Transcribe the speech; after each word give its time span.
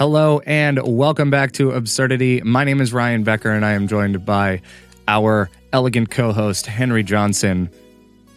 Hello 0.00 0.40
and 0.46 0.80
welcome 0.82 1.28
back 1.28 1.52
to 1.52 1.72
Absurdity. 1.72 2.40
My 2.40 2.64
name 2.64 2.80
is 2.80 2.90
Ryan 2.90 3.22
Becker 3.22 3.50
and 3.50 3.66
I 3.66 3.72
am 3.72 3.86
joined 3.86 4.24
by 4.24 4.62
our 5.06 5.50
elegant 5.74 6.08
co 6.08 6.32
host, 6.32 6.64
Henry 6.64 7.02
Johnson. 7.02 7.68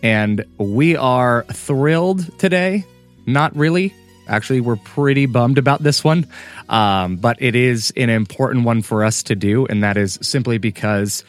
And 0.01 0.43
we 0.57 0.97
are 0.97 1.45
thrilled 1.53 2.37
today. 2.37 2.83
Not 3.25 3.55
really. 3.55 3.95
Actually, 4.27 4.59
we're 4.59 4.75
pretty 4.75 5.25
bummed 5.25 5.57
about 5.57 5.81
this 5.81 6.03
one. 6.03 6.27
Um, 6.67 7.15
but 7.15 7.41
it 7.41 7.55
is 7.55 7.93
an 7.95 8.09
important 8.09 8.65
one 8.65 8.81
for 8.81 9.01
us 9.01 9.23
to 9.23 9.33
do. 9.33 9.65
And 9.67 9.81
that 9.85 9.95
is 9.95 10.19
simply 10.21 10.57
because 10.57 11.23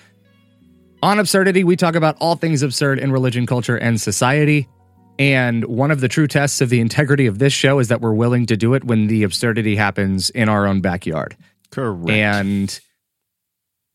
on 1.01 1.21
Absurdity, 1.21 1.63
we 1.63 1.77
talk 1.77 1.95
about 1.95 2.17
all 2.19 2.35
things 2.35 2.63
absurd 2.63 2.99
in 2.99 3.13
religion, 3.13 3.47
culture, 3.47 3.77
and 3.77 4.01
society. 4.01 4.67
And 5.19 5.65
one 5.67 5.91
of 5.91 6.01
the 6.01 6.09
true 6.09 6.27
tests 6.27 6.61
of 6.61 6.71
the 6.71 6.81
integrity 6.81 7.27
of 7.27 7.39
this 7.39 7.53
show 7.53 7.79
is 7.79 7.89
that 7.89 8.01
we're 8.01 8.15
willing 8.15 8.47
to 8.47 8.57
do 8.57 8.75
it 8.75 8.85
when 8.85 9.07
the 9.07 9.23
absurdity 9.23 9.77
happens 9.77 10.31
in 10.31 10.49
our 10.49 10.67
own 10.67 10.81
backyard. 10.81 11.37
Correct. 11.71 12.11
And 12.11 12.81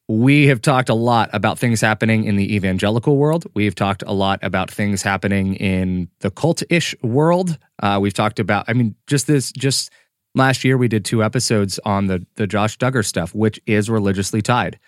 we 0.07 0.47
have 0.47 0.61
talked 0.61 0.89
a 0.89 0.93
lot 0.93 1.29
about 1.33 1.59
things 1.59 1.81
happening 1.81 2.23
in 2.23 2.35
the 2.35 2.55
evangelical 2.55 3.17
world. 3.17 3.45
We've 3.53 3.75
talked 3.75 4.01
a 4.07 4.13
lot 4.13 4.39
about 4.41 4.71
things 4.71 5.01
happening 5.01 5.55
in 5.55 6.09
the 6.21 6.31
cult 6.31 6.63
ish 6.69 6.95
world. 7.03 7.57
Uh, 7.81 7.99
we've 8.01 8.13
talked 8.13 8.39
about, 8.39 8.65
I 8.67 8.73
mean, 8.73 8.95
just 9.05 9.27
this, 9.27 9.51
just 9.51 9.91
last 10.35 10.63
year, 10.63 10.77
we 10.77 10.87
did 10.87 11.05
two 11.05 11.23
episodes 11.23 11.79
on 11.85 12.07
the, 12.07 12.25
the 12.35 12.47
Josh 12.47 12.77
Duggar 12.77 13.05
stuff, 13.05 13.35
which 13.35 13.59
is 13.65 13.89
religiously 13.89 14.41
tied. 14.41 14.79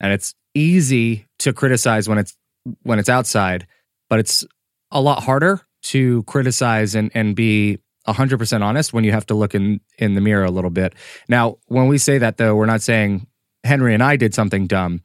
And 0.00 0.12
it's 0.12 0.34
easy 0.52 1.26
to 1.38 1.52
criticize 1.52 2.08
when 2.08 2.18
it's, 2.18 2.36
when 2.82 2.98
it's 2.98 3.08
outside, 3.08 3.66
but 4.10 4.18
it's 4.18 4.44
a 4.90 5.00
lot 5.00 5.22
harder 5.22 5.65
to 5.90 6.22
criticize 6.24 6.94
and, 6.94 7.10
and 7.14 7.34
be 7.34 7.78
100% 8.06 8.62
honest 8.62 8.92
when 8.92 9.04
you 9.04 9.12
have 9.12 9.26
to 9.26 9.34
look 9.34 9.54
in, 9.54 9.80
in 9.98 10.14
the 10.14 10.20
mirror 10.20 10.44
a 10.44 10.50
little 10.50 10.70
bit. 10.70 10.94
Now, 11.28 11.58
when 11.66 11.88
we 11.88 11.98
say 11.98 12.18
that, 12.18 12.36
though, 12.36 12.54
we're 12.54 12.66
not 12.66 12.82
saying 12.82 13.26
Henry 13.64 13.94
and 13.94 14.02
I 14.02 14.16
did 14.16 14.34
something 14.34 14.66
dumb, 14.66 15.02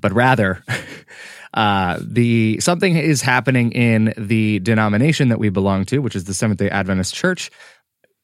but 0.00 0.12
rather, 0.12 0.62
uh, 1.54 1.98
the 2.00 2.60
something 2.60 2.96
is 2.96 3.22
happening 3.22 3.72
in 3.72 4.14
the 4.16 4.60
denomination 4.60 5.28
that 5.28 5.38
we 5.38 5.48
belong 5.48 5.84
to, 5.86 5.98
which 5.98 6.14
is 6.14 6.24
the 6.24 6.34
Seventh 6.34 6.58
Day 6.58 6.70
Adventist 6.70 7.14
Church, 7.14 7.50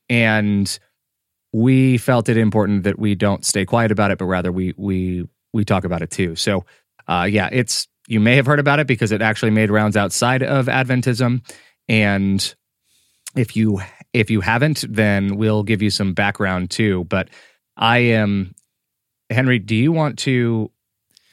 and 0.08 0.78
we 1.52 1.98
felt 1.98 2.28
it 2.28 2.36
important 2.36 2.82
that 2.84 2.98
we 2.98 3.14
don't 3.14 3.44
stay 3.44 3.64
quiet 3.64 3.90
about 3.90 4.10
it, 4.10 4.18
but 4.18 4.26
rather 4.26 4.52
we 4.52 4.74
we 4.76 5.26
we 5.52 5.64
talk 5.64 5.84
about 5.84 6.02
it 6.02 6.10
too. 6.10 6.36
So, 6.36 6.64
uh, 7.08 7.26
yeah, 7.30 7.48
it's 7.50 7.88
you 8.06 8.20
may 8.20 8.36
have 8.36 8.46
heard 8.46 8.60
about 8.60 8.80
it 8.80 8.86
because 8.86 9.12
it 9.12 9.22
actually 9.22 9.50
made 9.50 9.70
rounds 9.70 9.96
outside 9.96 10.42
of 10.42 10.66
Adventism. 10.66 11.42
And 11.88 12.54
if 13.36 13.56
you 13.56 13.80
if 14.12 14.30
you 14.30 14.40
haven't, 14.40 14.84
then 14.88 15.36
we'll 15.36 15.62
give 15.62 15.82
you 15.82 15.90
some 15.90 16.14
background 16.14 16.70
too. 16.70 17.04
But 17.04 17.28
I 17.76 17.98
am 17.98 18.54
Henry. 19.30 19.58
Do 19.58 19.74
you 19.74 19.92
want 19.92 20.18
to? 20.20 20.70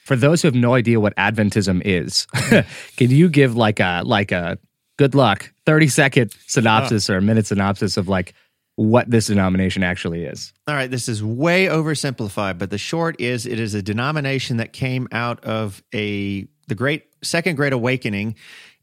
For 0.05 0.15
those 0.15 0.41
who 0.41 0.47
have 0.47 0.55
no 0.55 0.73
idea 0.73 0.99
what 0.99 1.15
Adventism 1.15 1.81
is, 1.85 2.27
mm-hmm. 2.35 2.95
can 2.97 3.11
you 3.11 3.29
give 3.29 3.55
like 3.55 3.79
a 3.79 4.01
like 4.05 4.31
a 4.31 4.57
good 4.97 5.15
luck 5.15 5.53
thirty 5.65 5.87
second 5.87 6.33
synopsis 6.47 7.09
or 7.09 7.17
a 7.17 7.21
minute 7.21 7.47
synopsis 7.47 7.97
of 7.97 8.07
like 8.07 8.33
what 8.75 9.09
this 9.09 9.27
denomination 9.27 9.83
actually 9.83 10.25
is? 10.25 10.53
All 10.67 10.75
right, 10.75 10.89
this 10.89 11.07
is 11.07 11.23
way 11.23 11.67
oversimplified, 11.67 12.57
but 12.57 12.71
the 12.71 12.77
short 12.77 13.21
is 13.21 13.45
it 13.45 13.59
is 13.59 13.73
a 13.73 13.81
denomination 13.81 14.57
that 14.57 14.73
came 14.73 15.07
out 15.11 15.43
of 15.45 15.83
a 15.93 16.47
the 16.67 16.75
great 16.75 17.05
second 17.23 17.55
great 17.55 17.73
awakening 17.73 18.35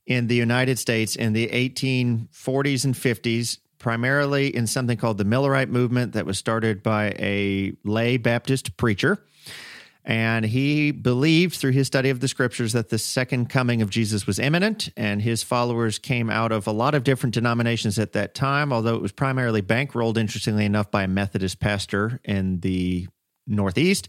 in 0.09 0.27
the 0.27 0.35
United 0.35 0.79
States 0.79 1.15
in 1.15 1.35
the 1.35 1.47
1840s 1.49 2.85
and 2.87 2.95
50s, 2.95 3.59
primarily 3.79 4.55
in 4.57 4.67
something 4.67 4.97
called 4.97 5.19
the 5.19 5.25
Millerite 5.25 5.69
movement 5.69 6.15
that 6.15 6.25
was 6.25 6.39
started 6.39 6.83
by 6.83 7.15
a 7.19 7.75
lay 7.85 8.17
Baptist 8.17 8.77
preacher. 8.79 9.23
And 10.07 10.47
he 10.47 10.91
believed 10.93 11.57
through 11.57 11.73
his 11.73 11.87
study 11.87 12.09
of 12.09 12.21
the 12.21 12.29
scriptures 12.29 12.73
that 12.73 12.89
the 12.89 12.97
second 12.97 13.51
coming 13.51 13.83
of 13.83 13.91
Jesus 13.91 14.27
was 14.27 14.39
imminent. 14.39 14.89
And 14.97 15.21
his 15.21 15.43
followers 15.43 15.99
came 15.99 16.31
out 16.31 16.53
of 16.53 16.67
a 16.67 16.73
lot 16.73 16.95
of 16.95 17.05
different 17.05 17.35
denominations 17.35 17.99
at 17.99 18.15
that 18.15 18.35
time, 18.35 18.73
although 18.73 18.95
it 18.95 19.03
was 19.03 19.13
primarily 19.13 19.61
bankrolled, 19.61 20.17
interestingly 20.17 20.65
enough, 20.65 20.91
by 20.91 21.03
a 21.03 21.09
Methodist 21.09 21.61
pastor 21.61 22.19
in 22.25 22.61
the 22.61 23.07
Northeast. 23.47 24.09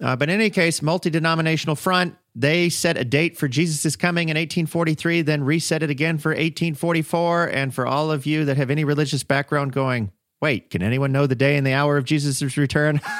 Uh, 0.00 0.14
but 0.14 0.28
in 0.28 0.36
any 0.36 0.50
case, 0.50 0.80
multi 0.80 1.10
denominational 1.10 1.74
front, 1.74 2.14
they 2.34 2.68
set 2.68 2.96
a 2.96 3.04
date 3.04 3.36
for 3.36 3.48
Jesus' 3.48 3.96
coming 3.96 4.28
in 4.28 4.36
1843, 4.36 5.22
then 5.22 5.44
reset 5.44 5.82
it 5.82 5.90
again 5.90 6.18
for 6.18 6.30
1844. 6.30 7.46
And 7.46 7.74
for 7.74 7.86
all 7.86 8.10
of 8.10 8.26
you 8.26 8.44
that 8.46 8.56
have 8.56 8.70
any 8.70 8.84
religious 8.84 9.22
background 9.22 9.72
going, 9.72 10.10
wait, 10.42 10.70
can 10.70 10.82
anyone 10.82 11.12
know 11.12 11.28
the 11.28 11.36
day 11.36 11.56
and 11.56 11.64
the 11.64 11.72
hour 11.72 11.96
of 11.96 12.04
Jesus' 12.04 12.56
return? 12.58 13.00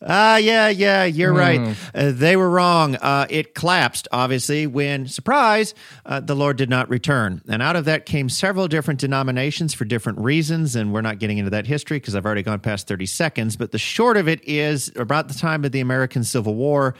Ah, 0.00 0.34
uh, 0.34 0.36
yeah, 0.36 0.68
yeah, 0.68 1.04
you're 1.04 1.34
mm. 1.34 1.38
right. 1.38 1.76
Uh, 1.92 2.12
they 2.14 2.36
were 2.36 2.48
wrong. 2.48 2.94
Uh, 2.94 3.26
it 3.28 3.52
collapsed, 3.52 4.06
obviously, 4.12 4.64
when, 4.64 5.08
surprise, 5.08 5.74
uh, 6.06 6.20
the 6.20 6.36
Lord 6.36 6.56
did 6.56 6.70
not 6.70 6.88
return. 6.88 7.42
And 7.48 7.60
out 7.60 7.74
of 7.74 7.86
that 7.86 8.06
came 8.06 8.28
several 8.28 8.68
different 8.68 9.00
denominations 9.00 9.74
for 9.74 9.84
different 9.84 10.20
reasons. 10.20 10.76
And 10.76 10.92
we're 10.92 11.00
not 11.00 11.18
getting 11.18 11.38
into 11.38 11.50
that 11.50 11.66
history 11.66 11.96
because 11.96 12.14
I've 12.14 12.24
already 12.24 12.44
gone 12.44 12.60
past 12.60 12.86
30 12.86 13.06
seconds. 13.06 13.56
But 13.56 13.72
the 13.72 13.78
short 13.78 14.16
of 14.16 14.28
it 14.28 14.40
is 14.44 14.92
about 14.94 15.26
the 15.26 15.34
time 15.34 15.64
of 15.64 15.72
the 15.72 15.80
American 15.80 16.22
Civil 16.22 16.54
War, 16.54 16.94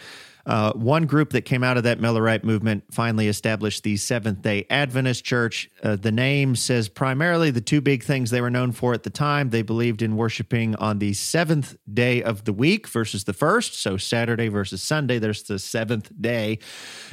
uh, 0.49 0.73
one 0.73 1.05
group 1.05 1.31
that 1.31 1.43
came 1.43 1.63
out 1.63 1.77
of 1.77 1.83
that 1.83 2.01
Millerite 2.01 2.43
movement 2.43 2.85
finally 2.91 3.29
established 3.29 3.85
the 3.85 3.99
Seventh 3.99 4.41
day 4.41 4.67
Adventist 4.71 5.23
Church. 5.25 5.71
Uh, 5.83 5.95
the 5.95 6.11
name 6.11 6.57
says 6.57 6.89
primarily 6.89 7.51
the 7.51 7.61
two 7.61 7.83
big 7.83 8.03
things 8.03 8.31
they 8.31 8.41
were 8.41 8.49
known 8.49 8.73
for 8.73 8.95
at 8.95 9.03
the 9.03 9.11
time. 9.11 9.51
They 9.51 9.61
believed 9.61 10.01
in 10.01 10.17
worshiping 10.17 10.75
on 10.77 11.01
the 11.01 11.13
seventh 11.13 11.77
day 11.93 12.23
of 12.23 12.45
the 12.45 12.55
week 12.55 12.89
versus 12.89 13.25
the 13.25 13.35
first. 13.35 13.75
So 13.75 13.99
Saturday 13.99 14.49
versus 14.49 14.83
Sunday, 14.83 15.19
there's 15.19 15.43
the 15.43 15.59
seventh 15.59 16.11
day. 16.19 16.61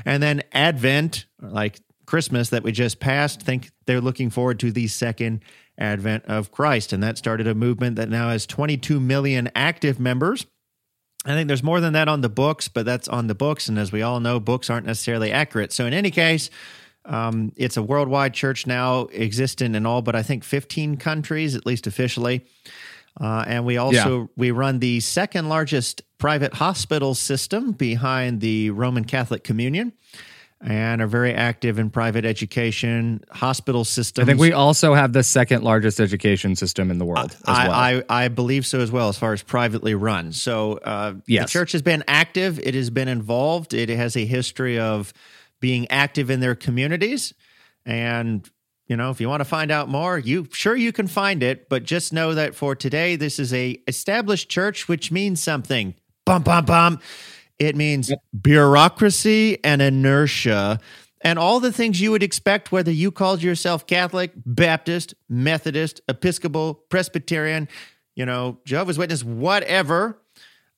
And 0.06 0.24
then 0.24 0.42
Advent, 0.54 1.26
like 1.42 1.82
Christmas 2.06 2.50
that 2.50 2.64
we 2.64 2.72
just 2.72 3.02
passed, 3.02 3.42
think 3.42 3.72
they're 3.86 4.00
looking 4.00 4.30
forward 4.30 4.60
to 4.62 4.72
the 4.72 4.88
second 4.88 5.44
advent 5.78 6.24
of 6.26 6.52
Christ. 6.52 6.94
And 6.94 7.04
that 7.04 7.18
started 7.18 7.48
a 7.48 7.56
movement 7.56 7.98
that 7.98 8.10
now 8.10 8.30
has 8.30 8.46
22 8.46 9.00
million 9.02 9.52
active 9.56 10.00
members. 10.00 10.46
I 11.26 11.34
think 11.34 11.48
there's 11.48 11.64
more 11.64 11.82
than 11.82 11.94
that 11.94 12.08
on 12.08 12.22
the 12.22 12.30
books, 12.30 12.68
but 12.68 12.86
that's 12.86 13.08
on 13.08 13.28
the 13.28 13.36
books. 13.36 13.68
And 13.68 13.80
as 13.80 13.92
we 13.92 14.04
all 14.04 14.20
know, 14.20 14.40
books 14.40 14.70
aren't 14.70 14.86
necessarily 14.86 15.32
accurate. 15.32 15.74
So, 15.74 15.86
in 15.86 15.94
any 15.94 16.12
case, 16.12 16.52
um, 17.04 17.52
it's 17.56 17.78
a 17.78 17.84
worldwide 17.84 18.34
church 18.34 18.68
now, 18.68 19.08
existent 19.12 19.76
in 19.76 19.86
all 19.86 20.02
but 20.02 20.16
I 20.16 20.24
think 20.24 20.44
15 20.44 20.98
countries, 20.98 21.56
at 21.56 21.66
least 21.66 21.88
officially. 21.88 22.46
Uh, 23.20 23.46
and 23.48 23.66
we 23.66 23.78
also 23.78 24.22
yeah. 24.22 24.28
we 24.36 24.52
run 24.52 24.80
the 24.80 25.00
second 25.00 25.48
largest 25.48 26.02
private 26.18 26.54
hospital 26.54 27.16
system 27.16 27.72
behind 27.72 28.42
the 28.42 28.72
Roman 28.72 29.06
Catholic 29.06 29.44
Communion 29.44 29.94
and 30.62 31.02
are 31.02 31.08
very 31.08 31.34
active 31.34 31.78
in 31.78 31.90
private 31.90 32.26
education, 32.26 33.24
hospital 33.30 33.84
systems. 33.84 34.24
I 34.24 34.26
think 34.26 34.40
we 34.40 34.54
also 34.54 34.94
have 34.94 35.14
the 35.14 35.24
second 35.24 35.64
largest 35.64 36.00
education 36.00 36.56
system 36.56 36.90
in 36.90 36.98
the 36.98 37.06
world. 37.06 37.36
I, 37.46 37.68
well. 37.68 37.78
I, 37.78 38.24
I, 38.24 38.28
believe 38.30 38.66
so 38.66 38.80
as 38.80 38.92
well, 38.92 39.10
as 39.10 39.18
far 39.18 39.34
as 39.34 39.44
privately 39.44 39.96
run. 39.96 40.32
So 40.32 40.74
uh, 40.84 41.16
yes. 41.28 41.46
the 41.46 41.50
church 41.50 41.74
has 41.74 41.82
been 41.82 42.04
active, 42.08 42.60
it 42.60 42.74
has 42.74 42.90
been 42.90 43.08
involved, 43.08 43.74
it 43.74 43.90
has 43.90 44.16
a 44.16 44.26
history 44.26 44.80
of 44.80 45.14
being 45.60 45.90
active 45.90 46.30
in 46.30 46.40
their 46.40 46.56
communities. 46.56 47.34
And 47.86 48.50
you 48.88 48.96
know, 48.96 49.10
if 49.10 49.20
you 49.20 49.28
want 49.28 49.42
to 49.42 49.46
find 49.46 49.72
out 49.72 49.90
more, 49.90 50.18
you 50.18 50.48
sure 50.52 50.76
you 50.76 50.92
can 50.92 51.08
find 51.08 51.42
it, 51.42 51.70
but 51.70 51.84
just 51.84 52.14
know 52.14 52.36
that 52.36 52.54
for 52.54 52.76
today, 52.76 53.16
this 53.16 53.40
is 53.40 53.52
a 53.54 53.72
established 53.88 54.50
church, 54.50 54.88
which 54.88 55.12
means 55.12 55.42
something. 55.42 55.96
Bum 56.26 56.44
bum 56.44 56.66
bum. 56.66 57.00
It 57.60 57.76
means 57.76 58.10
yep. 58.10 58.20
bureaucracy 58.42 59.64
and 59.64 59.82
inertia 59.82 60.80
and 61.26 61.40
all 61.40 61.60
the 61.60 61.72
things 61.72 62.00
you 62.00 62.12
would 62.12 62.22
expect, 62.22 62.72
whether 62.72 62.92
you 62.92 63.12
called 63.12 63.42
yourself 63.42 63.88
Catholic, 63.88 64.32
Baptist, 64.46 65.16
Methodist, 65.28 66.00
Episcopal, 66.08 66.76
Presbyterian, 66.90 67.68
you 68.16 68.28
know, 68.28 68.60
Jehovah's 68.64 69.00
Witness, 69.00 69.24
whatever. 69.24 70.22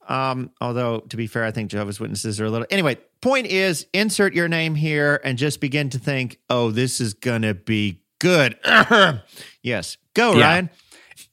Um, 0.08 0.52
although, 0.62 1.00
to 1.02 1.18
be 1.18 1.28
fair, 1.28 1.44
I 1.44 1.52
think 1.52 1.70
Jehovah's 1.70 2.00
Witnesses 2.00 2.40
are 2.40 2.46
a 2.46 2.50
little. 2.50 2.66
Anyway, 2.70 2.98
point 3.22 3.48
is 3.48 3.88
insert 3.94 4.34
your 4.34 4.48
name 4.48 4.76
here 4.76 5.20
and 5.24 5.38
just 5.38 5.60
begin 5.60 5.90
to 5.90 6.00
think, 6.00 6.40
oh, 6.50 6.72
this 6.72 7.02
is 7.02 7.14
going 7.14 7.42
to 7.42 7.54
be 7.54 8.02
good. 8.20 8.58
yes. 9.62 9.98
Go, 10.14 10.34
yeah. 10.34 10.46
Ryan. 10.46 10.70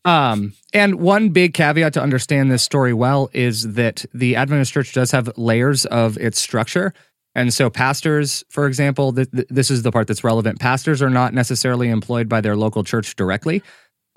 Um, 0.04 0.52
and 0.72 0.96
one 0.96 1.30
big 1.30 1.54
caveat 1.54 1.94
to 1.94 2.02
understand 2.02 2.50
this 2.50 2.62
story 2.62 2.92
well 2.92 3.30
is 3.32 3.74
that 3.74 4.04
the 4.12 4.36
Adventist 4.36 4.72
Church 4.72 4.92
does 4.92 5.10
have 5.12 5.30
layers 5.38 5.86
of 5.86 6.18
its 6.18 6.38
structure. 6.38 6.92
And 7.34 7.52
so, 7.52 7.68
pastors, 7.70 8.44
for 8.48 8.66
example, 8.66 9.12
th- 9.12 9.30
th- 9.30 9.46
this 9.50 9.70
is 9.70 9.82
the 9.82 9.90
part 9.90 10.06
that's 10.06 10.22
relevant. 10.22 10.60
Pastors 10.60 11.02
are 11.02 11.10
not 11.10 11.34
necessarily 11.34 11.88
employed 11.88 12.28
by 12.28 12.40
their 12.40 12.54
local 12.54 12.84
church 12.84 13.16
directly, 13.16 13.62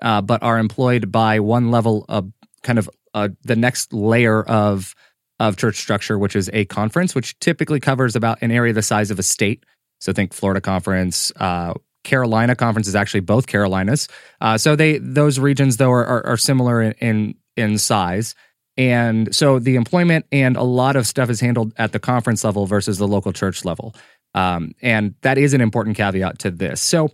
uh, 0.01 0.21
but 0.21 0.43
are 0.43 0.59
employed 0.59 1.11
by 1.11 1.39
one 1.39 1.71
level 1.71 2.05
of 2.09 2.31
kind 2.63 2.77
of 2.77 2.89
uh, 3.13 3.29
the 3.43 3.55
next 3.55 3.93
layer 3.93 4.43
of 4.43 4.93
of 5.39 5.57
church 5.57 5.77
structure, 5.77 6.17
which 6.19 6.35
is 6.35 6.49
a 6.53 6.65
conference, 6.65 7.15
which 7.15 7.37
typically 7.39 7.79
covers 7.79 8.15
about 8.15 8.39
an 8.41 8.51
area 8.51 8.73
the 8.73 8.81
size 8.81 9.09
of 9.09 9.17
a 9.19 9.23
state. 9.23 9.65
So, 9.99 10.13
think 10.13 10.33
Florida 10.33 10.61
Conference, 10.61 11.31
uh, 11.37 11.73
Carolina 12.07 12.55
conference 12.55 12.87
is 12.87 12.95
actually 12.95 13.19
both 13.19 13.45
Carolinas. 13.45 14.07
Uh, 14.41 14.57
so 14.57 14.75
they 14.75 14.97
those 14.97 15.37
regions 15.37 15.77
though 15.77 15.91
are, 15.91 16.05
are, 16.05 16.25
are 16.25 16.37
similar 16.37 16.81
in, 16.81 16.93
in, 16.93 17.35
in 17.55 17.77
size. 17.77 18.33
And 18.77 19.35
so 19.35 19.59
the 19.59 19.75
employment 19.75 20.25
and 20.31 20.57
a 20.57 20.63
lot 20.63 20.95
of 20.95 21.05
stuff 21.05 21.29
is 21.29 21.39
handled 21.39 21.73
at 21.77 21.91
the 21.91 21.99
conference 21.99 22.43
level 22.43 22.65
versus 22.65 22.97
the 22.97 23.07
local 23.07 23.33
church 23.33 23.65
level. 23.65 23.93
Um, 24.33 24.73
and 24.81 25.15
that 25.21 25.37
is 25.37 25.53
an 25.53 25.61
important 25.61 25.97
caveat 25.97 26.39
to 26.39 26.51
this. 26.51 26.81
So 26.81 27.09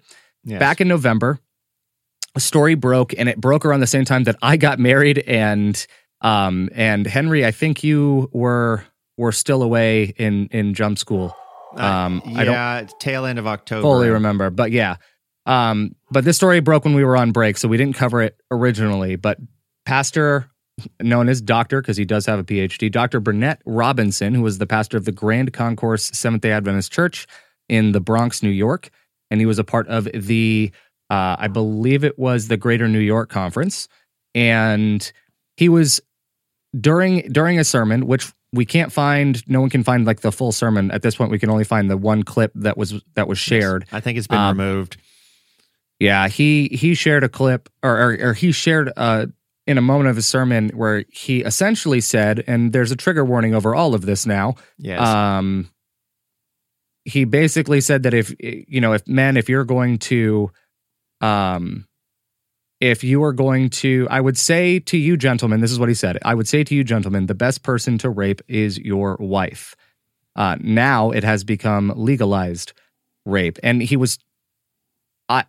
Yes. 0.46 0.60
back 0.60 0.82
in 0.82 0.90
November, 0.90 1.40
a 2.36 2.40
story 2.40 2.76
broke, 2.76 3.14
and 3.18 3.30
it 3.30 3.40
broke 3.40 3.66
around 3.66 3.80
the 3.80 3.88
same 3.88 4.04
time 4.04 4.26
that 4.26 4.36
I 4.42 4.58
got 4.58 4.78
married, 4.78 5.20
and 5.20 5.88
um, 6.20 6.70
and 6.76 7.08
Henry, 7.08 7.46
I 7.46 7.52
think 7.52 7.84
you 7.84 8.30
were 8.34 8.84
were 9.16 9.32
still 9.32 9.62
away 9.64 10.14
in 10.18 10.48
in 10.52 10.74
jump 10.74 10.98
school. 10.98 11.34
Um, 11.76 12.22
Uh, 12.26 12.30
I 12.32 12.44
don't 12.44 12.54
yeah, 12.54 12.88
tail 13.00 13.26
end 13.26 13.40
of 13.40 13.48
October. 13.48 13.82
fully 13.82 14.10
remember, 14.10 14.50
but 14.50 14.72
yeah. 14.72 14.98
Um, 15.46 15.96
but 16.10 16.24
this 16.24 16.38
story 16.38 16.60
broke 16.62 16.86
when 16.86 16.94
we 16.94 17.04
were 17.04 17.18
on 17.18 17.32
break, 17.32 17.58
so 17.58 17.68
we 17.68 17.78
didn't 17.78 17.96
cover 17.96 18.22
it 18.22 18.38
originally. 18.50 19.16
But 19.16 19.40
Pastor, 19.86 20.50
known 21.02 21.28
as 21.30 21.42
Doctor, 21.42 21.82
because 21.82 21.98
he 21.98 22.06
does 22.06 22.26
have 22.26 22.40
a 22.40 22.44
PhD, 22.44 22.92
Dr. 22.92 23.20
Burnett 23.20 23.62
Robinson, 23.66 24.34
who 24.34 24.42
was 24.42 24.58
the 24.58 24.68
pastor 24.68 24.98
of 24.98 25.06
the 25.06 25.12
Grand 25.12 25.52
Concourse 25.54 26.06
Seventh 26.14 26.42
day 26.42 26.52
Adventist 26.52 26.92
Church 26.92 27.28
in 27.70 27.92
the 27.92 28.00
Bronx, 28.00 28.42
New 28.42 28.50
York, 28.50 28.90
and 29.30 29.40
he 29.40 29.46
was 29.46 29.60
a 29.60 29.64
part 29.64 29.88
of 29.88 30.08
the, 30.14 30.72
uh, 31.10 31.36
I 31.40 31.48
believe 31.48 32.04
it 32.04 32.18
was 32.18 32.48
the 32.48 32.58
Greater 32.58 32.88
New 32.88 33.00
York 33.00 33.30
Conference, 33.30 33.88
and 34.34 35.12
he 35.58 35.70
was 35.70 36.02
during 36.80 37.32
during 37.32 37.60
a 37.60 37.64
sermon, 37.64 38.08
which 38.08 38.32
we 38.54 38.66
can't 38.66 38.92
find. 38.92 39.44
No 39.50 39.60
one 39.60 39.70
can 39.70 39.84
find 39.84 40.06
like 40.06 40.22
the 40.22 40.32
full 40.32 40.52
sermon 40.52 40.92
at 40.92 41.02
this 41.02 41.16
point. 41.16 41.32
We 41.32 41.40
can 41.40 41.50
only 41.50 41.64
find 41.66 41.90
the 41.90 41.98
one 41.98 42.24
clip 42.24 42.52
that 42.56 42.78
was 42.78 42.94
that 43.16 43.28
was 43.28 43.40
shared. 43.40 43.86
I 43.92 44.00
think 44.00 44.18
it's 44.18 44.28
been 44.28 44.40
Um, 44.40 44.58
removed. 44.58 44.98
Yeah, 46.00 46.28
he 46.28 46.68
he 46.70 46.96
shared 46.96 47.24
a 47.24 47.30
clip, 47.30 47.70
or 47.82 47.92
or, 47.92 48.18
or 48.30 48.34
he 48.34 48.52
shared 48.52 48.92
uh, 48.96 49.26
in 49.66 49.78
a 49.78 49.82
moment 49.82 50.10
of 50.10 50.16
his 50.16 50.28
sermon 50.28 50.70
where 50.70 51.06
he 51.10 51.42
essentially 51.42 52.02
said, 52.02 52.44
and 52.48 52.74
there's 52.74 52.92
a 52.92 52.96
trigger 52.96 53.26
warning 53.26 53.56
over 53.56 53.74
all 53.74 53.96
of 53.96 54.06
this 54.06 54.26
now. 54.26 54.56
Yes. 54.78 55.00
Um, 55.06 55.70
he 57.06 57.26
basically 57.26 57.82
said 57.82 58.04
that 58.04 58.14
if 58.14 58.34
you 58.40 58.82
know, 58.82 58.94
if 58.94 59.08
men, 59.08 59.38
if 59.38 59.50
you're 59.50 59.66
going 59.66 59.98
to, 60.00 60.52
um, 61.22 61.88
if 62.84 63.02
you 63.02 63.24
are 63.24 63.32
going 63.32 63.70
to, 63.70 64.06
I 64.12 64.20
would 64.20 64.38
say 64.38 64.78
to 64.80 64.98
you, 64.98 65.16
gentlemen, 65.16 65.62
this 65.62 65.72
is 65.72 65.80
what 65.80 65.88
he 65.88 65.96
said. 65.96 66.18
I 66.26 66.36
would 66.36 66.50
say 66.50 66.66
to 66.66 66.76
you, 66.76 66.84
gentlemen, 66.84 67.28
the 67.28 67.34
best 67.34 67.64
person 67.64 67.98
to 68.00 68.10
rape 68.10 68.42
is 68.50 68.78
your 68.78 69.16
wife. 69.22 69.74
Uh, 70.36 70.58
now 70.60 71.12
it 71.12 71.24
has 71.24 71.46
become 71.46 71.94
legalized 71.96 72.74
rape, 73.26 73.58
and 73.64 73.82
he 73.82 73.96
was. 73.96 74.20
I 75.30 75.46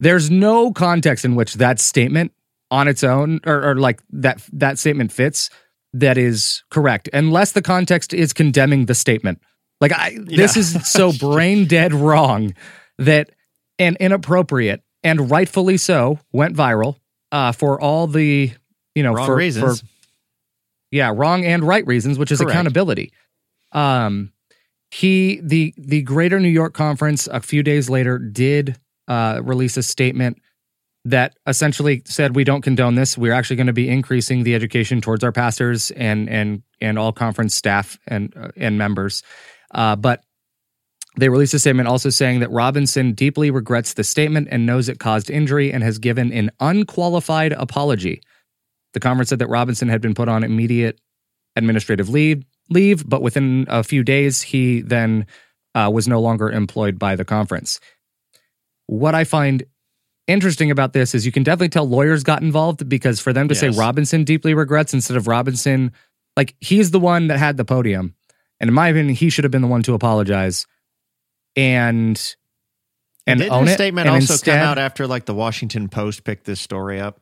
there's 0.00 0.30
no 0.30 0.70
context 0.70 1.24
in 1.24 1.34
which 1.34 1.54
that 1.54 1.80
statement 1.80 2.32
on 2.70 2.88
its 2.88 3.02
own, 3.02 3.40
or, 3.46 3.70
or 3.70 3.76
like 3.76 4.02
that 4.10 4.42
that 4.52 4.78
statement 4.78 5.12
fits 5.12 5.48
that 5.94 6.18
is 6.18 6.62
correct, 6.70 7.08
unless 7.14 7.52
the 7.52 7.62
context 7.62 8.12
is 8.12 8.34
condemning 8.34 8.84
the 8.84 8.94
statement. 8.94 9.40
Like 9.80 9.92
I, 9.92 10.18
this 10.26 10.58
is 10.58 10.86
so 10.86 11.10
brain 11.18 11.66
dead 11.66 11.94
wrong 11.94 12.54
that 12.98 13.30
and 13.78 13.96
inappropriate 13.98 14.82
and 15.06 15.30
rightfully 15.30 15.76
so 15.76 16.18
went 16.32 16.56
viral 16.56 16.96
uh, 17.30 17.52
for 17.52 17.80
all 17.80 18.06
the 18.08 18.52
you 18.94 19.02
know 19.02 19.14
Wrong 19.14 19.26
for, 19.26 19.36
reasons. 19.36 19.80
for 19.80 19.86
yeah 20.90 21.12
wrong 21.14 21.44
and 21.44 21.62
right 21.62 21.86
reasons, 21.86 22.18
which 22.18 22.32
is 22.32 22.38
Correct. 22.38 22.50
accountability. 22.50 23.12
Um, 23.72 24.32
he 24.90 25.40
the 25.42 25.74
the 25.78 26.02
Greater 26.02 26.40
New 26.40 26.48
York 26.48 26.74
Conference 26.74 27.26
a 27.28 27.40
few 27.40 27.62
days 27.62 27.88
later 27.88 28.18
did 28.18 28.76
uh, 29.08 29.40
release 29.44 29.76
a 29.76 29.82
statement 29.82 30.38
that 31.04 31.36
essentially 31.46 32.02
said 32.04 32.34
we 32.34 32.42
don't 32.42 32.62
condone 32.62 32.96
this. 32.96 33.16
We're 33.16 33.32
actually 33.32 33.56
going 33.56 33.68
to 33.68 33.72
be 33.72 33.88
increasing 33.88 34.42
the 34.42 34.56
education 34.56 35.00
towards 35.00 35.22
our 35.22 35.32
pastors 35.32 35.92
and 35.92 36.28
and 36.28 36.62
and 36.80 36.98
all 36.98 37.12
conference 37.12 37.54
staff 37.54 37.98
and 38.08 38.32
uh, 38.36 38.48
and 38.56 38.76
members. 38.76 39.22
Uh, 39.70 39.94
but 39.94 40.24
they 41.16 41.28
released 41.30 41.54
a 41.54 41.58
statement 41.58 41.88
also 41.88 42.10
saying 42.10 42.40
that 42.40 42.50
Robinson 42.50 43.12
deeply 43.12 43.50
regrets 43.50 43.94
the 43.94 44.04
statement 44.04 44.48
and 44.50 44.66
knows 44.66 44.88
it 44.88 44.98
caused 44.98 45.30
injury 45.30 45.72
and 45.72 45.82
has 45.82 45.98
given 45.98 46.32
an 46.32 46.50
unqualified 46.60 47.52
apology. 47.52 48.20
The 48.92 49.00
conference 49.00 49.30
said 49.30 49.38
that 49.38 49.48
Robinson 49.48 49.88
had 49.88 50.02
been 50.02 50.14
put 50.14 50.28
on 50.28 50.44
immediate 50.44 51.00
administrative 51.56 52.10
leave, 52.10 52.44
leave, 52.68 53.08
but 53.08 53.22
within 53.22 53.66
a 53.68 53.82
few 53.82 54.04
days 54.04 54.42
he 54.42 54.82
then 54.82 55.26
uh, 55.74 55.90
was 55.92 56.06
no 56.06 56.20
longer 56.20 56.50
employed 56.50 56.98
by 56.98 57.16
the 57.16 57.24
conference. 57.24 57.80
What 58.86 59.14
I 59.14 59.24
find 59.24 59.64
interesting 60.26 60.70
about 60.70 60.92
this 60.92 61.14
is 61.14 61.24
you 61.24 61.32
can 61.32 61.42
definitely 61.42 61.70
tell 61.70 61.88
lawyers 61.88 62.24
got 62.24 62.42
involved 62.42 62.88
because 62.88 63.20
for 63.20 63.32
them 63.32 63.48
to 63.48 63.54
say 63.54 63.70
Robinson 63.70 64.24
deeply 64.24 64.52
regrets 64.52 64.92
instead 64.92 65.16
of 65.16 65.26
Robinson, 65.26 65.92
like 66.36 66.54
he's 66.60 66.90
the 66.90 67.00
one 67.00 67.28
that 67.28 67.38
had 67.38 67.56
the 67.56 67.64
podium. 67.64 68.14
And 68.60 68.68
in 68.68 68.74
my 68.74 68.88
opinion, 68.88 69.14
he 69.14 69.30
should 69.30 69.44
have 69.44 69.50
been 69.50 69.62
the 69.62 69.68
one 69.68 69.82
to 69.84 69.94
apologize 69.94 70.66
and 71.56 72.36
and 73.26 73.40
Didn't 73.40 73.52
own 73.52 73.64
the 73.64 73.72
it. 73.72 73.74
statement 73.74 74.06
and 74.06 74.14
also 74.14 74.34
instead, 74.34 74.60
come 74.60 74.68
out 74.68 74.78
after 74.78 75.06
like 75.06 75.24
the 75.24 75.34
Washington 75.34 75.88
Post 75.88 76.24
picked 76.24 76.44
this 76.44 76.60
story 76.60 77.00
up? 77.00 77.20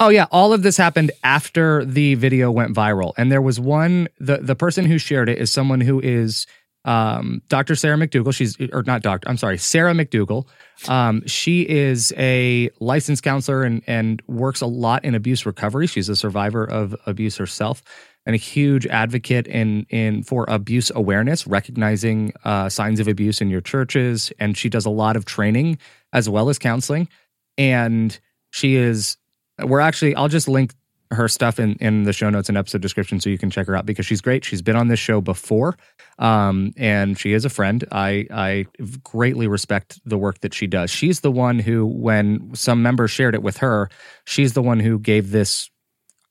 Oh 0.00 0.10
yeah, 0.10 0.26
all 0.30 0.52
of 0.52 0.62
this 0.62 0.76
happened 0.76 1.10
after 1.24 1.84
the 1.84 2.14
video 2.14 2.50
went 2.52 2.74
viral, 2.74 3.14
and 3.16 3.32
there 3.32 3.42
was 3.42 3.58
one. 3.58 4.08
the 4.20 4.38
The 4.38 4.54
person 4.54 4.84
who 4.84 4.96
shared 4.98 5.28
it 5.28 5.38
is 5.38 5.50
someone 5.52 5.80
who 5.80 5.98
is 6.00 6.46
um, 6.84 7.42
Dr. 7.48 7.74
Sarah 7.74 7.96
McDugal. 7.96 8.32
She's 8.32 8.56
or 8.72 8.84
not 8.84 9.02
doctor. 9.02 9.28
I'm 9.28 9.36
sorry, 9.36 9.58
Sarah 9.58 9.92
McDugal. 9.94 10.46
Um, 10.88 11.26
she 11.26 11.62
is 11.68 12.12
a 12.16 12.70
licensed 12.78 13.24
counselor 13.24 13.64
and 13.64 13.82
and 13.88 14.22
works 14.28 14.60
a 14.60 14.66
lot 14.66 15.04
in 15.04 15.16
abuse 15.16 15.44
recovery. 15.44 15.88
She's 15.88 16.08
a 16.08 16.14
survivor 16.14 16.64
of 16.64 16.94
abuse 17.06 17.36
herself, 17.36 17.82
and 18.28 18.34
a 18.34 18.38
huge 18.38 18.86
advocate 18.86 19.48
in 19.48 19.86
in 19.88 20.22
for 20.22 20.44
abuse 20.46 20.92
awareness, 20.94 21.48
recognizing 21.48 22.32
uh, 22.44 22.68
signs 22.68 23.00
of 23.00 23.08
abuse 23.08 23.40
in 23.40 23.48
your 23.48 23.62
churches. 23.62 24.30
And 24.38 24.56
she 24.56 24.68
does 24.68 24.86
a 24.86 24.90
lot 24.90 25.16
of 25.16 25.24
training 25.24 25.78
as 26.12 26.28
well 26.28 26.48
as 26.48 26.58
counseling. 26.58 27.08
And 27.56 28.16
she 28.50 28.76
is 28.76 29.16
we're 29.64 29.80
actually 29.80 30.14
i'll 30.14 30.28
just 30.28 30.48
link 30.48 30.72
her 31.10 31.26
stuff 31.26 31.58
in 31.58 31.74
in 31.74 32.04
the 32.04 32.12
show 32.12 32.28
notes 32.28 32.48
and 32.48 32.58
episode 32.58 32.82
description 32.82 33.18
so 33.18 33.30
you 33.30 33.38
can 33.38 33.50
check 33.50 33.66
her 33.66 33.74
out 33.74 33.86
because 33.86 34.04
she's 34.04 34.20
great 34.20 34.44
she's 34.44 34.62
been 34.62 34.76
on 34.76 34.88
this 34.88 34.98
show 35.00 35.20
before 35.20 35.76
um 36.18 36.72
and 36.76 37.18
she 37.18 37.32
is 37.32 37.44
a 37.44 37.48
friend 37.48 37.84
i 37.92 38.26
i 38.30 38.66
greatly 39.02 39.46
respect 39.46 40.00
the 40.04 40.18
work 40.18 40.40
that 40.40 40.52
she 40.52 40.66
does 40.66 40.90
she's 40.90 41.20
the 41.20 41.30
one 41.30 41.58
who 41.58 41.86
when 41.86 42.54
some 42.54 42.82
members 42.82 43.10
shared 43.10 43.34
it 43.34 43.42
with 43.42 43.56
her 43.58 43.88
she's 44.26 44.52
the 44.52 44.62
one 44.62 44.80
who 44.80 44.98
gave 44.98 45.30
this 45.30 45.70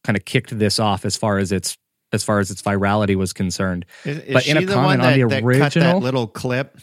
kind 0.04 0.16
of 0.16 0.26
kicked 0.26 0.58
this 0.58 0.80
off 0.80 1.06
as 1.06 1.18
far 1.18 1.38
as 1.38 1.52
its 1.52 1.78
as 2.14 2.24
far 2.24 2.40
as 2.40 2.52
its 2.52 2.62
virality 2.62 3.16
was 3.16 3.34
concerned 3.34 3.86
Is, 4.06 4.18
is 4.20 4.34
But 4.34 4.44
she 4.44 4.52
in 4.52 4.58
a 4.58 4.62
the 4.66 4.74
comment 4.74 5.02
one 5.02 5.08
on 5.14 5.20
the 5.20 5.26
that 5.28 5.30
cut 5.30 5.30
that 5.42 5.44
original- 5.46 6.00
little 6.00 6.28
clip 6.28 6.78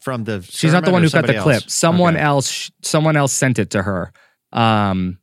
from 0.00 0.24
the? 0.24 0.42
She's 0.42 0.72
not 0.72 0.84
the 0.84 0.90
one 0.90 1.02
who 1.02 1.10
cut 1.10 1.26
the 1.26 1.34
somebody 1.34 1.58
clip. 1.60 1.70
Someone 1.70 2.14
Okay. 2.16 2.24
else 2.24 2.70
someone 2.82 3.16
else 3.16 3.32
sent 3.32 3.58
it 3.58 3.70
to 3.70 3.82
her. 3.82 4.12
Um 4.52 5.18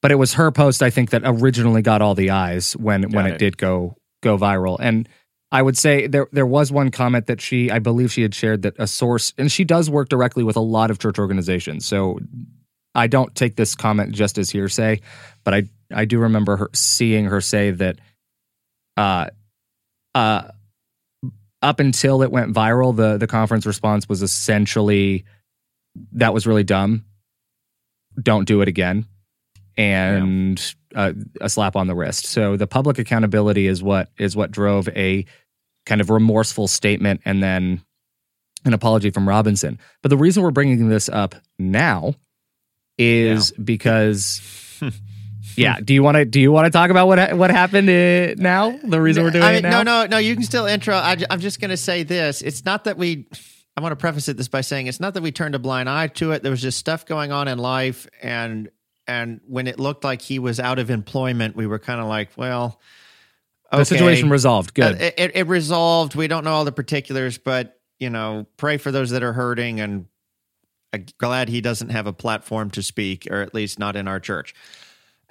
but 0.00 0.12
it 0.12 0.14
was 0.16 0.34
her 0.34 0.50
post 0.52 0.82
I 0.82 0.90
think 0.90 1.10
that 1.10 1.22
originally 1.24 1.82
got 1.82 2.02
all 2.02 2.14
the 2.14 2.30
eyes 2.30 2.74
when 2.76 3.10
when 3.10 3.26
it. 3.26 3.32
it. 3.34 3.38
did 3.38 3.58
go 3.58 3.96
go 4.22 4.36
viral. 4.38 4.76
And 4.80 5.08
I 5.50 5.62
would 5.62 5.76
say 5.78 6.06
there 6.06 6.28
there 6.30 6.46
was 6.46 6.70
one 6.70 6.90
comment 6.90 7.26
that 7.26 7.40
she 7.40 7.70
I 7.70 7.78
believe 7.80 8.12
she 8.12 8.22
had 8.22 8.34
shared 8.34 8.62
that 8.62 8.74
a 8.78 8.86
source 8.86 9.32
and 9.38 9.50
she 9.50 9.64
does 9.64 9.88
work 9.90 10.08
directly 10.08 10.44
with 10.44 10.56
a 10.56 10.60
lot 10.60 10.90
of 10.90 10.98
church 10.98 11.18
organizations. 11.18 11.84
So 11.86 12.18
I 12.94 13.06
don't 13.06 13.34
take 13.34 13.56
this 13.56 13.74
comment 13.74 14.12
just 14.14 14.38
as 14.38 14.50
hearsay, 14.50 15.00
but 15.44 15.54
I 15.54 15.62
I 15.92 16.04
do 16.04 16.18
remember 16.20 16.56
her 16.58 16.70
seeing 16.74 17.24
her 17.26 17.40
say 17.40 17.70
that 17.72 17.98
uh 18.98 19.30
uh 20.14 20.42
up 21.62 21.80
until 21.80 22.22
it 22.22 22.30
went 22.30 22.54
viral, 22.54 22.94
the 22.94 23.16
the 23.16 23.26
conference 23.26 23.66
response 23.66 24.08
was 24.08 24.22
essentially 24.22 25.24
that 26.12 26.34
was 26.34 26.46
really 26.46 26.64
dumb. 26.64 27.04
Don't 28.20 28.46
do 28.46 28.60
it 28.60 28.68
again. 28.68 29.06
And 29.76 30.74
uh, 30.94 31.12
a 31.40 31.48
slap 31.48 31.76
on 31.76 31.86
the 31.86 31.94
wrist. 31.94 32.26
So 32.26 32.56
the 32.56 32.66
public 32.66 32.98
accountability 32.98 33.66
is 33.66 33.82
what 33.82 34.10
is 34.18 34.36
what 34.36 34.50
drove 34.50 34.88
a 34.88 35.24
kind 35.86 36.00
of 36.00 36.10
remorseful 36.10 36.68
statement 36.68 37.22
and 37.24 37.42
then 37.42 37.82
an 38.64 38.74
apology 38.74 39.10
from 39.10 39.28
Robinson. 39.28 39.78
But 40.02 40.08
the 40.08 40.16
reason 40.16 40.42
we're 40.42 40.50
bringing 40.50 40.88
this 40.88 41.08
up 41.08 41.34
now 41.58 42.14
is 42.98 43.52
because 43.52 44.40
yeah, 45.58 45.80
do 45.82 45.94
you 45.94 46.02
want 46.02 46.16
to 46.16 46.24
do 46.24 46.40
you 46.40 46.52
want 46.52 46.66
to 46.66 46.70
talk 46.70 46.90
about 46.90 47.06
what 47.06 47.36
what 47.36 47.50
happened 47.50 47.88
uh, 47.88 48.34
now? 48.40 48.78
The 48.82 49.00
reason 49.00 49.24
we're 49.24 49.30
doing 49.30 49.44
I 49.44 49.52
mean, 49.52 49.64
it 49.64 49.68
now? 49.68 49.82
No, 49.82 50.02
no, 50.02 50.06
no. 50.06 50.18
You 50.18 50.34
can 50.34 50.44
still 50.44 50.66
intro. 50.66 50.94
I, 50.94 51.16
am 51.30 51.40
just 51.40 51.60
going 51.60 51.70
to 51.70 51.76
say 51.76 52.02
this. 52.02 52.42
It's 52.42 52.64
not 52.64 52.84
that 52.84 52.96
we. 52.96 53.26
I 53.76 53.80
want 53.80 53.92
to 53.92 53.96
preface 53.96 54.28
it 54.28 54.36
this 54.36 54.48
by 54.48 54.60
saying 54.62 54.88
it's 54.88 54.98
not 54.98 55.14
that 55.14 55.22
we 55.22 55.30
turned 55.30 55.54
a 55.54 55.58
blind 55.58 55.88
eye 55.88 56.08
to 56.08 56.32
it. 56.32 56.42
There 56.42 56.50
was 56.50 56.62
just 56.62 56.78
stuff 56.78 57.06
going 57.06 57.30
on 57.30 57.46
in 57.46 57.58
life, 57.58 58.08
and 58.22 58.70
and 59.06 59.40
when 59.46 59.66
it 59.66 59.80
looked 59.80 60.04
like 60.04 60.20
he 60.20 60.38
was 60.38 60.60
out 60.60 60.78
of 60.78 60.90
employment, 60.90 61.56
we 61.56 61.66
were 61.66 61.78
kind 61.78 62.00
of 62.00 62.06
like, 62.06 62.30
well, 62.36 62.80
The 63.72 63.84
situation 63.84 64.30
resolved. 64.30 64.74
Good. 64.74 64.94
Uh, 64.94 65.10
it, 65.16 65.32
it 65.34 65.46
resolved. 65.46 66.14
We 66.14 66.28
don't 66.28 66.44
know 66.44 66.52
all 66.52 66.64
the 66.64 66.72
particulars, 66.72 67.38
but 67.38 67.80
you 67.98 68.10
know, 68.10 68.46
pray 68.56 68.76
for 68.76 68.92
those 68.92 69.10
that 69.10 69.22
are 69.22 69.32
hurting, 69.32 69.80
and 69.80 70.06
I'm 70.92 71.06
glad 71.18 71.48
he 71.48 71.60
doesn't 71.60 71.90
have 71.90 72.06
a 72.06 72.12
platform 72.12 72.70
to 72.70 72.82
speak, 72.82 73.26
or 73.30 73.42
at 73.42 73.54
least 73.54 73.78
not 73.78 73.96
in 73.96 74.06
our 74.06 74.20
church. 74.20 74.54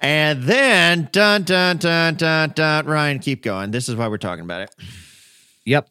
And 0.00 0.42
then 0.44 1.08
dun 1.12 1.42
dun 1.42 1.78
dun 1.78 2.14
dun 2.14 2.50
dun. 2.54 2.86
Ryan, 2.86 3.18
keep 3.18 3.42
going. 3.42 3.70
This 3.72 3.88
is 3.88 3.96
why 3.96 4.06
we're 4.08 4.16
talking 4.18 4.44
about 4.44 4.62
it. 4.62 4.74
Yep. 5.64 5.88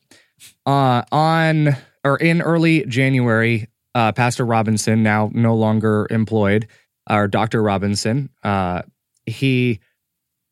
Uh, 0.66 1.04
on 1.12 1.76
or 2.04 2.18
in 2.18 2.42
early 2.42 2.86
January, 2.86 3.68
uh, 3.96 4.12
Pastor 4.14 4.46
Robinson, 4.46 5.04
now 5.04 5.30
no 5.34 5.56
longer 5.56 6.08
employed, 6.10 6.68
or 7.10 7.28
Dr. 7.28 7.62
Robinson, 7.62 8.30
uh, 8.44 8.84
he 9.26 9.80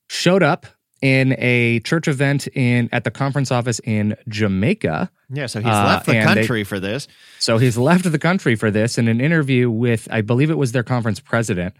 showed 0.09 0.43
up 0.43 0.65
in 1.01 1.35
a 1.37 1.79
church 1.81 2.07
event 2.07 2.47
in 2.47 2.89
at 2.91 3.03
the 3.03 3.11
conference 3.11 3.51
office 3.51 3.79
in 3.83 4.15
Jamaica. 4.27 5.09
Yeah, 5.29 5.45
so 5.45 5.59
he's 5.59 5.67
Uh, 5.69 5.85
left 5.85 6.05
the 6.07 6.15
and 6.17 6.29
they- 6.29 6.33
country 6.41 6.63
for 6.63 6.79
this. 6.79 7.07
So 7.39 7.57
he's 7.57 7.77
left 7.77 8.09
the 8.11 8.19
country 8.19 8.55
for 8.55 8.69
this 8.71 8.97
in 8.97 9.07
an 9.07 9.21
interview 9.21 9.69
with, 9.69 10.07
I 10.11 10.21
believe 10.21 10.49
it 10.49 10.57
was 10.57 10.71
their 10.71 10.83
conference 10.83 11.19
president. 11.19 11.75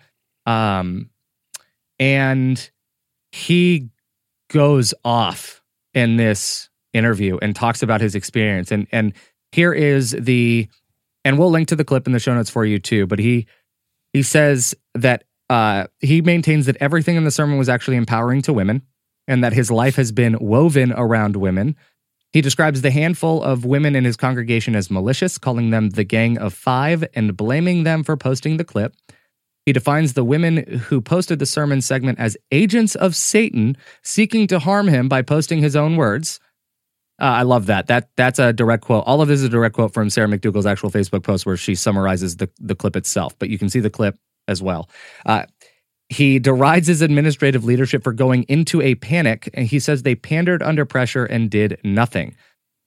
Um, 0.46 1.10
and 2.00 2.70
he 3.32 3.90
goes 4.50 4.94
off 5.04 5.62
in 5.94 6.18
this 6.18 6.70
interview 6.94 7.38
and 7.42 7.56
talks 7.56 7.84
about 7.84 8.02
his 8.02 8.16
experience. 8.16 8.72
And 8.72 8.88
and 8.92 9.14
here 9.52 9.74
is 9.74 10.12
the, 10.12 10.68
and 11.24 11.40
we'll 11.40 11.52
link 11.52 11.70
to 11.70 11.76
the 11.76 11.86
clip 11.86 12.08
in 12.08 12.14
the 12.14 12.20
show 12.20 12.34
notes 12.34 12.50
for 12.50 12.66
you 12.66 12.80
too. 12.80 13.08
But 13.08 13.20
he 13.20 13.48
he 14.14 14.24
says 14.24 14.76
that 14.94 15.26
uh, 15.50 15.88
he 16.00 16.22
maintains 16.22 16.66
that 16.66 16.78
everything 16.80 17.16
in 17.16 17.24
the 17.24 17.32
sermon 17.32 17.58
was 17.58 17.70
actually 17.70 17.98
empowering 17.98 18.42
to 18.44 18.54
women, 18.54 18.82
and 19.28 19.44
that 19.44 19.54
his 19.54 19.70
life 19.70 19.96
has 19.96 20.12
been 20.12 20.38
woven 20.40 20.92
around 20.94 21.36
women. 21.36 21.76
He 22.32 22.42
describes 22.42 22.82
the 22.82 22.92
handful 22.92 23.44
of 23.44 23.64
women 23.64 23.96
in 23.96 24.04
his 24.04 24.18
congregation 24.18 24.76
as 24.76 24.92
malicious, 24.92 25.38
calling 25.38 25.70
them 25.70 25.92
the 25.92 26.04
Gang 26.04 26.38
of 26.38 26.54
Five 26.54 27.06
and 27.14 27.38
blaming 27.38 27.84
them 27.84 28.04
for 28.04 28.18
posting 28.18 28.58
the 28.58 28.66
clip. 28.66 28.94
He 29.66 29.74
defines 29.74 30.14
the 30.14 30.24
women 30.24 30.58
who 30.58 31.02
posted 31.02 31.40
the 31.40 31.46
sermon 31.46 31.82
segment 31.82 32.20
as 32.20 32.38
agents 32.52 32.96
of 32.96 33.16
Satan 33.16 33.76
seeking 34.04 34.48
to 34.48 34.60
harm 34.60 34.88
him 34.88 35.10
by 35.10 35.22
posting 35.22 35.60
his 35.60 35.76
own 35.76 35.96
words. 35.96 36.40
Uh, 37.20 37.26
I 37.26 37.42
love 37.44 37.68
that. 37.68 37.88
That 37.88 38.10
that's 38.18 38.40
a 38.40 38.54
direct 38.54 38.84
quote. 38.84 39.06
All 39.08 39.22
of 39.22 39.28
this 39.28 39.40
is 39.40 39.46
a 39.46 39.50
direct 39.50 39.76
quote 39.76 39.94
from 39.94 40.10
Sarah 40.10 40.28
McDugal's 40.28 40.66
actual 40.66 40.92
Facebook 40.92 41.24
post 41.24 41.46
where 41.46 41.58
she 41.58 41.74
summarizes 41.74 42.38
the 42.38 42.50
the 42.60 42.76
clip 42.76 42.96
itself. 42.96 43.38
But 43.40 43.50
you 43.50 43.58
can 43.58 43.70
see 43.70 43.80
the 43.80 43.90
clip 43.90 44.18
as 44.48 44.62
well. 44.62 44.90
Uh, 45.26 45.46
he 46.10 46.38
derides 46.38 46.88
his 46.88 47.02
administrative 47.02 47.66
leadership 47.66 48.04
for 48.04 48.14
going 48.14 48.44
into 48.44 48.82
a 48.82 48.96
panic, 48.96 49.50
and 49.54 49.66
he 49.66 49.80
says 49.80 50.04
they 50.04 50.14
pandered 50.16 50.62
under 50.62 50.86
pressure 50.86 51.26
and 51.26 51.50
did 51.50 51.80
nothing. 51.84 52.36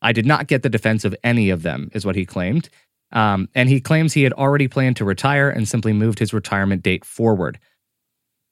I 0.00 0.12
did 0.12 0.26
not 0.26 0.46
get 0.46 0.62
the 0.62 0.68
defense 0.68 1.04
of 1.04 1.16
any 1.24 1.50
of 1.50 1.62
them, 1.62 1.90
is 1.92 2.06
what 2.06 2.14
he 2.14 2.24
claimed. 2.24 2.68
Um, 3.12 3.48
and 3.54 3.68
he 3.68 3.80
claims 3.80 4.12
he 4.12 4.22
had 4.22 4.34
already 4.34 4.68
planned 4.68 4.96
to 4.96 5.04
retire 5.04 5.48
and 5.48 5.66
simply 5.66 5.92
moved 5.92 6.18
his 6.18 6.32
retirement 6.34 6.82
date 6.82 7.04
forward. 7.04 7.58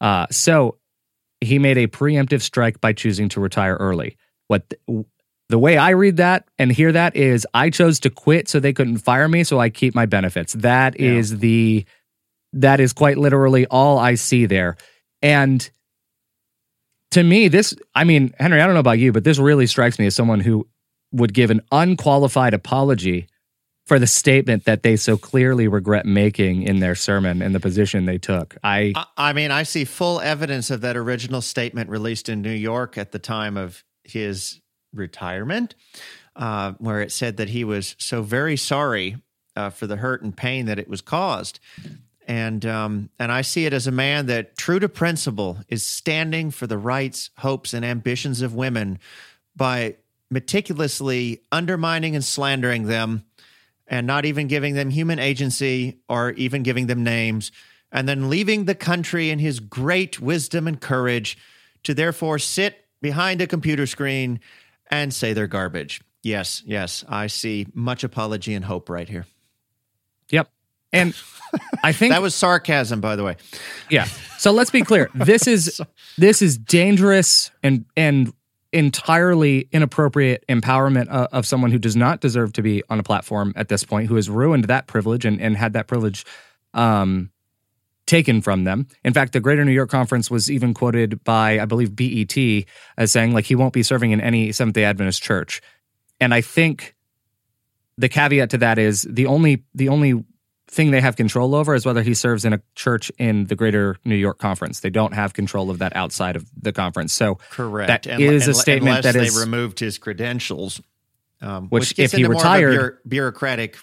Uh, 0.01 0.27
so 0.31 0.79
he 1.41 1.59
made 1.59 1.77
a 1.79 1.87
preemptive 1.87 2.41
strike 2.43 2.81
by 2.81 2.93
choosing 2.93 3.29
to 3.31 3.41
retire 3.41 3.77
early. 3.77 4.17
What 4.49 4.69
th- 4.71 5.05
the 5.49 5.59
way 5.59 5.77
I 5.77 5.91
read 5.91 6.17
that 6.17 6.49
and 6.59 6.73
hear 6.73 6.91
that 6.93 7.15
is 7.15 7.47
I 7.55 7.71
chose 7.71 8.01
to 8.01 8.11
quit 8.11 8.49
so 8.49 8.59
they 8.59 8.73
couldn't 8.73 8.99
fire 8.99 9.29
me, 9.29 9.45
so 9.45 9.61
I 9.61 9.69
keep 9.69 9.95
my 9.95 10.07
benefits. 10.07 10.55
That 10.55 10.99
Yeah. 10.99 11.13
is 11.13 11.39
the 11.39 11.85
that 12.53 12.81
is 12.81 12.93
quite 12.95 13.19
literally 13.19 13.67
all 13.67 13.99
I 13.99 14.15
see 14.15 14.47
there. 14.47 14.77
And 15.21 15.69
to 17.11 17.23
me, 17.23 17.49
this 17.49 17.75
I 17.95 18.05
mean, 18.05 18.35
Henry, 18.39 18.61
I 18.61 18.65
don't 18.65 18.75
know 18.75 18.81
about 18.81 18.99
you, 18.99 19.13
but 19.13 19.25
this 19.25 19.39
really 19.39 19.67
strikes 19.67 19.99
me 19.99 20.07
as 20.07 20.15
someone 20.17 20.41
who 20.41 20.67
would 21.13 21.33
give 21.35 21.51
an 21.51 21.61
unqualified 21.71 22.55
apology 22.55 23.27
for 23.87 23.99
the 24.01 24.07
statement 24.07 24.65
that 24.65 24.83
they 24.83 24.97
so 24.97 25.17
clearly 25.17 25.69
regret 25.69 26.05
making 26.05 26.63
in 26.63 26.81
their 26.81 26.97
sermon 26.97 27.41
and 27.41 27.55
the 27.55 27.61
position 27.61 28.05
they 28.05 28.19
took. 28.19 28.57
I 28.63 28.93
I, 28.95 29.07
I 29.17 29.33
mean, 29.33 29.51
I 29.51 29.63
see 29.63 29.85
full 29.85 30.21
evidence 30.21 30.71
of 30.71 30.81
that 30.81 30.97
original 30.97 31.41
statement 31.41 31.89
released 31.89 32.29
in 32.29 32.43
New 32.43 32.51
York 32.51 32.99
at 32.99 33.13
the 33.13 33.19
time 33.19 33.57
of 33.57 33.85
his 34.03 34.61
retirement, 34.93 35.75
uh, 36.35 36.73
where 36.79 37.01
it 37.01 37.13
said 37.13 37.37
that 37.37 37.49
he 37.49 37.65
was 37.65 37.95
so 37.99 38.23
very 38.23 38.57
sorry 38.57 39.17
uh, 39.55 39.71
for 39.71 39.87
the 39.87 39.97
hurt 39.97 40.23
and 40.23 40.37
pain 40.37 40.67
that 40.67 40.79
it 40.79 40.89
was 40.89 41.01
caused. 41.01 41.61
And 42.27 42.67
um, 42.67 43.11
and 43.21 43.31
I 43.31 43.43
see 43.43 43.67
it 43.67 43.73
as 43.73 43.87
a 43.87 43.93
man 43.93 44.27
that, 44.27 44.57
true 44.59 44.81
to 44.81 44.89
principle, 44.89 45.59
is 45.69 45.87
standing 45.87 46.51
for 46.51 46.67
the 46.67 46.77
rights, 46.77 47.31
hopes, 47.39 47.73
and 47.73 47.85
ambitions 47.85 48.43
of 48.43 48.53
women 48.53 48.99
by 49.55 49.95
meticulously 50.29 51.43
undermining 51.53 52.17
and 52.17 52.25
slandering 52.25 52.87
them, 52.87 53.25
and 53.89 54.07
not 54.07 54.25
even 54.25 54.47
giving 54.49 54.75
them 54.75 54.91
human 54.91 55.19
agency 55.19 55.99
or 56.09 56.31
even 56.33 56.63
giving 56.63 56.87
them 56.87 57.05
names, 57.05 57.53
and 57.93 58.09
then 58.09 58.29
leaving 58.29 58.65
the 58.65 58.75
country 58.75 59.31
in 59.31 59.39
his 59.39 59.61
great 59.61 60.21
wisdom 60.21 60.67
and 60.67 60.81
courage 60.81 61.39
to 61.85 61.95
therefore 61.95 62.39
sit 62.39 62.85
behind 63.01 63.41
a 63.41 63.47
computer 63.47 63.87
screen 63.87 64.41
and 64.91 65.15
say 65.15 65.33
they're 65.33 65.47
garbage. 65.47 66.01
Yes, 66.23 66.63
yes, 66.67 67.05
I 67.09 67.29
see 67.29 67.67
much 67.75 68.03
apology 68.03 68.55
and 68.55 68.65
hope 68.65 68.91
right 68.91 69.09
here. 69.09 69.27
yep. 70.29 70.51
And 70.93 71.15
I 71.83 71.93
think 71.93 72.11
That 72.15 72.23
was 72.23 72.35
sarcasm, 72.35 73.01
by 73.01 73.17
the 73.17 73.23
way. 73.25 73.37
Yeah. 73.91 74.05
So 74.39 74.51
let's 74.51 74.71
be 74.71 74.83
clear. 74.83 75.11
This 75.15 75.47
is 75.47 75.81
this 76.19 76.43
is 76.43 76.59
dangerous 76.59 77.51
and 77.63 77.85
and 77.97 78.33
entirely 78.73 79.69
inappropriate 79.73 80.45
empowerment 80.49 81.09
of, 81.09 81.29
of 81.33 81.47
someone 81.47 81.71
who 81.71 81.79
does 81.79 81.97
not 81.97 82.21
deserve 82.21 82.53
to 82.55 82.63
be 82.63 82.83
on 82.89 82.99
a 82.99 83.03
platform 83.03 83.53
at 83.57 83.69
this 83.69 83.85
point, 83.85 84.09
who 84.09 84.17
has 84.17 84.29
ruined 84.29 84.65
that 84.65 84.87
privilege 84.87 85.25
and, 85.25 85.41
and 85.41 85.57
had 85.57 85.73
that 85.75 85.87
privilege 85.87 86.25
um, 86.75 87.31
taken 88.07 88.41
from 88.41 88.65
them. 88.65 88.87
In 89.05 89.13
fact, 89.13 89.33
the 89.33 89.41
Greater 89.41 89.65
New 89.65 89.73
York 89.73 89.91
Conference 89.91 90.31
was 90.31 90.51
even 90.51 90.75
quoted 90.75 91.23
by, 91.25 91.61
I 91.61 91.65
believe, 91.65 91.95
BET 91.95 92.37
as 92.97 93.13
saying 93.13 93.33
like 93.33 93.45
he 93.45 93.55
won't 93.55 93.73
be 93.73 93.83
serving 93.83 94.13
in 94.13 94.21
any 94.21 94.53
Seventh 94.53 94.75
Day 94.75 94.85
Adventist 94.85 95.23
church. 95.23 95.61
And 96.21 96.33
I 96.33 96.41
think 96.41 96.95
the 97.99 98.09
caveat 98.09 98.51
to 98.51 98.59
that 98.59 98.79
is 98.79 99.03
the 99.03 99.27
only 99.27 99.65
the 99.75 99.89
only 99.89 100.25
thing 100.69 100.91
they 100.91 101.01
have 101.01 101.17
control 101.17 101.55
over 101.55 101.75
is 101.75 101.87
whether 101.87 102.03
he 102.03 102.13
serves 102.15 102.45
in 102.45 102.53
a 102.53 102.61
church 102.75 103.11
in 103.19 103.47
the 103.47 103.55
greater 103.55 103.97
New 104.05 104.17
York 104.17 104.39
conference. 104.39 104.81
They 104.81 104.91
don't 104.91 105.15
have 105.15 105.33
control 105.33 105.71
of 105.71 105.79
that 105.79 105.95
outside 105.95 106.35
of 106.37 106.45
the 106.61 106.73
conference. 106.73 107.13
So 107.13 107.37
Correct. 107.51 107.89
That 108.05 108.21
is 108.21 108.49
a 108.49 108.55
statement 108.55 109.03
that 109.05 109.15
is- 109.17 109.35
they 109.35 109.41
removed 109.41 109.79
his 109.79 109.97
credentials, 109.99 110.81
um, 111.41 111.69
Which, 111.69 111.83
which, 111.83 111.97
gets 111.97 112.13
if 112.15 112.19
he 112.19 112.25
into 112.25 112.33
more 112.35 112.43
of 112.43 112.47
a 112.47 112.49
retired- 112.55 112.71
bureau- 112.73 112.97
bureaucratic 113.09 113.77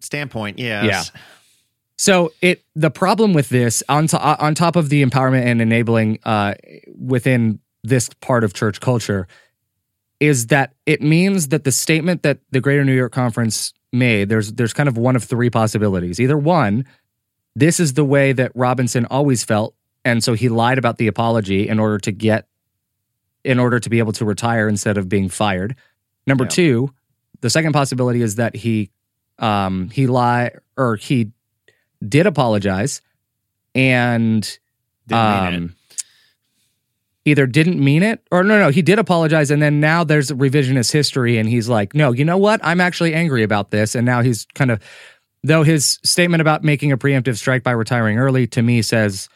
standpoint. 0.00 0.58
Yes. 0.58 0.84
Yeah. 1.14 1.20
So 1.98 2.32
it 2.42 2.62
the 2.74 2.90
problem 2.90 3.32
with 3.32 3.48
this 3.48 3.82
on 3.88 4.06
to, 4.08 4.20
on 4.20 4.54
top 4.54 4.76
of 4.76 4.90
the 4.90 5.02
empowerment 5.04 5.44
and 5.46 5.62
enabling 5.62 6.18
uh, 6.24 6.52
within 6.94 7.60
this 7.82 8.10
part 8.20 8.44
of 8.44 8.52
church 8.52 8.80
culture 8.80 9.26
is 10.20 10.46
that 10.48 10.72
it 10.86 11.02
means 11.02 11.48
that 11.48 11.64
the 11.64 11.72
statement 11.72 12.22
that 12.22 12.38
the 12.50 12.60
Greater 12.60 12.84
New 12.84 12.94
York 12.94 13.12
Conference 13.12 13.72
made 13.92 14.28
there's 14.28 14.52
there's 14.54 14.72
kind 14.72 14.88
of 14.88 14.98
one 14.98 15.16
of 15.16 15.24
three 15.24 15.50
possibilities. 15.50 16.20
Either 16.20 16.36
one, 16.36 16.84
this 17.54 17.80
is 17.80 17.94
the 17.94 18.04
way 18.04 18.32
that 18.32 18.52
Robinson 18.54 19.06
always 19.06 19.44
felt, 19.44 19.74
and 20.04 20.22
so 20.22 20.34
he 20.34 20.48
lied 20.48 20.78
about 20.78 20.98
the 20.98 21.06
apology 21.06 21.68
in 21.68 21.78
order 21.78 21.98
to 21.98 22.12
get 22.12 22.46
in 23.44 23.58
order 23.60 23.78
to 23.78 23.88
be 23.88 23.98
able 24.00 24.12
to 24.12 24.24
retire 24.24 24.68
instead 24.68 24.98
of 24.98 25.08
being 25.08 25.28
fired. 25.28 25.76
Number 26.26 26.44
Yeah. 26.44 26.48
two, 26.48 26.94
the 27.42 27.50
second 27.50 27.72
possibility 27.72 28.22
is 28.22 28.34
that 28.36 28.56
he 28.56 28.90
um 29.38 29.90
he 29.90 30.06
lie 30.06 30.50
or 30.76 30.96
he 30.96 31.30
did 32.06 32.26
apologize 32.26 33.02
and 33.74 34.42
Didn't 35.06 35.22
um 35.24 35.74
either 37.26 37.44
didn't 37.46 37.82
mean 37.82 38.02
it 38.02 38.26
or 38.30 38.42
no 38.42 38.58
no 38.58 38.70
he 38.70 38.80
did 38.80 38.98
apologize 38.98 39.50
and 39.50 39.60
then 39.60 39.80
now 39.80 40.04
there's 40.04 40.30
revisionist 40.30 40.92
history 40.92 41.36
and 41.36 41.48
he's 41.48 41.68
like 41.68 41.94
no 41.94 42.12
you 42.12 42.24
know 42.24 42.38
what? 42.38 42.60
I'm 42.64 42.80
actually 42.80 43.12
angry 43.12 43.42
about 43.42 43.70
this. 43.70 43.94
And 43.94 44.06
now 44.06 44.22
he's 44.22 44.46
kind 44.54 44.70
of 44.70 44.82
though 45.42 45.62
his 45.62 45.98
statement 46.02 46.40
about 46.40 46.64
making 46.64 46.92
a 46.92 46.96
preemptive 46.96 47.36
strike 47.36 47.62
by 47.62 47.72
retiring 47.72 48.18
early 48.18 48.46
to 48.48 48.62
me 48.62 48.80
says 48.80 49.28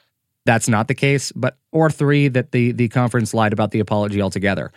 that's 0.47 0.68
not 0.68 0.88
the 0.88 0.94
case 0.94 1.32
but 1.32 1.59
or 1.73 1.90
three 1.90 2.28
that 2.28 2.52
the 2.52 2.73
the 2.73 2.88
conference 2.88 3.35
lied 3.35 3.52
about 3.52 3.73
the 3.73 3.80
apology 3.80 4.23
altogether. 4.23 4.73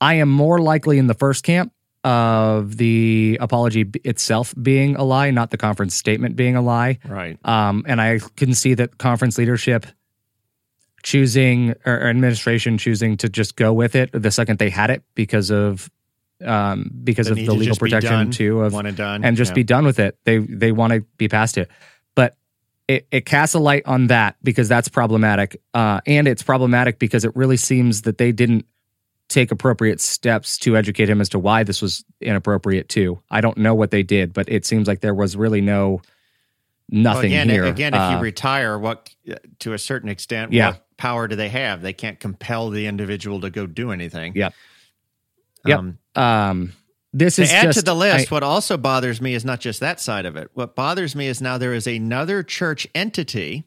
I 0.00 0.14
am 0.14 0.28
more 0.28 0.58
likely 0.60 0.98
in 0.98 1.06
the 1.06 1.14
first 1.14 1.44
camp 1.44 1.72
of 2.04 2.76
the 2.78 3.38
apology 3.40 3.88
itself 4.02 4.52
being 4.60 4.96
a 4.96 5.04
lie 5.04 5.30
not 5.30 5.50
the 5.50 5.58
conference 5.58 5.94
statement 5.94 6.36
being 6.36 6.56
a 6.56 6.62
lie. 6.62 6.98
Right. 7.06 7.38
um, 7.44 7.84
and 7.86 8.00
I 8.00 8.20
can 8.36 8.54
see 8.54 8.74
that 8.74 8.98
conference 8.98 9.36
leadership 9.38 9.86
choosing 11.02 11.74
or 11.84 12.00
administration 12.08 12.78
choosing 12.78 13.16
to 13.18 13.28
just 13.28 13.56
go 13.56 13.72
with 13.72 13.94
it 13.96 14.10
the 14.12 14.30
second 14.30 14.58
they 14.58 14.70
had 14.70 14.90
it 14.90 15.02
because 15.14 15.50
of 15.50 15.90
um, 16.44 16.90
because 17.04 17.26
The 17.26 17.32
of 17.32 17.38
the 17.46 17.52
legal 17.54 17.74
be 17.76 17.78
protection 17.78 18.12
done, 18.12 18.30
too 18.30 18.62
of 18.62 18.74
and 18.74 18.96
done. 18.96 19.24
and 19.24 19.36
just 19.36 19.50
Yeah. 19.50 19.54
be 19.54 19.64
done 19.64 19.84
with 19.84 19.98
it. 20.00 20.16
They 20.24 20.38
they 20.38 20.72
want 20.72 20.92
to 20.92 21.00
be 21.16 21.28
past 21.28 21.56
it, 21.56 21.70
but 22.16 22.36
it, 22.88 23.06
it 23.12 23.24
casts 23.26 23.54
a 23.54 23.60
light 23.60 23.84
on 23.86 24.08
that 24.08 24.36
because 24.42 24.68
that's 24.68 24.88
problematic, 24.88 25.60
uh, 25.72 26.00
and 26.06 26.26
it's 26.26 26.42
problematic 26.42 26.98
because 26.98 27.24
it 27.24 27.34
really 27.36 27.56
seems 27.56 28.02
that 28.02 28.18
they 28.18 28.32
didn't 28.32 28.66
take 29.28 29.52
appropriate 29.52 30.00
steps 30.00 30.58
to 30.58 30.76
educate 30.76 31.08
him 31.08 31.20
as 31.20 31.28
to 31.30 31.38
why 31.38 31.62
this 31.62 31.80
was 31.80 32.04
inappropriate 32.20 32.88
too. 32.88 33.22
I 33.30 33.40
don't 33.40 33.56
know 33.56 33.74
what 33.74 33.90
they 33.92 34.02
did, 34.02 34.32
but 34.32 34.48
it 34.48 34.66
seems 34.66 34.88
like 34.88 35.00
there 35.00 35.14
was 35.14 35.36
really 35.36 35.60
no 35.60 36.02
Well, 36.90 37.02
nothing 37.02 37.26
again, 37.32 37.48
here. 37.48 37.64
again, 37.64 37.94
if 37.94 38.00
Uh, 38.00 38.10
you 38.16 38.18
retire, 38.18 38.78
what 38.78 39.08
to 39.60 39.72
a 39.74 39.78
certain 39.78 40.08
extent, 40.10 40.52
Yeah. 40.52 40.70
what 40.70 40.82
power 41.02 41.26
do 41.26 41.34
they 41.34 41.48
have? 41.48 41.82
They 41.82 41.92
can't 41.92 42.20
compel 42.20 42.70
the 42.70 42.86
individual 42.86 43.40
to 43.40 43.50
go 43.50 43.66
do 43.66 43.90
anything. 43.90 44.36
Yep. 44.36 44.54
Yep. 45.66 45.78
Um, 45.78 45.98
Um, 46.14 46.72
this 47.12 47.36
to 47.36 47.42
is 47.42 47.50
add 47.50 47.64
just, 47.64 47.80
to 47.80 47.84
the 47.84 47.94
list, 47.94 48.30
I- 48.30 48.34
what 48.34 48.44
also 48.44 48.76
bothers 48.76 49.20
me 49.20 49.34
is 49.34 49.44
not 49.44 49.58
just 49.58 49.80
that 49.80 49.98
side 49.98 50.26
of 50.26 50.36
it. 50.36 50.48
What 50.54 50.76
bothers 50.76 51.16
me 51.16 51.26
is 51.26 51.42
now 51.42 51.58
there 51.58 51.74
is 51.74 51.88
another 51.88 52.44
church 52.44 52.86
entity, 52.94 53.64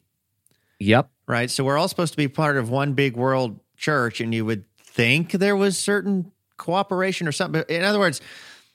yep. 0.80 1.10
right? 1.28 1.52
So 1.52 1.66
we're 1.66 1.78
all 1.78 1.90
supposed 1.90 2.14
to 2.14 2.18
be 2.18 2.30
part 2.30 2.56
of 2.56 2.70
one 2.70 2.94
big 2.94 3.18
world 3.18 3.60
church, 3.76 4.22
and 4.22 4.34
you 4.34 4.46
would 4.46 4.64
think 4.80 5.34
there 5.34 5.58
was 5.58 5.78
certain 5.78 6.32
cooperation 6.56 7.28
or 7.28 7.34
something. 7.34 7.64
In 7.68 7.84
other 7.84 8.00
words, 8.00 8.22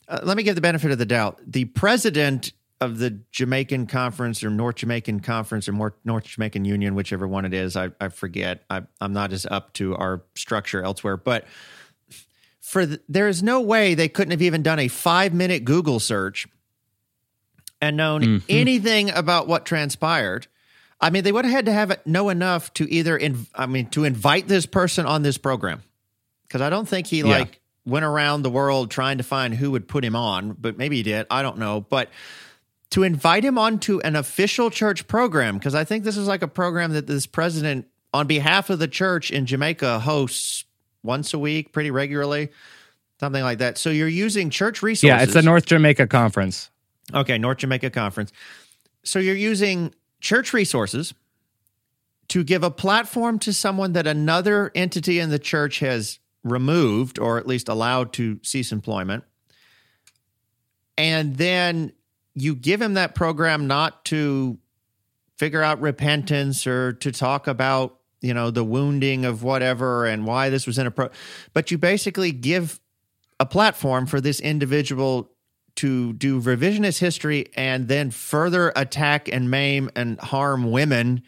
uh, 0.07 0.21
let 0.23 0.37
me 0.37 0.43
give 0.43 0.55
the 0.55 0.61
benefit 0.61 0.91
of 0.91 0.99
the 0.99 1.07
doubt. 1.07 1.41
The 1.47 1.65
president 1.65 2.53
of 2.81 2.99
the 2.99 3.21
Jamaican 3.31 3.87
Conference 3.87 4.43
or 4.43 4.49
North 4.51 4.77
Jamaican 4.77 5.21
Conference 5.21 5.69
or 5.69 5.95
North 6.05 6.25
Jamaican 6.25 6.65
Union, 6.65 6.95
whichever 6.95 7.29
one 7.29 7.45
it 7.45 7.53
is, 7.53 7.77
I, 7.77 7.91
I 8.01 8.09
forget. 8.09 8.65
I, 8.71 8.83
I'm 9.01 9.13
not 9.13 9.33
as 9.33 9.45
up 9.47 9.73
to 9.75 9.95
our 9.97 10.23
structure 10.35 10.83
elsewhere, 10.83 11.17
but 11.19 11.45
for 12.61 12.87
the, 12.87 13.01
there 13.09 13.29
is 13.29 13.43
no 13.43 13.61
way 13.61 13.95
they 13.95 14.09
couldn't 14.09 14.31
have 14.31 14.41
even 14.43 14.63
done 14.63 14.79
a 14.79 14.89
five 14.89 15.35
minute 15.35 15.65
Google 15.65 16.01
search 16.01 16.47
and 17.83 17.97
known 17.97 18.23
Mhm. 18.23 18.43
anything 18.49 19.11
about 19.11 19.47
what 19.47 19.67
transpired. 19.67 20.47
I 21.03 21.11
mean, 21.11 21.25
they 21.25 21.33
would 21.33 21.45
have 21.45 21.53
had 21.53 21.67
to 21.67 21.73
have 21.73 21.91
it 21.91 22.07
know 22.07 22.29
enough 22.29 22.73
to 22.75 22.91
either, 22.91 23.17
in, 23.17 23.47
I 23.55 23.67
mean, 23.67 23.87
to 23.91 24.05
invite 24.05 24.49
this 24.49 24.65
person 24.67 25.05
on 25.07 25.23
this 25.23 25.37
program 25.39 25.83
because 26.47 26.61
I 26.63 26.71
don't 26.71 26.89
think 26.89 27.07
he 27.07 27.19
Yeah. 27.19 27.25
like 27.27 27.61
went 27.87 28.05
around 28.05 28.43
the 28.43 28.51
world 28.51 28.91
trying 28.91 29.19
to 29.19 29.25
find 29.25 29.55
who 29.55 29.71
would 29.71 29.89
put 29.89 30.05
him 30.05 30.15
on, 30.17 30.53
but 30.59 30.77
maybe 30.79 30.97
he 30.97 31.03
did. 31.03 31.27
I 31.31 31.43
don't 31.43 31.59
know, 31.59 31.81
but 31.81 32.11
to 32.91 33.03
invite 33.05 33.45
him 33.45 33.57
onto 33.57 34.01
an 34.01 34.17
official 34.17 34.71
church 34.71 35.07
program 35.07 35.59
because 35.59 35.75
I 35.75 35.85
think 35.85 36.05
this 36.05 36.17
is 36.17 36.27
like 36.27 36.43
a 36.43 36.49
program 36.49 36.93
that 36.93 37.07
this 37.07 37.27
president, 37.27 37.87
on 38.13 38.27
behalf 38.27 38.71
of 38.71 38.79
the 38.79 38.89
church 38.89 39.31
in 39.31 39.47
Jamaica, 39.47 40.01
hosts 40.01 40.65
once 41.03 41.33
a 41.33 41.39
week, 41.39 41.73
pretty 41.73 41.91
regularly, 41.91 42.51
something 43.21 43.43
like 43.43 43.59
that. 43.59 43.79
So 43.79 43.91
you're 43.91 44.09
using 44.09 44.51
church 44.51 44.83
resources. 44.83 45.05
Yeah, 45.05 45.23
it's 45.23 45.35
the 45.35 45.43
North 45.43 45.67
Jamaica 45.67 46.09
Conference. 46.09 46.71
Okay, 47.15 47.39
North 47.39 47.59
Jamaica 47.59 47.91
Conference. 47.91 48.33
So 49.05 49.19
you're 49.19 49.37
using 49.37 49.95
church 50.21 50.53
resources 50.53 51.15
to 52.29 52.45
give 52.45 52.63
a 52.63 52.71
platform 52.71 53.39
to 53.41 53.53
someone 53.53 53.93
that 53.93 54.07
another 54.07 54.71
entity 54.75 55.19
in 55.19 55.31
the 55.31 55.39
church 55.39 55.79
has 55.81 56.19
removed 56.45 57.19
or 57.19 57.39
at 57.39 57.47
least 57.47 57.69
allowed 57.69 58.13
to 58.15 58.39
cease 58.43 58.73
employment. 58.73 59.25
And 60.97 61.37
then 61.37 61.93
you 62.35 62.55
give 62.55 62.81
him 62.81 62.95
that 62.95 63.15
program 63.15 63.67
not 63.67 64.05
to 64.07 64.59
figure 65.37 65.63
out 65.63 65.81
repentance 65.81 66.67
or 66.67 66.93
to 66.93 67.11
talk 67.11 67.47
about, 67.47 67.99
you 68.21 68.35
know, 68.35 68.51
the 68.51 68.65
wounding 68.65 69.25
of 69.25 69.43
whatever 69.43 70.07
and 70.07 70.27
why 70.27 70.51
this 70.51 70.67
was 70.67 70.79
inappropriate, 70.79 71.19
but 71.53 71.71
you 71.71 71.79
basically 71.79 72.33
give 72.33 72.81
a 73.39 73.47
platform 73.47 74.07
for 74.07 74.21
this 74.21 74.39
individual 74.41 75.31
to 75.77 76.13
do 76.13 76.41
revisionist 76.41 76.99
history 76.99 77.47
and 77.57 77.89
then 77.89 78.11
further 78.11 78.73
attack 78.77 79.29
and 79.33 79.51
maim 79.51 79.91
and 79.97 80.21
harm 80.21 80.71
women 80.71 81.23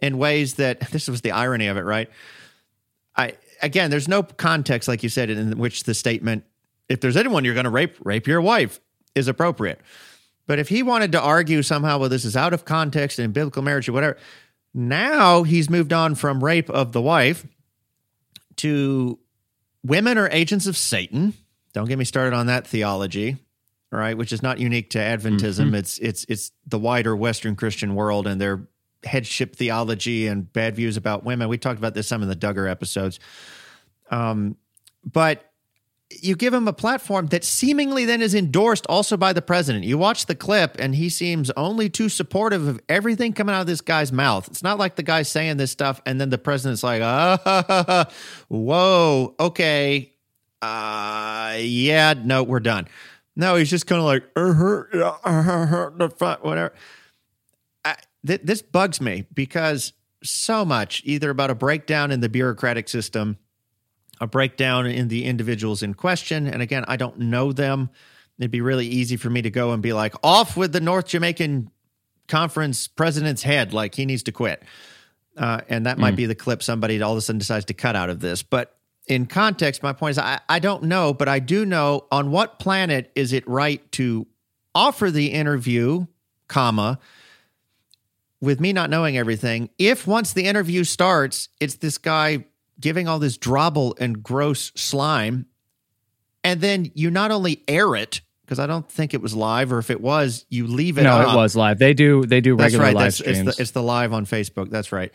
in 0.00 0.18
ways 0.18 0.54
that 0.54 0.80
this 0.92 1.08
was 1.08 1.22
the 1.22 1.32
irony 1.32 1.66
of 1.66 1.76
it, 1.76 1.82
right? 1.82 2.08
I 3.16 3.32
again, 3.60 3.90
there's 3.90 4.08
no 4.08 4.22
context, 4.22 4.88
like 4.88 5.02
you 5.02 5.08
said, 5.08 5.30
in 5.30 5.58
which 5.58 5.82
the 5.82 5.94
statement, 5.94 6.44
if 6.88 7.00
there's 7.00 7.16
anyone 7.16 7.44
you're 7.44 7.54
going 7.54 7.64
to 7.64 7.70
rape, 7.70 7.96
rape 8.04 8.26
your 8.26 8.40
wife, 8.40 8.80
is 9.16 9.26
appropriate. 9.26 9.80
But 10.48 10.58
if 10.58 10.70
he 10.70 10.82
wanted 10.82 11.12
to 11.12 11.20
argue 11.20 11.62
somehow, 11.62 11.98
well, 11.98 12.08
this 12.08 12.24
is 12.24 12.34
out 12.34 12.54
of 12.54 12.64
context 12.64 13.18
in 13.18 13.32
biblical 13.32 13.62
marriage 13.62 13.86
or 13.86 13.92
whatever, 13.92 14.16
now 14.72 15.42
he's 15.42 15.68
moved 15.68 15.92
on 15.92 16.14
from 16.14 16.42
rape 16.42 16.70
of 16.70 16.92
the 16.92 17.02
wife 17.02 17.46
to 18.56 19.18
women 19.84 20.16
are 20.16 20.28
agents 20.30 20.66
of 20.66 20.76
Satan. 20.76 21.34
Don't 21.74 21.86
get 21.86 21.98
me 21.98 22.06
started 22.06 22.34
on 22.34 22.46
that 22.46 22.66
theology, 22.66 23.36
right? 23.92 24.16
which 24.16 24.32
is 24.32 24.42
not 24.42 24.58
unique 24.58 24.90
to 24.90 24.98
Adventism. 24.98 25.74
It's 25.76 25.98
it's 25.98 26.24
it's 26.30 26.50
the 26.66 26.78
wider 26.78 27.14
Western 27.14 27.54
Christian 27.54 27.94
world 27.94 28.26
and 28.26 28.40
their 28.40 28.66
headship 29.04 29.54
theology 29.54 30.26
and 30.28 30.50
bad 30.50 30.74
views 30.74 30.96
about 30.96 31.24
women. 31.24 31.48
We 31.48 31.58
talked 31.58 31.78
about 31.78 31.92
this 31.92 32.08
some 32.08 32.22
in 32.22 32.28
the 32.28 32.34
Duggar 32.34 32.68
episodes. 32.70 33.20
Um, 34.10 34.56
but 35.04 35.44
you 36.10 36.36
give 36.36 36.54
him 36.54 36.66
a 36.66 36.72
platform 36.72 37.26
that 37.26 37.44
seemingly 37.44 38.04
then 38.04 38.22
is 38.22 38.34
endorsed 38.34 38.86
also 38.86 39.16
by 39.16 39.32
the 39.32 39.42
president. 39.42 39.84
You 39.84 39.98
watch 39.98 40.26
the 40.26 40.34
clip 40.34 40.76
and 40.78 40.94
he 40.94 41.10
seems 41.10 41.50
only 41.50 41.90
too 41.90 42.08
supportive 42.08 42.66
of 42.66 42.80
everything 42.88 43.34
coming 43.34 43.54
out 43.54 43.60
of 43.62 43.66
this 43.66 43.82
guy's 43.82 44.10
mouth. 44.10 44.48
It's 44.48 44.62
not 44.62 44.78
like 44.78 44.96
the 44.96 45.02
guy's 45.02 45.28
saying 45.28 45.58
this 45.58 45.70
stuff 45.70 46.00
and 46.06 46.20
then 46.20 46.30
the 46.30 46.38
president's 46.38 46.82
like, 46.82 47.02
ah, 47.02 48.08
whoa, 48.48 49.34
okay, 49.38 50.14
uh, 50.62 51.56
yeah, 51.58 52.14
no, 52.16 52.42
we're 52.42 52.60
done. 52.60 52.88
No, 53.36 53.56
he's 53.56 53.70
just 53.70 53.86
kind 53.86 54.00
of 54.00 54.06
like, 54.06 54.24
uh-huh, 54.34 55.18
uh-huh, 55.24 56.36
whatever. 56.40 56.72
I, 57.84 57.96
th- 58.26 58.40
this 58.42 58.62
bugs 58.62 59.00
me 59.00 59.26
because 59.34 59.92
so 60.24 60.64
much, 60.64 61.02
either 61.04 61.30
about 61.30 61.50
a 61.50 61.54
breakdown 61.54 62.10
in 62.10 62.20
the 62.20 62.28
bureaucratic 62.28 62.88
system, 62.88 63.38
a 64.20 64.26
breakdown 64.26 64.86
in 64.86 65.08
the 65.08 65.24
individuals 65.24 65.82
in 65.82 65.94
question. 65.94 66.46
And 66.46 66.62
again, 66.62 66.84
I 66.88 66.96
don't 66.96 67.18
know 67.18 67.52
them. 67.52 67.90
It'd 68.38 68.50
be 68.50 68.60
really 68.60 68.86
easy 68.86 69.16
for 69.16 69.30
me 69.30 69.42
to 69.42 69.50
go 69.50 69.72
and 69.72 69.82
be 69.82 69.92
like, 69.92 70.14
off 70.22 70.56
with 70.56 70.72
the 70.72 70.80
North 70.80 71.06
Jamaican 71.08 71.70
Conference 72.28 72.88
president's 72.88 73.42
head, 73.42 73.72
like 73.72 73.94
he 73.94 74.04
needs 74.04 74.22
to 74.24 74.32
quit. 74.32 74.62
Uh, 75.36 75.60
and 75.68 75.86
that 75.86 75.98
might 75.98 76.16
be 76.16 76.26
the 76.26 76.34
clip 76.34 76.62
somebody 76.62 77.00
all 77.00 77.12
of 77.12 77.18
a 77.18 77.20
sudden 77.20 77.38
decides 77.38 77.64
to 77.66 77.74
cut 77.74 77.96
out 77.96 78.10
of 78.10 78.20
this. 78.20 78.42
But 78.42 78.76
in 79.06 79.26
context, 79.26 79.82
my 79.82 79.92
point 79.92 80.12
is 80.12 80.18
I, 80.18 80.40
I 80.48 80.58
don't 80.58 80.84
know, 80.84 81.14
but 81.14 81.28
I 81.28 81.38
do 81.38 81.64
know 81.64 82.06
on 82.10 82.30
what 82.30 82.58
planet 82.58 83.10
is 83.14 83.32
it 83.32 83.46
right 83.48 83.90
to 83.92 84.26
offer 84.74 85.10
the 85.10 85.28
interview, 85.28 86.06
comma, 86.48 86.98
with 88.40 88.60
me 88.60 88.72
not 88.72 88.90
knowing 88.90 89.16
everything, 89.16 89.70
if 89.78 90.06
once 90.06 90.32
the 90.32 90.44
interview 90.44 90.84
starts, 90.84 91.48
it's 91.60 91.76
this 91.76 91.98
guy 91.98 92.44
giving 92.80 93.08
all 93.08 93.18
this 93.18 93.36
drobble 93.36 93.96
and 93.98 94.22
gross 94.22 94.72
slime, 94.74 95.46
and 96.44 96.60
then 96.60 96.90
you 96.94 97.10
not 97.10 97.30
only 97.30 97.62
air 97.68 97.94
it 97.96 98.20
because 98.48 98.58
I 98.58 98.66
don't 98.66 98.90
think 98.90 99.12
it 99.12 99.20
was 99.20 99.34
live, 99.34 99.72
or 99.72 99.78
if 99.78 99.90
it 99.90 100.00
was, 100.00 100.46
you 100.48 100.66
leave 100.66 100.96
it. 100.96 101.02
No, 101.02 101.16
up. 101.16 101.34
it 101.34 101.36
was 101.36 101.54
live. 101.54 101.78
They 101.78 101.92
do 101.92 102.24
they 102.24 102.40
do 102.40 102.56
regular 102.56 102.84
right. 102.86 102.94
live 102.94 103.04
That's, 103.04 103.20
it's, 103.20 103.38
streams. 103.38 103.56
the, 103.56 103.62
it's 103.62 103.70
the 103.72 103.82
live 103.82 104.14
on 104.14 104.24
Facebook. 104.24 104.70
That's 104.70 104.90
right. 104.90 105.12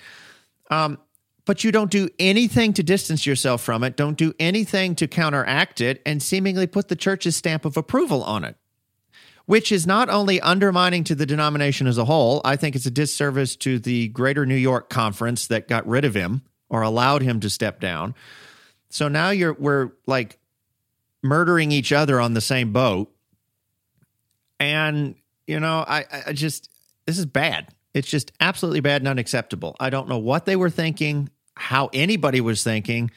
Um, 0.70 1.00
but 1.46 1.64
you 1.64 1.72
don't 1.72 1.90
do 1.90 2.10
anything 2.20 2.74
to 2.74 2.84
distance 2.84 3.26
yourself 3.26 3.62
from 3.62 3.84
it. 3.84 3.98
Don't 3.98 4.18
do 4.18 4.34
anything 4.40 4.96
to 4.96 5.08
counteract 5.08 5.82
it, 5.82 6.02
and 6.06 6.22
seemingly 6.22 6.68
put 6.68 6.90
the 6.90 6.96
church's 6.96 7.36
stamp 7.36 7.66
of 7.66 7.76
approval 7.76 8.24
on 8.24 8.44
it, 8.44 8.56
which 9.46 9.72
is 9.72 9.88
not 9.88 10.10
only 10.10 10.40
undermining 10.40 11.04
to 11.06 11.16
the 11.16 11.26
denomination 11.26 11.88
as 11.88 11.98
a 11.98 12.06
whole. 12.06 12.40
I 12.46 12.56
think 12.56 12.76
it's 12.76 12.86
a 12.86 12.92
disservice 12.92 13.56
to 13.58 13.80
the 13.80 14.10
Greater 14.10 14.46
New 14.46 14.56
York 14.56 14.90
Conference 14.90 15.48
that 15.48 15.68
got 15.68 15.88
rid 15.88 16.06
of 16.06 16.14
him 16.14 16.44
or 16.74 16.82
allowed 16.82 17.22
him 17.22 17.40
to 17.40 17.50
step 17.50 17.80
down. 17.80 18.16
So 18.90 19.08
now 19.08 19.30
you're 19.30 19.54
we're 19.54 19.92
like 20.08 20.40
murdering 21.22 21.72
each 21.72 21.94
other 21.94 22.20
on 22.20 22.34
the 22.34 22.42
same 22.42 22.74
boat. 22.74 23.10
And, 24.60 25.16
you 25.48 25.60
know, 25.60 25.86
I, 25.88 26.06
I 26.28 26.34
just, 26.34 26.70
this 27.06 27.18
is 27.18 27.26
bad. 27.26 27.70
It's 27.94 28.10
just 28.10 28.32
absolutely 28.40 28.80
bad 28.80 29.02
and 29.02 29.08
unacceptable. 29.08 29.76
I 29.80 29.90
don't 29.90 30.10
know 30.10 30.18
what 30.18 30.46
they 30.46 30.56
were 30.56 30.70
thinking, 30.70 31.30
how 31.56 31.90
anybody 31.94 32.42
was 32.42 32.64
thinking. 32.64 33.12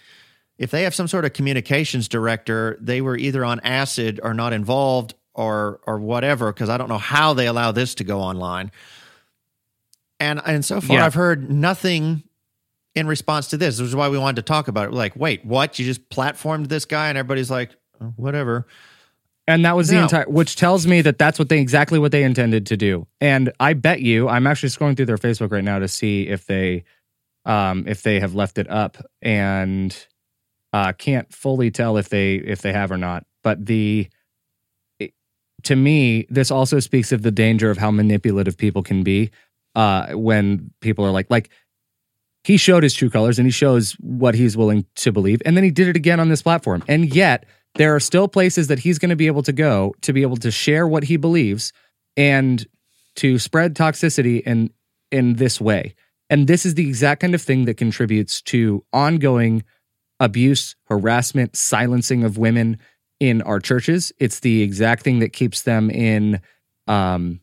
If 0.59 0.71
they 0.71 0.83
have 0.83 0.95
some 0.95 1.09
sort 1.09 1.25
of 1.25 1.33
communications 1.33 2.09
director, 2.09 2.77
they 2.81 3.01
were 3.01 3.17
either 3.17 3.45
on 3.45 3.61
acid 3.61 4.21
or 4.23 4.35
not 4.35 4.53
involved 4.53 5.15
or 5.35 5.81
or 5.87 5.99
whatever, 5.99 6.53
because 6.53 6.69
I 6.69 6.79
don't 6.79 6.89
know 6.89 6.99
how 6.99 7.35
they 7.35 7.47
allow 7.47 7.73
this 7.73 7.95
to 7.97 8.05
go 8.05 8.21
online. 8.21 8.71
And 10.19 10.41
and 10.45 10.65
so 10.65 10.81
far 10.81 10.97
Yeah. 10.97 11.07
I've 11.07 11.15
heard 11.15 11.51
nothing 11.51 12.23
in 12.97 13.07
response 13.07 13.47
to 13.49 13.57
this. 13.57 13.79
This 13.79 13.87
is 13.87 13.95
why 13.95 14.09
we 14.09 14.19
wanted 14.19 14.37
to 14.37 14.43
talk 14.43 14.67
about 14.67 14.87
it. 14.87 14.91
We're 14.91 14.97
like, 14.97 15.15
wait, 15.15 15.45
what? 15.45 15.79
You 15.79 15.85
just 15.85 16.09
platformed 16.09 16.69
this 16.69 16.85
guy, 16.85 17.09
and 17.09 17.17
everybody's 17.17 17.51
like, 17.51 17.71
oh, 18.01 18.13
whatever. 18.17 18.67
And 19.47 19.65
that 19.65 19.77
was 19.77 19.89
the 19.89 19.97
No. 19.97 20.03
entire, 20.03 20.25
which 20.29 20.57
tells 20.57 20.89
me 20.89 21.03
that 21.03 21.19
that's 21.19 21.39
what 21.39 21.49
they 21.49 21.61
exactly 21.61 22.01
what 22.01 22.11
they 22.11 22.25
intended 22.25 22.67
to 22.67 22.77
do. 22.77 23.07
And 23.21 23.53
I 23.61 23.75
bet 23.75 24.01
you, 24.01 24.29
I'm 24.29 24.47
actually 24.47 24.71
scrolling 24.71 24.97
through 24.97 25.07
their 25.07 25.19
Facebook 25.19 25.53
right 25.53 25.63
now 25.63 25.79
to 25.79 25.87
see 25.87 26.27
if 26.27 26.47
they, 26.47 26.83
um, 27.45 27.85
if 27.87 28.03
they 28.03 28.19
have 28.19 28.35
left 28.35 28.59
it 28.59 28.69
up, 28.69 28.97
and 29.23 29.97
uh, 30.73 30.93
can't 30.95 31.33
fully 31.33 31.71
tell 31.71 31.97
if 31.97 32.09
they 32.09 32.37
if 32.37 32.61
they 32.63 32.73
have 32.73 32.91
or 32.91 32.97
not. 32.99 33.25
But 33.45 33.67
the, 33.67 34.09
to 35.63 35.77
me, 35.77 36.27
this 36.29 36.51
also 36.51 36.81
speaks 36.81 37.13
of 37.13 37.23
the 37.23 37.31
danger 37.31 37.71
of 37.71 37.79
how 37.79 37.91
manipulative 37.93 38.57
people 38.57 38.83
can 38.83 39.05
be 39.05 39.31
uh, 39.77 40.09
when 40.15 40.73
people 40.81 41.05
are 41.05 41.13
like, 41.13 41.31
like 41.31 41.51
he 42.47 42.57
showed 42.57 42.85
his 42.85 42.95
true 42.95 43.11
colors 43.11 43.41
and 43.41 43.47
he 43.47 43.51
shows 43.51 43.95
what 43.95 44.37
he's 44.37 44.57
willing 44.57 44.87
to 44.95 45.11
believe, 45.11 45.43
and 45.45 45.57
then 45.57 45.65
he 45.65 45.71
did 45.73 45.89
it 45.89 45.97
again 45.97 46.21
on 46.21 46.29
this 46.29 46.43
platform, 46.43 46.81
and 46.87 47.13
yet 47.13 47.45
there 47.75 47.93
are 47.97 47.99
still 47.99 48.29
places 48.29 48.69
that 48.69 48.79
he's 48.79 49.01
going 49.01 49.11
to 49.11 49.17
be 49.17 49.27
able 49.27 49.43
to 49.43 49.53
go 49.53 49.97
to 50.03 50.13
be 50.13 50.23
able 50.23 50.37
to 50.37 50.53
share 50.53 50.87
what 50.87 51.03
he 51.03 51.17
believes 51.17 51.73
and 52.17 52.65
to 53.17 53.41
spread 53.41 53.75
toxicity 53.75 54.43
in 54.43 54.71
in 55.11 55.35
this 55.35 55.61
way. 55.61 55.97
And 56.31 56.47
this 56.47 56.65
is 56.65 56.75
the 56.75 56.87
exact 56.87 57.21
kind 57.23 57.35
of 57.35 57.43
thing 57.43 57.65
that 57.65 57.77
contributes 57.79 58.41
to 58.43 58.85
ongoing 58.93 59.65
abuse, 60.21 60.77
harassment, 60.85 61.57
silencing 61.57 62.23
of 62.23 62.39
women 62.39 62.79
in 63.19 63.43
our 63.43 63.59
churches. 63.59 64.13
It's 64.21 64.39
the 64.39 64.63
exact 64.63 65.03
thing 65.03 65.19
that 65.19 65.33
keeps 65.33 65.63
them 65.63 65.91
in 65.91 66.41
um, 66.87 67.41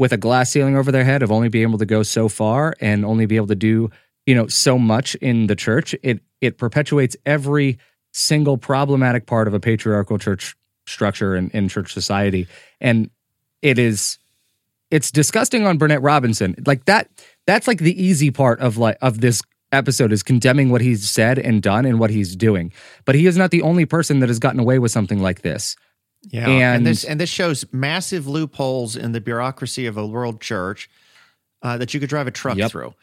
with 0.00 0.12
a 0.12 0.16
glass 0.16 0.50
ceiling 0.50 0.76
over 0.76 0.90
their 0.90 1.04
head 1.04 1.22
of 1.22 1.30
only 1.30 1.48
being 1.48 1.68
able 1.68 1.78
to 1.78 1.86
go 1.86 2.02
so 2.02 2.28
far 2.28 2.74
and 2.80 3.04
only 3.04 3.26
be 3.26 3.36
able 3.36 3.46
to 3.46 3.54
do 3.54 3.88
you 4.26 4.34
know 4.34 4.46
so 4.48 4.78
much 4.78 5.14
in 5.16 5.46
the 5.46 5.56
church. 5.56 5.94
It 6.02 6.20
it 6.40 6.58
perpetuates 6.58 7.16
every 7.24 7.78
single 8.12 8.58
problematic 8.58 9.26
part 9.26 9.48
of 9.48 9.54
a 9.54 9.60
patriarchal 9.60 10.18
church 10.18 10.56
structure 10.86 11.34
in, 11.34 11.50
in 11.50 11.68
church 11.68 11.92
society, 11.92 12.46
and 12.80 13.10
it 13.62 13.78
is 13.78 14.18
it's 14.90 15.10
disgusting 15.10 15.66
on 15.66 15.78
Burnett 15.78 16.02
Robinson. 16.02 16.54
Like 16.66 16.84
that 16.84 17.08
that's 17.46 17.66
like 17.66 17.78
the 17.78 18.00
easy 18.02 18.30
part 18.30 18.60
of 18.60 18.76
like 18.76 18.98
of 19.00 19.20
this 19.20 19.42
episode 19.72 20.12
is 20.12 20.22
condemning 20.22 20.70
what 20.70 20.80
he's 20.80 21.08
said 21.08 21.38
and 21.38 21.62
done 21.62 21.84
and 21.84 21.98
what 21.98 22.10
he's 22.10 22.36
doing. 22.36 22.72
But 23.04 23.14
he 23.14 23.26
is 23.26 23.36
not 23.36 23.50
the 23.50 23.62
only 23.62 23.84
person 23.84 24.20
that 24.20 24.28
has 24.28 24.38
gotten 24.38 24.60
away 24.60 24.78
with 24.78 24.90
something 24.90 25.20
like 25.20 25.42
this. 25.42 25.76
Yeah, 26.22 26.48
and, 26.48 26.76
and 26.76 26.86
this 26.86 27.04
and 27.04 27.20
this 27.20 27.30
shows 27.30 27.64
massive 27.72 28.26
loopholes 28.26 28.96
in 28.96 29.12
the 29.12 29.20
bureaucracy 29.20 29.86
of 29.86 29.96
a 29.96 30.06
world 30.06 30.40
church 30.40 30.90
uh, 31.62 31.78
that 31.78 31.94
you 31.94 32.00
could 32.00 32.08
drive 32.08 32.26
a 32.26 32.32
truck 32.32 32.56
yep. 32.56 32.70
through. 32.70 32.94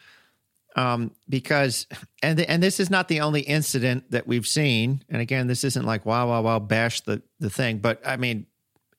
Um, 0.75 1.11
because 1.29 1.85
and 2.23 2.39
the, 2.39 2.49
and 2.49 2.61
this 2.61 2.79
is 2.79 2.89
not 2.89 3.07
the 3.07 3.21
only 3.21 3.41
incident 3.41 4.09
that 4.11 4.25
we've 4.25 4.47
seen. 4.47 5.03
And 5.09 5.21
again, 5.21 5.47
this 5.47 5.63
isn't 5.63 5.85
like 5.85 6.05
wow 6.05 6.29
wow 6.29 6.41
wow 6.41 6.59
bash 6.59 7.01
the 7.01 7.21
the 7.39 7.49
thing, 7.49 7.77
but 7.77 8.01
I 8.05 8.17
mean, 8.17 8.47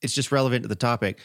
it's 0.01 0.13
just 0.13 0.31
relevant 0.31 0.63
to 0.63 0.69
the 0.69 0.75
topic. 0.75 1.19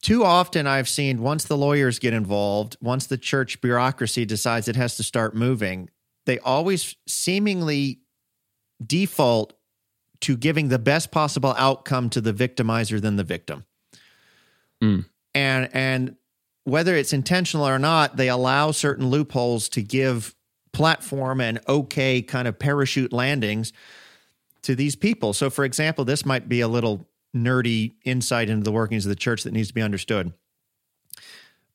Too 0.00 0.24
often, 0.24 0.66
I've 0.66 0.88
seen 0.88 1.22
once 1.22 1.44
the 1.44 1.56
lawyers 1.56 1.98
get 1.98 2.12
involved, 2.12 2.76
once 2.80 3.06
the 3.06 3.18
church 3.18 3.60
bureaucracy 3.60 4.24
decides 4.24 4.66
it 4.66 4.76
has 4.76 4.96
to 4.96 5.02
start 5.02 5.34
moving, 5.34 5.90
they 6.26 6.38
always 6.40 6.96
seemingly 7.06 8.00
default 8.84 9.52
to 10.22 10.36
giving 10.36 10.68
the 10.68 10.78
best 10.78 11.10
possible 11.10 11.54
outcome 11.58 12.08
to 12.10 12.20
the 12.20 12.32
victimizer 12.32 13.00
than 13.00 13.16
the 13.16 13.24
victim. 13.24 13.64
Mm. 14.82 15.04
And 15.34 15.68
and 15.72 16.16
whether 16.64 16.94
it's 16.94 17.12
intentional 17.12 17.66
or 17.66 17.78
not, 17.78 18.16
they 18.16 18.28
allow 18.28 18.70
certain 18.70 19.08
loopholes 19.08 19.68
to 19.70 19.82
give 19.82 20.34
platform 20.72 21.40
and 21.40 21.60
okay 21.68 22.22
kind 22.22 22.48
of 22.48 22.58
parachute 22.58 23.12
landings 23.12 23.72
to 24.62 24.74
these 24.74 24.96
people. 24.96 25.32
So 25.32 25.50
for 25.50 25.64
example, 25.64 26.04
this 26.04 26.24
might 26.24 26.48
be 26.48 26.60
a 26.60 26.68
little 26.68 27.08
nerdy 27.34 27.94
insight 28.04 28.48
into 28.48 28.64
the 28.64 28.72
workings 28.72 29.04
of 29.04 29.10
the 29.10 29.16
church 29.16 29.42
that 29.42 29.52
needs 29.52 29.68
to 29.68 29.74
be 29.74 29.82
understood. 29.82 30.32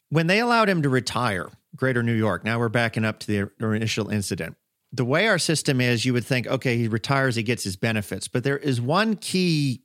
When 0.09 0.27
they 0.27 0.39
allowed 0.39 0.69
him 0.69 0.81
to 0.83 0.89
retire, 0.89 1.49
Greater 1.75 2.01
New 2.01 2.13
York, 2.13 2.43
now 2.43 2.59
we're 2.59 2.69
backing 2.69 3.03
up 3.03 3.19
to 3.19 3.27
the 3.27 3.65
initial 3.65 4.09
incident. 4.09 4.55
The 4.93 5.03
way 5.03 5.27
our 5.27 5.37
system 5.37 5.81
is, 5.81 6.05
you 6.05 6.13
would 6.13 6.25
think, 6.25 6.47
okay, 6.47 6.77
he 6.77 6.87
retires, 6.87 7.35
he 7.35 7.43
gets 7.43 7.65
his 7.65 7.75
benefits. 7.75 8.29
But 8.29 8.45
there 8.45 8.57
is 8.57 8.79
one 8.79 9.17
key 9.17 9.83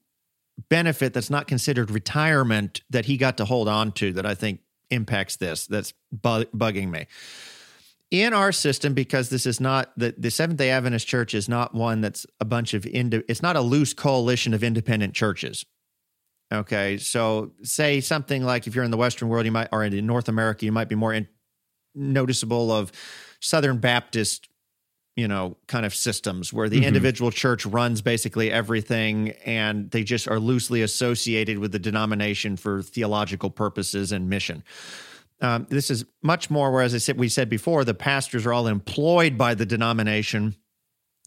benefit 0.69 1.13
that's 1.13 1.31
not 1.31 1.49
considered 1.49 1.91
retirement 1.91 2.83
that 2.91 3.07
he 3.07 3.17
got 3.17 3.37
to 3.39 3.45
hold 3.45 3.69
on 3.69 3.91
to 3.93 4.13
that 4.13 4.25
I 4.25 4.35
think 4.35 4.61
impacts 4.93 5.37
this, 5.37 5.67
that's 5.67 5.93
bu- 6.13 6.45
bugging 6.47 6.91
me. 6.91 7.07
In 8.11 8.35
our 8.35 8.53
system 8.53 8.93
because 8.93 9.31
this 9.31 9.47
is 9.47 9.59
not 9.59 9.93
the, 9.97 10.15
the 10.19 10.31
seventh 10.31 10.59
day 10.59 10.71
adventist 10.71 11.09
church 11.09 11.33
is 11.33 11.49
not 11.49 11.75
one 11.75 12.03
that's 12.03 12.27
a 12.41 12.45
bunch 12.45 12.75
of 12.75 12.87
indi- 12.87 13.25
it's 13.27 13.43
not 13.43 13.57
a 13.57 13.63
loose 13.63 13.95
coalition 13.95 14.53
of 14.53 14.63
independent 14.63 15.15
churches 15.15 15.65
okay? 16.53 16.99
So 16.99 17.53
say 17.63 18.01
something 18.01 18.45
like 18.45 18.67
if 18.67 18.75
you're 18.75 18.85
in 18.85 18.91
the 18.91 18.97
western 18.97 19.29
world 19.29 19.47
you 19.47 19.53
might 19.53 19.69
or 19.73 19.85
in 19.85 20.07
north 20.07 20.29
america 20.29 20.65
you 20.67 20.73
might 20.73 20.89
be 20.89 20.95
more 20.95 21.13
in, 21.13 21.27
noticeable 21.95 22.71
of 22.71 22.93
southern 23.41 23.79
baptist 23.79 24.49
you 25.17 25.29
know 25.29 25.57
kind 25.67 25.85
of 25.85 25.95
systems 25.95 26.53
where 26.53 26.69
the 26.69 26.79
mm-hmm. 26.79 26.87
individual 26.87 27.31
church 27.31 27.67
runs 27.67 28.01
basically 28.01 28.51
everything 28.51 29.31
and 29.45 29.91
they 29.91 30.03
just 30.03 30.27
are 30.29 30.41
loosely 30.41 30.83
associated 30.83 31.59
with 31.59 31.73
the 31.73 31.79
denomination 31.79 32.57
for 32.57 32.83
theological 32.83 33.51
purposes 33.51 34.13
and 34.13 34.29
mission 34.31 34.63
um, 35.43 35.67
this 35.69 35.91
is 35.91 36.05
much 36.23 36.51
more 36.51 36.71
where, 36.71 36.83
as 36.83 36.95
I 36.95 36.99
said, 36.99 37.19
we 37.19 37.29
said 37.29 37.51
before, 37.51 37.85
the 37.85 37.95
pastors 37.95 38.47
are 38.47 38.53
all 38.53 38.69
employed 38.69 39.37
by 39.37 39.55
the 39.55 39.67
denomination. 39.67 40.55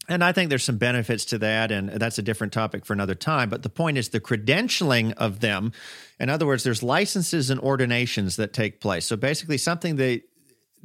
And 0.08 0.24
I 0.24 0.32
think 0.32 0.48
there's 0.48 0.64
some 0.64 0.78
benefits 0.78 1.26
to 1.26 1.38
that, 1.38 1.70
and 1.70 1.90
that's 1.90 2.16
a 2.16 2.22
different 2.22 2.52
topic 2.52 2.86
for 2.86 2.94
another 2.94 3.14
time. 3.14 3.50
But 3.50 3.62
the 3.62 3.68
point 3.68 3.98
is 3.98 4.08
the 4.08 4.20
credentialing 4.20 5.12
of 5.14 5.40
them. 5.40 5.72
In 6.18 6.30
other 6.30 6.46
words, 6.46 6.64
there's 6.64 6.82
licenses 6.82 7.50
and 7.50 7.60
ordinations 7.60 8.36
that 8.36 8.54
take 8.54 8.80
place. 8.80 9.04
So 9.04 9.16
basically, 9.16 9.58
something 9.58 9.96
that 9.96 10.22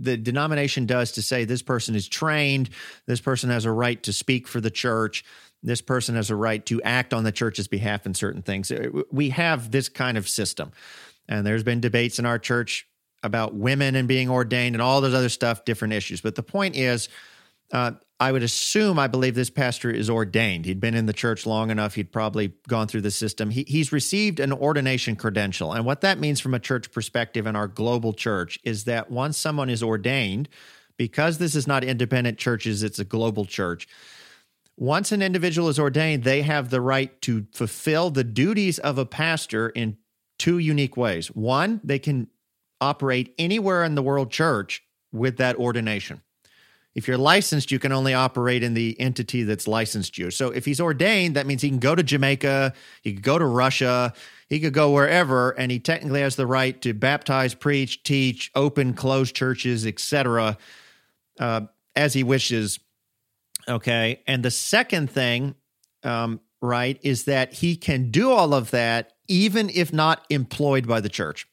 the 0.02 0.18
denomination 0.18 0.86
does 0.86 1.12
to 1.14 1.22
say 1.22 1.46
this 1.46 1.62
person 1.62 1.96
is 1.96 2.08
trained, 2.08 2.70
this 3.06 3.22
person 3.22 3.50
has 3.50 3.66
a 3.66 3.72
right 3.72 4.02
to 4.04 4.14
speak 4.14 4.48
for 4.48 4.60
the 4.60 4.72
church, 4.72 5.24
this 5.64 5.82
person 5.82 6.16
has 6.16 6.30
a 6.30 6.36
right 6.36 6.66
to 6.66 6.82
act 6.82 7.14
on 7.14 7.24
the 7.24 7.32
church's 7.32 7.68
behalf 7.68 8.06
in 8.06 8.14
certain 8.14 8.42
things. 8.42 8.72
We 9.12 9.30
have 9.30 9.72
this 9.72 9.90
kind 9.90 10.18
of 10.18 10.28
system. 10.28 10.72
And 11.30 11.46
there's 11.46 11.64
been 11.64 11.80
debates 11.80 12.20
in 12.20 12.26
our 12.26 12.40
church 12.40 12.88
about 13.24 13.54
women 13.54 13.96
and 13.96 14.08
being 14.08 14.30
ordained 14.30 14.76
and 14.76 14.82
all 14.82 15.02
those 15.02 15.14
other 15.14 15.30
stuff, 15.30 15.64
different 15.64 15.94
issues. 15.94 16.22
But 16.22 16.36
the 16.36 16.44
point 16.44 16.76
is, 16.76 17.10
uh, 17.72 17.92
I 18.22 18.32
would 18.32 18.44
assume, 18.44 19.00
I 19.00 19.08
believe 19.08 19.34
this 19.34 19.50
pastor 19.50 19.90
is 19.90 20.08
ordained. 20.08 20.66
He'd 20.66 20.80
been 20.80 20.94
in 20.94 21.08
the 21.08 21.12
church 21.12 21.48
long 21.48 21.72
enough. 21.72 21.96
He'd 21.96 22.12
probably 22.12 22.54
gone 22.68 22.88
through 22.88 23.02
the 23.02 23.10
system. 23.10 23.50
He, 23.50 23.66
he's 23.68 23.92
received 23.92 24.40
an 24.40 24.54
ordination 24.54 25.16
credential. 25.16 25.74
And 25.74 25.86
what 25.86 26.02
that 26.02 26.20
means 26.20 26.40
from 26.40 26.54
a 26.54 26.60
church 26.60 26.92
perspective 26.92 27.48
in 27.48 27.56
our 27.56 27.68
global 27.68 28.14
church 28.14 28.60
is 28.64 28.84
that 28.84 29.10
once 29.10 29.40
someone 29.40 29.72
is 29.72 29.82
ordained, 29.82 30.50
because 30.98 31.40
this 31.40 31.56
is 31.56 31.66
not 31.66 31.84
independent 31.84 32.38
churches, 32.38 32.84
it's 32.84 33.00
a 33.00 33.04
global 33.04 33.44
church. 33.44 33.88
Once 34.78 35.12
an 35.12 35.24
individual 35.24 35.68
is 35.68 35.80
ordained, 35.80 36.24
they 36.24 36.44
have 36.44 36.70
the 36.70 36.80
right 36.80 37.20
to 37.24 37.48
fulfill 37.54 38.12
the 38.12 38.24
duties 38.24 38.78
of 38.78 39.00
a 39.00 39.06
pastor 39.06 39.70
in 39.70 39.98
two 40.38 40.60
unique 40.60 40.96
ways. 40.96 41.30
One, 41.30 41.82
they 41.84 41.98
can 41.98 42.28
operate 42.80 43.34
anywhere 43.40 43.84
in 43.84 43.96
the 43.96 44.04
world 44.04 44.30
church 44.30 44.84
with 45.12 45.38
that 45.38 45.56
ordination. 45.56 46.22
If 46.94 47.08
you're 47.08 47.18
licensed, 47.18 47.72
you 47.72 47.80
can 47.80 47.94
only 47.94 48.14
operate 48.14 48.64
in 48.64 48.74
the 48.74 49.00
entity 49.00 49.44
that's 49.44 49.68
licensed 49.68 50.18
you. 50.18 50.30
So 50.30 50.50
if 50.50 50.66
he's 50.66 50.82
ordained, 50.82 51.36
that 51.36 51.48
means 51.48 51.62
he 51.62 51.70
can 51.70 51.80
go 51.80 51.96
to 51.96 52.04
Jamaica, 52.04 52.74
he 53.02 53.14
could 53.14 53.24
go 53.24 53.40
to 53.40 53.46
Russia, 53.46 54.14
he 54.50 54.60
could 54.60 54.74
go 54.74 54.92
wherever, 54.92 55.52
and 55.52 55.72
he 55.72 55.80
technically 55.80 56.20
has 56.20 56.36
the 56.36 56.46
right 56.46 56.82
to 56.82 56.94
baptize, 56.94 57.54
preach, 57.54 58.04
teach, 58.04 58.52
open, 58.56 58.94
close 58.94 59.32
churches, 59.32 59.86
etc., 59.86 60.58
uh, 61.40 61.62
as 61.96 62.14
he 62.14 62.24
wishes. 62.24 62.80
Okay, 63.70 64.22
and 64.28 64.44
the 64.44 64.52
second 64.52 65.10
thing, 65.10 65.56
um, 66.04 66.42
right, 66.62 67.00
is 67.04 67.24
that 67.26 67.54
he 67.54 67.78
can 67.78 68.12
do 68.12 68.32
all 68.32 68.54
of 68.54 68.72
that 68.72 69.14
even 69.30 69.70
if 69.70 69.94
not 69.94 70.26
employed 70.30 70.86
by 70.86 71.00
the 71.00 71.08
church. 71.08 71.48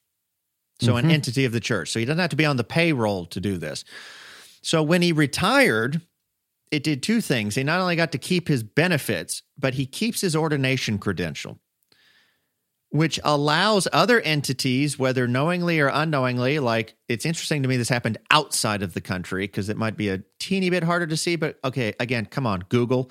So, 0.81 0.95
mm-hmm. 0.95 1.07
an 1.07 1.11
entity 1.13 1.45
of 1.45 1.53
the 1.53 1.61
church. 1.61 1.91
So, 1.93 2.01
he 2.01 2.05
doesn't 2.05 2.19
have 2.19 2.31
to 2.31 2.37
be 2.37 2.45
on 2.45 2.57
the 2.57 2.65
payroll 2.65 3.27
to 3.27 3.41
do 3.41 3.59
this. 3.59 3.85
So, 4.69 4.83
when 4.83 5.01
he 5.01 5.13
retired, 5.13 6.03
it 6.71 6.85
did 6.85 7.03
two 7.03 7.23
things. 7.23 7.55
He 7.55 7.65
not 7.65 7.81
only 7.81 7.97
got 7.97 8.13
to 8.13 8.19
keep 8.19 8.49
his 8.49 8.63
benefits, 8.63 9.43
but 9.57 9.73
he 9.73 9.87
keeps 9.87 10.21
his 10.21 10.37
ordination 10.37 10.99
credential, 10.99 11.59
which 12.91 13.19
allows 13.25 13.89
other 13.95 14.21
entities, 14.21 14.99
whether 14.99 15.27
knowingly 15.27 15.81
or 15.81 15.89
unknowingly, 15.89 16.59
like 16.59 16.97
it's 17.09 17.25
interesting 17.25 17.63
to 17.63 17.69
me 17.71 17.79
this 17.79 17.89
happened 17.89 18.19
outside 18.31 18.83
of 18.83 18.93
the 18.93 19.01
country 19.01 19.47
because 19.47 19.71
it 19.71 19.79
might 19.79 19.97
be 19.97 20.11
a 20.11 20.23
teeny 20.39 20.69
bit 20.69 20.83
harder 20.83 21.07
to 21.07 21.17
see. 21.17 21.37
But 21.37 21.59
okay, 21.65 21.95
again, 21.99 22.27
come 22.27 22.47
on, 22.47 22.67
Google. 22.69 23.11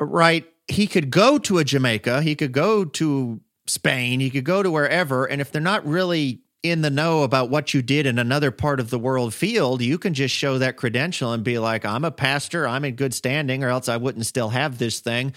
Right. 0.00 0.46
He 0.66 0.86
could 0.86 1.10
go 1.10 1.36
to 1.40 1.58
a 1.58 1.64
Jamaica, 1.64 2.22
he 2.22 2.34
could 2.34 2.52
go 2.52 2.86
to 2.86 3.42
Spain, 3.66 4.18
he 4.18 4.30
could 4.30 4.44
go 4.44 4.62
to 4.62 4.70
wherever. 4.70 5.26
And 5.26 5.42
if 5.42 5.52
they're 5.52 5.60
not 5.60 5.84
really 5.86 6.40
in 6.62 6.82
the 6.82 6.90
know 6.90 7.22
about 7.22 7.50
what 7.50 7.72
you 7.72 7.82
did 7.82 8.06
in 8.06 8.18
another 8.18 8.50
part 8.50 8.80
of 8.80 8.90
the 8.90 8.98
world 8.98 9.32
field, 9.32 9.80
you 9.80 9.98
can 9.98 10.14
just 10.14 10.34
show 10.34 10.58
that 10.58 10.76
credential 10.76 11.32
and 11.32 11.44
be 11.44 11.58
like, 11.58 11.84
I'm 11.84 12.04
a 12.04 12.10
pastor, 12.10 12.66
I'm 12.66 12.84
in 12.84 12.96
good 12.96 13.14
standing, 13.14 13.62
or 13.62 13.68
else 13.68 13.88
I 13.88 13.96
wouldn't 13.96 14.26
still 14.26 14.48
have 14.48 14.78
this 14.78 15.00
thing. 15.00 15.34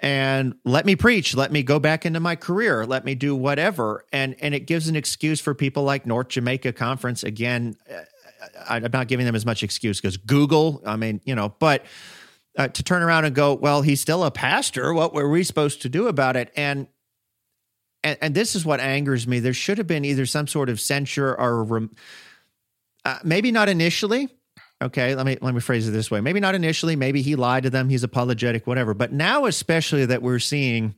And 0.00 0.54
let 0.64 0.86
me 0.86 0.94
preach, 0.96 1.34
let 1.34 1.50
me 1.50 1.62
go 1.62 1.78
back 1.78 2.06
into 2.06 2.20
my 2.20 2.36
career, 2.36 2.86
let 2.86 3.04
me 3.04 3.14
do 3.14 3.34
whatever. 3.34 4.04
And 4.12 4.36
and 4.40 4.54
it 4.54 4.66
gives 4.66 4.88
an 4.88 4.96
excuse 4.96 5.40
for 5.40 5.54
people 5.54 5.82
like 5.82 6.06
North 6.06 6.28
Jamaica 6.28 6.72
Conference. 6.72 7.24
Again, 7.24 7.76
I'm 8.68 8.88
not 8.92 9.08
giving 9.08 9.26
them 9.26 9.34
as 9.34 9.44
much 9.44 9.62
excuse 9.62 10.00
because 10.00 10.16
Google, 10.16 10.82
I 10.86 10.96
mean, 10.96 11.20
you 11.24 11.34
know, 11.34 11.54
but 11.58 11.84
uh, 12.56 12.68
to 12.68 12.82
turn 12.82 13.02
around 13.02 13.24
and 13.24 13.34
go, 13.34 13.54
well, 13.54 13.82
he's 13.82 14.00
still 14.00 14.24
a 14.24 14.30
pastor. 14.30 14.92
What 14.92 15.14
were 15.14 15.28
we 15.28 15.44
supposed 15.44 15.82
to 15.82 15.88
do 15.88 16.08
about 16.08 16.36
it? 16.36 16.52
And 16.56 16.88
and, 18.04 18.18
and, 18.20 18.34
this 18.34 18.54
is 18.54 18.64
what 18.64 18.80
angers 18.80 19.26
me. 19.26 19.40
There 19.40 19.52
should 19.52 19.78
have 19.78 19.86
been 19.86 20.04
either 20.04 20.26
some 20.26 20.46
sort 20.46 20.68
of 20.68 20.80
censure 20.80 21.34
or 21.34 21.64
rem, 21.64 21.90
uh, 23.04 23.18
maybe 23.24 23.50
not 23.50 23.68
initially. 23.68 24.28
Okay, 24.80 25.16
let 25.16 25.26
me 25.26 25.36
let 25.40 25.54
me 25.54 25.60
phrase 25.60 25.88
it 25.88 25.90
this 25.90 26.10
way. 26.10 26.20
Maybe 26.20 26.38
not 26.38 26.54
initially. 26.54 26.94
Maybe 26.94 27.22
he 27.22 27.34
lied 27.34 27.64
to 27.64 27.70
them. 27.70 27.88
He's 27.88 28.04
apologetic, 28.04 28.66
whatever. 28.66 28.94
But 28.94 29.12
now, 29.12 29.46
especially 29.46 30.06
that 30.06 30.22
we're 30.22 30.38
seeing, 30.38 30.94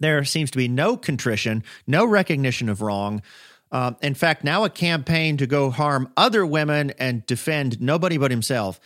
there 0.00 0.24
seems 0.24 0.50
to 0.50 0.58
be 0.58 0.66
no 0.66 0.96
contrition, 0.96 1.62
no 1.86 2.04
recognition 2.04 2.68
of 2.68 2.82
wrong. 2.82 3.22
Um, 3.70 3.96
in 4.02 4.14
fact, 4.14 4.42
now 4.42 4.64
a 4.64 4.70
campaign 4.70 5.36
to 5.36 5.46
go 5.46 5.70
harm 5.70 6.10
other 6.16 6.44
women 6.44 6.92
and 6.98 7.24
defend 7.26 7.80
nobody 7.80 8.16
but 8.16 8.30
himself. 8.30 8.80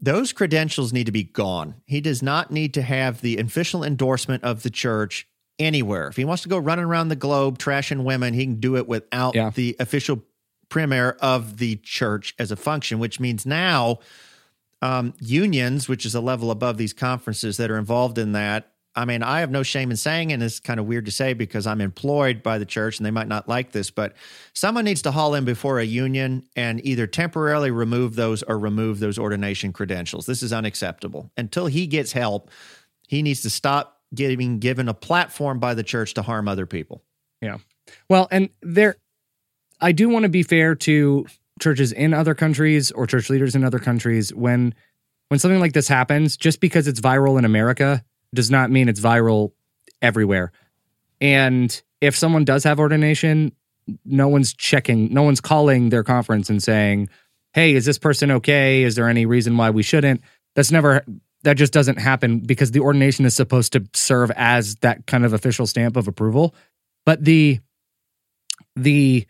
Those 0.00 0.32
credentials 0.32 0.92
need 0.92 1.06
to 1.06 1.12
be 1.12 1.24
gone. 1.24 1.74
He 1.84 2.00
does 2.00 2.22
not 2.22 2.50
need 2.50 2.72
to 2.74 2.82
have 2.82 3.20
the 3.20 3.38
official 3.38 3.82
endorsement 3.82 4.44
of 4.44 4.62
the 4.62 4.70
church 4.70 5.26
anywhere. 5.58 6.08
If 6.08 6.16
he 6.16 6.24
wants 6.24 6.42
to 6.44 6.48
go 6.48 6.58
running 6.58 6.84
around 6.84 7.08
the 7.08 7.16
globe 7.16 7.58
trashing 7.58 8.04
women, 8.04 8.34
he 8.34 8.44
can 8.44 8.60
do 8.60 8.76
it 8.76 8.86
without 8.88 9.34
Yeah. 9.34 9.50
the 9.54 9.76
official 9.80 10.22
premier 10.68 11.16
of 11.20 11.56
the 11.58 11.76
church 11.76 12.34
as 12.38 12.50
a 12.50 12.56
function, 12.56 12.98
which 12.98 13.18
means 13.20 13.44
now 13.46 13.98
um, 14.80 15.12
unions, 15.18 15.88
which 15.88 16.06
is 16.06 16.14
a 16.14 16.20
level 16.20 16.50
above 16.52 16.76
these 16.76 16.92
conferences 16.92 17.56
that 17.56 17.68
are 17.70 17.78
involved 17.78 18.16
in 18.18 18.32
that. 18.32 18.70
I 18.94 19.04
mean, 19.04 19.22
I 19.24 19.40
have 19.40 19.50
no 19.50 19.62
shame 19.64 19.90
in 19.90 19.96
saying, 19.96 20.32
and 20.32 20.42
it's 20.42 20.60
kind 20.60 20.78
of 20.80 20.86
weird 20.86 21.04
to 21.06 21.10
say 21.10 21.32
because 21.32 21.66
I'm 21.66 21.80
employed 21.80 22.42
by 22.42 22.58
the 22.58 22.64
church 22.66 22.98
and 22.98 23.06
they 23.06 23.10
might 23.10 23.28
not 23.28 23.48
like 23.48 23.72
this, 23.72 23.90
but 23.90 24.14
someone 24.54 24.84
needs 24.84 25.02
to 25.02 25.10
haul 25.10 25.34
in 25.34 25.44
before 25.44 25.78
a 25.80 25.84
union 25.84 26.44
and 26.56 26.84
either 26.84 27.06
temporarily 27.06 27.70
remove 27.70 28.14
those 28.16 28.42
or 28.44 28.58
remove 28.58 28.98
those 29.00 29.18
ordination 29.18 29.72
credentials. 29.72 30.26
This 30.26 30.42
is 30.42 30.52
unacceptable. 30.52 31.30
Until 31.36 31.66
he 31.66 31.86
gets 31.86 32.12
help, 32.12 32.50
he 33.06 33.22
needs 33.22 33.42
to 33.42 33.50
stop 33.50 33.97
getting 34.14 34.58
given 34.58 34.88
a 34.88 34.94
platform 34.94 35.58
by 35.58 35.74
the 35.74 35.82
church 35.82 36.14
to 36.14 36.22
harm 36.22 36.48
other 36.48 36.66
people. 36.66 37.02
Yeah. 37.40 37.58
Well, 38.08 38.28
and 38.30 38.50
there, 38.62 38.96
I 39.80 39.92
do 39.92 40.08
want 40.08 40.24
to 40.24 40.28
be 40.28 40.42
fair 40.42 40.74
to 40.74 41.26
churches 41.60 41.92
in 41.92 42.14
other 42.14 42.34
countries 42.34 42.90
or 42.90 43.06
church 43.06 43.30
leaders 43.30 43.54
in 43.54 43.64
other 43.64 43.78
countries 43.78 44.32
when 44.32 44.74
when 45.28 45.38
something 45.38 45.60
like 45.60 45.72
this 45.72 45.88
happens. 45.88 46.36
Just 46.36 46.60
because 46.60 46.88
it's 46.88 47.00
viral 47.00 47.38
in 47.38 47.44
America 47.44 48.04
does 48.34 48.50
not 48.50 48.70
mean 48.70 48.88
it's 48.88 49.00
viral 49.00 49.52
everywhere. 50.00 50.52
And 51.20 51.80
if 52.00 52.16
someone 52.16 52.44
does 52.44 52.64
have 52.64 52.78
ordination, 52.78 53.52
no 54.04 54.28
one's 54.28 54.52
checking, 54.52 55.12
no 55.12 55.22
one's 55.22 55.40
calling 55.40 55.88
their 55.90 56.04
conference 56.04 56.48
and 56.48 56.62
saying, 56.62 57.08
"Hey, 57.52 57.74
is 57.74 57.84
this 57.84 57.98
person 57.98 58.30
okay? 58.32 58.82
Is 58.82 58.94
there 58.94 59.08
any 59.08 59.26
reason 59.26 59.56
why 59.56 59.70
we 59.70 59.82
shouldn't?" 59.82 60.22
That's 60.54 60.72
never 60.72 61.04
that 61.48 61.56
just 61.56 61.72
doesn't 61.72 61.98
happen 61.98 62.40
because 62.40 62.72
the 62.72 62.80
ordination 62.80 63.24
is 63.24 63.34
supposed 63.34 63.72
to 63.72 63.82
serve 63.94 64.30
as 64.36 64.74
that 64.76 65.06
kind 65.06 65.24
of 65.24 65.32
official 65.32 65.66
stamp 65.66 65.96
of 65.96 66.06
approval. 66.06 66.54
But 67.06 67.24
the 67.24 67.60
the 68.76 69.26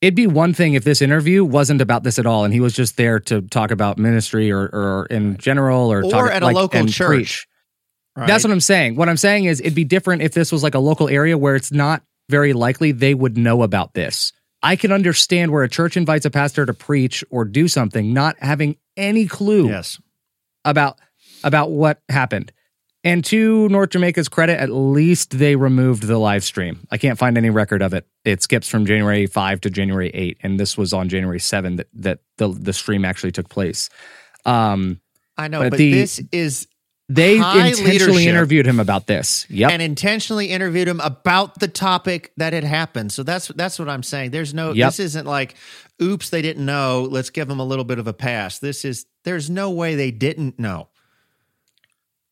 it'd 0.00 0.16
be 0.16 0.26
one 0.26 0.52
thing 0.52 0.74
if 0.74 0.82
this 0.82 1.00
interview 1.00 1.44
wasn't 1.44 1.80
about 1.80 2.02
this 2.02 2.18
at 2.18 2.26
all 2.26 2.44
and 2.44 2.52
he 2.52 2.58
was 2.58 2.74
just 2.74 2.96
there 2.96 3.20
to 3.20 3.42
talk 3.42 3.70
about 3.70 3.98
ministry 3.98 4.50
or 4.50 4.64
or 4.64 5.06
in 5.06 5.36
general 5.36 5.92
or 5.92 6.02
Or 6.02 6.10
talk, 6.10 6.30
at 6.32 6.42
a 6.42 6.46
like, 6.46 6.56
local 6.56 6.86
church. 6.86 7.46
Right? 8.16 8.26
That's 8.26 8.42
what 8.42 8.50
I'm 8.50 8.58
saying. 8.58 8.96
What 8.96 9.08
I'm 9.08 9.16
saying 9.16 9.44
is 9.44 9.60
it'd 9.60 9.76
be 9.76 9.84
different 9.84 10.22
if 10.22 10.32
this 10.32 10.50
was 10.50 10.64
like 10.64 10.74
a 10.74 10.80
local 10.80 11.08
area 11.08 11.38
where 11.38 11.54
it's 11.54 11.70
not 11.70 12.02
very 12.28 12.52
likely 12.52 12.90
they 12.90 13.14
would 13.14 13.38
know 13.38 13.62
about 13.62 13.94
this. 13.94 14.32
I 14.60 14.74
can 14.74 14.90
understand 14.90 15.52
where 15.52 15.62
a 15.62 15.68
church 15.68 15.96
invites 15.96 16.26
a 16.26 16.30
pastor 16.30 16.66
to 16.66 16.74
preach 16.74 17.22
or 17.30 17.44
do 17.44 17.68
something 17.68 18.12
not 18.12 18.34
having 18.40 18.76
any 18.96 19.26
clue 19.26 19.68
yes. 19.68 20.00
About 20.66 20.98
about 21.44 21.70
what 21.70 22.02
happened. 22.08 22.52
And 23.04 23.24
to 23.26 23.68
North 23.68 23.90
Jamaica's 23.90 24.28
credit, 24.28 24.58
at 24.58 24.68
least 24.70 25.38
they 25.38 25.54
removed 25.54 26.02
the 26.02 26.18
live 26.18 26.42
stream. 26.42 26.86
I 26.90 26.98
can't 26.98 27.16
find 27.18 27.38
any 27.38 27.50
record 27.50 27.80
of 27.80 27.94
it. 27.94 28.04
It 28.24 28.42
skips 28.42 28.68
from 28.68 28.84
January 28.84 29.26
5 29.26 29.60
to 29.60 29.70
January 29.70 30.10
8, 30.12 30.38
and 30.42 30.58
this 30.58 30.76
was 30.76 30.92
on 30.92 31.08
January 31.08 31.38
7 31.38 31.76
that, 31.76 31.86
that 31.94 32.18
the, 32.38 32.48
the 32.48 32.72
stream 32.72 33.04
actually 33.04 33.30
took 33.30 33.48
place. 33.48 33.90
Um, 34.44 35.00
I 35.38 35.46
know, 35.46 35.60
But 35.60 35.70
but, 35.70 35.78
the- 35.78 35.92
this 35.92 36.20
is 36.32 36.66
they 37.08 37.38
High 37.38 37.68
intentionally 37.68 38.26
interviewed 38.26 38.66
him 38.66 38.80
about 38.80 39.06
this. 39.06 39.46
Yep. 39.48 39.70
and 39.70 39.80
intentionally 39.80 40.46
interviewed 40.46 40.88
him 40.88 40.98
about 41.00 41.60
the 41.60 41.68
topic 41.68 42.32
that 42.36 42.52
had 42.52 42.64
happened. 42.64 43.12
So 43.12 43.22
that's 43.22 43.48
that's 43.48 43.78
what 43.78 43.88
I'm 43.88 44.02
saying. 44.02 44.32
There's 44.32 44.52
no 44.52 44.72
Yep. 44.72 44.88
this 44.88 45.00
isn't 45.00 45.26
like 45.26 45.54
oops 46.02 46.30
they 46.30 46.42
didn't 46.42 46.66
know, 46.66 47.06
let's 47.10 47.30
give 47.30 47.46
them 47.48 47.60
a 47.60 47.64
little 47.64 47.84
bit 47.84 47.98
of 47.98 48.06
a 48.06 48.12
pass. 48.12 48.58
This 48.58 48.84
is 48.84 49.06
there's 49.24 49.48
no 49.48 49.70
way 49.70 49.94
they 49.94 50.10
didn't 50.10 50.58
know. 50.58 50.88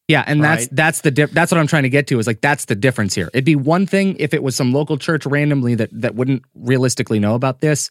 Yeah, 0.09 0.23
and 0.27 0.43
that's 0.45 0.65
Right. 0.65 0.77
that's 0.77 1.01
the 1.01 1.11
dif- 1.11 1.31
that's 1.31 1.51
what 1.51 1.59
I'm 1.59 1.67
trying 1.67 1.85
to 1.85 1.89
get 1.89 2.07
to 2.09 2.19
is 2.19 2.27
like 2.27 2.41
that's 2.43 2.67
the 2.67 2.75
difference 2.75 3.15
here. 3.15 3.31
It'd 3.33 3.45
be 3.45 3.57
one 3.57 3.87
thing 3.87 4.17
if 4.19 4.35
it 4.35 4.43
was 4.43 4.55
some 4.55 4.73
local 4.73 4.99
church 4.99 5.25
randomly 5.25 5.77
that 5.77 5.89
that 5.93 6.15
wouldn't 6.15 6.43
realistically 6.55 7.19
know 7.21 7.35
about 7.35 7.61
this, 7.61 7.89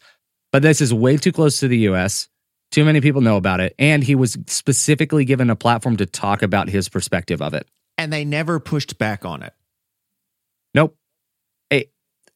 but 0.52 0.62
this 0.62 0.80
is 0.80 0.94
way 0.94 1.16
too 1.16 1.32
close 1.32 1.58
to 1.60 1.66
the 1.68 1.78
US. 1.78 2.28
Too 2.74 2.84
many 2.84 3.00
people 3.00 3.20
know 3.20 3.36
about 3.36 3.60
it 3.60 3.72
and 3.78 4.02
he 4.02 4.16
was 4.16 4.36
specifically 4.48 5.24
given 5.24 5.48
a 5.48 5.54
platform 5.54 5.96
to 5.98 6.06
talk 6.06 6.42
about 6.42 6.68
his 6.68 6.88
perspective 6.88 7.40
of 7.40 7.54
it. 7.54 7.68
And 7.96 8.12
they 8.12 8.24
never 8.24 8.58
pushed 8.58 8.98
back 8.98 9.24
on 9.24 9.44
it. 9.44 9.52
Nope. 10.74 10.96
It 11.70 11.92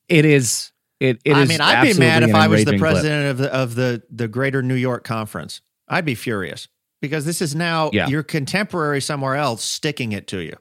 it 0.09 0.24
is 0.24 0.70
it, 1.01 1.20
it 1.24 1.35
I 1.35 1.42
is 1.42 1.48
mean, 1.48 1.61
I'd 1.61 1.83
be 1.92 1.98
mad 1.98 2.22
if 2.22 2.33
I 2.37 2.46
was 2.46 2.64
the 2.64 2.70
enraging 2.72 2.79
clip. 2.79 2.92
president 2.92 3.31
of 3.31 3.38
the 3.38 3.53
of 3.53 3.74
the 3.74 4.03
the 4.11 4.29
Greater 4.29 4.62
New 4.62 4.77
York 4.77 5.03
Conference. 5.03 5.61
I'd 5.88 6.05
be 6.05 6.14
furious 6.14 6.68
because 7.03 7.24
this 7.24 7.42
is 7.42 7.57
now 7.57 7.90
Yeah. 7.92 8.07
your 8.07 8.22
contemporary 8.22 9.01
somewhere 9.01 9.35
else 9.35 9.64
sticking 9.64 10.12
it 10.12 10.29
to 10.29 10.38
you. 10.38 10.55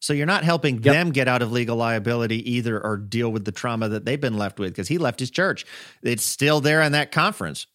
So 0.00 0.12
you're 0.12 0.26
not 0.26 0.44
helping 0.44 0.82
Yep. 0.82 0.82
them 0.82 1.10
get 1.12 1.28
out 1.28 1.40
of 1.40 1.50
legal 1.50 1.76
liability 1.78 2.50
either 2.52 2.78
or 2.78 2.98
deal 2.98 3.32
with 3.32 3.46
the 3.46 3.52
trauma 3.52 3.88
that 3.88 4.04
they've 4.04 4.20
been 4.20 4.36
left 4.36 4.58
with 4.58 4.72
because 4.72 4.88
he 4.88 4.98
left 4.98 5.18
his 5.18 5.30
church. 5.30 5.64
It's 6.02 6.24
still 6.24 6.60
there 6.60 6.82
in 6.82 6.92
that 6.92 7.10
conference. 7.10 7.66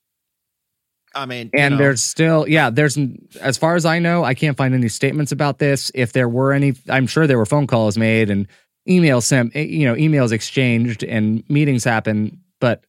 I 1.16 1.26
mean, 1.26 1.50
and 1.54 1.74
know, 1.74 1.78
there's 1.78 2.04
still 2.04 2.48
yeah 2.48 2.70
there's 2.70 2.98
as 3.42 3.58
far 3.58 3.76
as 3.76 3.86
i 3.86 3.98
know 4.00 4.24
i 4.24 4.34
can't 4.34 4.56
find 4.56 4.74
any 4.74 4.90
statements 4.90 5.32
about 5.32 5.60
this. 5.60 5.92
If 5.96 6.14
there 6.14 6.30
were 6.30 6.54
any 6.54 6.74
i'm 6.88 7.08
sure 7.08 7.28
there 7.28 7.38
were 7.38 7.46
phone 7.46 7.68
calls 7.68 7.98
made 7.98 8.30
and 8.30 8.48
emails 8.88 9.24
sent 9.24 9.56
eh, 9.56 9.62
you 9.62 9.86
know 9.86 9.96
emails 9.96 10.32
exchanged 10.32 11.04
and 11.04 11.44
meetings 11.50 11.84
happen 11.84 12.40
but 12.60 12.84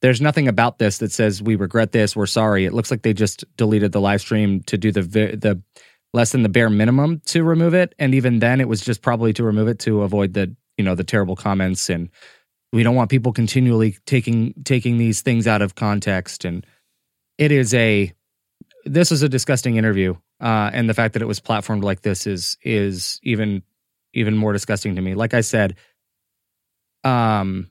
there's 0.00 0.20
nothing 0.20 0.48
about 0.48 0.78
this 0.78 0.98
that 0.98 1.12
says 1.12 1.42
we 1.42 1.56
regret 1.56 1.92
this. 1.92 2.14
We're 2.14 2.26
sorry. 2.26 2.64
It 2.64 2.72
looks 2.72 2.90
like 2.90 3.02
they 3.02 3.12
just 3.12 3.44
deleted 3.56 3.92
the 3.92 4.00
live 4.00 4.20
stream 4.20 4.62
to 4.64 4.78
do 4.78 4.92
the 4.92 5.02
the 5.02 5.60
less 6.14 6.32
than 6.32 6.42
the 6.42 6.48
bare 6.48 6.70
minimum 6.70 7.20
to 7.26 7.42
remove 7.42 7.74
it. 7.74 7.94
And 7.98 8.14
even 8.14 8.38
then 8.38 8.60
it 8.60 8.68
was 8.68 8.80
just 8.80 9.02
probably 9.02 9.32
to 9.34 9.44
remove 9.44 9.68
it 9.68 9.78
to 9.80 10.02
avoid 10.02 10.34
the 10.34 10.54
you 10.76 10.84
know 10.84 10.94
the 10.94 11.04
terrible 11.04 11.36
comments. 11.36 11.90
And 11.90 12.10
we 12.72 12.82
don't 12.82 12.94
want 12.94 13.10
people 13.10 13.32
continually 13.32 13.96
taking 14.06 14.54
taking 14.64 14.98
these 14.98 15.22
things 15.22 15.46
out 15.46 15.62
of 15.62 15.74
context 15.74 16.44
and 16.44 16.64
it 17.38 17.52
is 17.52 17.72
a 17.72 18.12
this 18.84 19.12
is 19.12 19.22
a 19.22 19.28
disgusting 19.28 19.76
interview 19.76 20.14
uh 20.40 20.70
and 20.72 20.88
the 20.88 20.94
fact 20.94 21.14
that 21.14 21.22
it 21.22 21.26
was 21.26 21.40
platformed 21.40 21.82
like 21.82 22.02
this 22.02 22.26
is 22.26 22.58
is 22.62 23.18
even 23.22 23.62
even 24.14 24.36
more 24.36 24.52
disgusting 24.52 24.96
to 24.96 25.02
me. 25.02 25.14
Like 25.14 25.34
i 25.34 25.40
said 25.40 25.76
um 27.04 27.70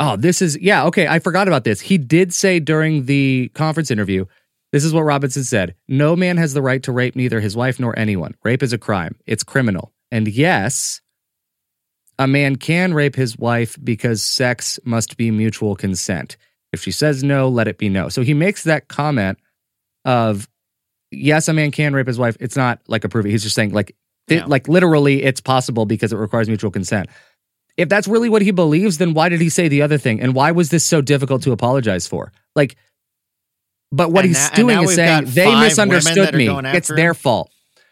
oh 0.00 0.16
this 0.16 0.42
is 0.42 0.58
yeah 0.58 0.86
okay 0.86 1.06
i 1.06 1.18
forgot 1.18 1.48
about 1.48 1.64
this. 1.64 1.80
He 1.80 1.98
did 1.98 2.32
say 2.32 2.58
during 2.58 3.04
the 3.04 3.50
conference 3.54 3.90
interview 3.90 4.24
this 4.72 4.84
is 4.84 4.92
what 4.92 5.02
robinson 5.02 5.44
said 5.44 5.74
no 5.86 6.14
man 6.14 6.36
has 6.36 6.52
the 6.52 6.60
right 6.60 6.82
to 6.82 6.92
rape 6.92 7.16
neither 7.16 7.40
his 7.40 7.56
wife 7.56 7.78
nor 7.78 7.98
anyone. 7.98 8.34
Rape 8.42 8.62
is 8.62 8.72
a 8.72 8.78
crime. 8.78 9.16
It's 9.26 9.44
criminal. 9.44 9.92
And 10.10 10.26
yes 10.26 11.00
a 12.18 12.26
man 12.26 12.56
can 12.56 12.94
rape 12.94 13.14
his 13.14 13.38
wife 13.38 13.76
because 13.82 14.22
sex 14.22 14.80
must 14.84 15.16
be 15.16 15.30
mutual 15.30 15.76
consent 15.76 16.36
if 16.72 16.82
she 16.82 16.90
says 16.90 17.22
no, 17.24 17.48
let 17.48 17.68
it 17.68 17.78
be 17.78 17.88
no. 17.88 18.08
So 18.08 18.22
he 18.22 18.34
makes 18.34 18.64
that 18.64 18.88
comment 18.88 19.38
of 20.04 20.48
yes, 21.10 21.48
a 21.48 21.52
man 21.52 21.70
can 21.70 21.92
rape 21.94 22.06
his 22.06 22.18
wife. 22.18 22.36
It's 22.40 22.56
not 22.56 22.80
like 22.88 23.04
a 23.04 23.06
approving. 23.06 23.30
He's 23.32 23.42
just 23.42 23.54
saying 23.54 23.72
like 23.72 23.94
th- 24.28 24.40
Yeah. 24.42 24.46
like 24.46 24.68
literally 24.68 25.22
it's 25.22 25.40
possible 25.40 25.86
because 25.86 26.12
it 26.12 26.16
requires 26.16 26.48
mutual 26.48 26.70
consent. 26.70 27.08
If 27.76 27.88
that's 27.88 28.08
really 28.08 28.28
what 28.28 28.42
he 28.42 28.50
believes, 28.50 28.98
then 28.98 29.14
why 29.14 29.28
did 29.28 29.40
he 29.40 29.48
say 29.48 29.68
the 29.68 29.82
other 29.82 29.98
thing? 29.98 30.20
And 30.20 30.34
why 30.34 30.50
was 30.50 30.70
this 30.70 30.84
so 30.84 31.00
difficult 31.00 31.42
to 31.42 31.52
apologize 31.52 32.06
for? 32.06 32.32
Like 32.54 32.76
but 33.90 34.12
what 34.12 34.24
And 34.26 34.34
he's 34.36 34.46
and 34.48 34.56
doing 34.56 34.82
is 34.82 34.94
saying 34.94 35.24
they 35.28 35.54
misunderstood 35.60 36.34
me. 36.34 36.48
It's 36.48 36.88
their 36.88 37.14
fault. 37.14 37.50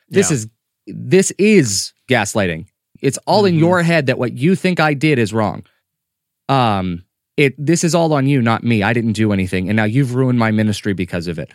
This 0.09 0.31
Yeah. 0.31 0.35
is 0.35 0.49
this 0.87 1.31
is 1.39 1.93
gaslighting. 2.09 2.67
It's 3.01 3.19
all 3.27 3.45
in 3.47 3.55
Mhm. 3.57 3.61
your 3.61 3.83
head 3.83 4.07
that 4.07 4.19
what 4.19 4.35
you 4.37 4.55
think 4.55 4.79
I 4.81 4.93
did 4.95 5.19
is 5.19 5.33
wrong. 5.33 5.65
Um 6.49 7.05
it 7.37 7.55
this 7.59 7.85
is 7.85 7.95
all 7.95 8.13
on 8.13 8.27
you, 8.27 8.41
not 8.43 8.65
me. 8.65 8.83
I 8.83 8.93
didn't 8.93 9.13
do 9.13 9.33
anything 9.33 9.69
and 9.69 9.77
now 9.77 9.85
you've 9.85 10.15
ruined 10.15 10.39
my 10.39 10.51
ministry 10.51 10.93
because 10.95 11.27
of 11.27 11.39
it. 11.39 11.53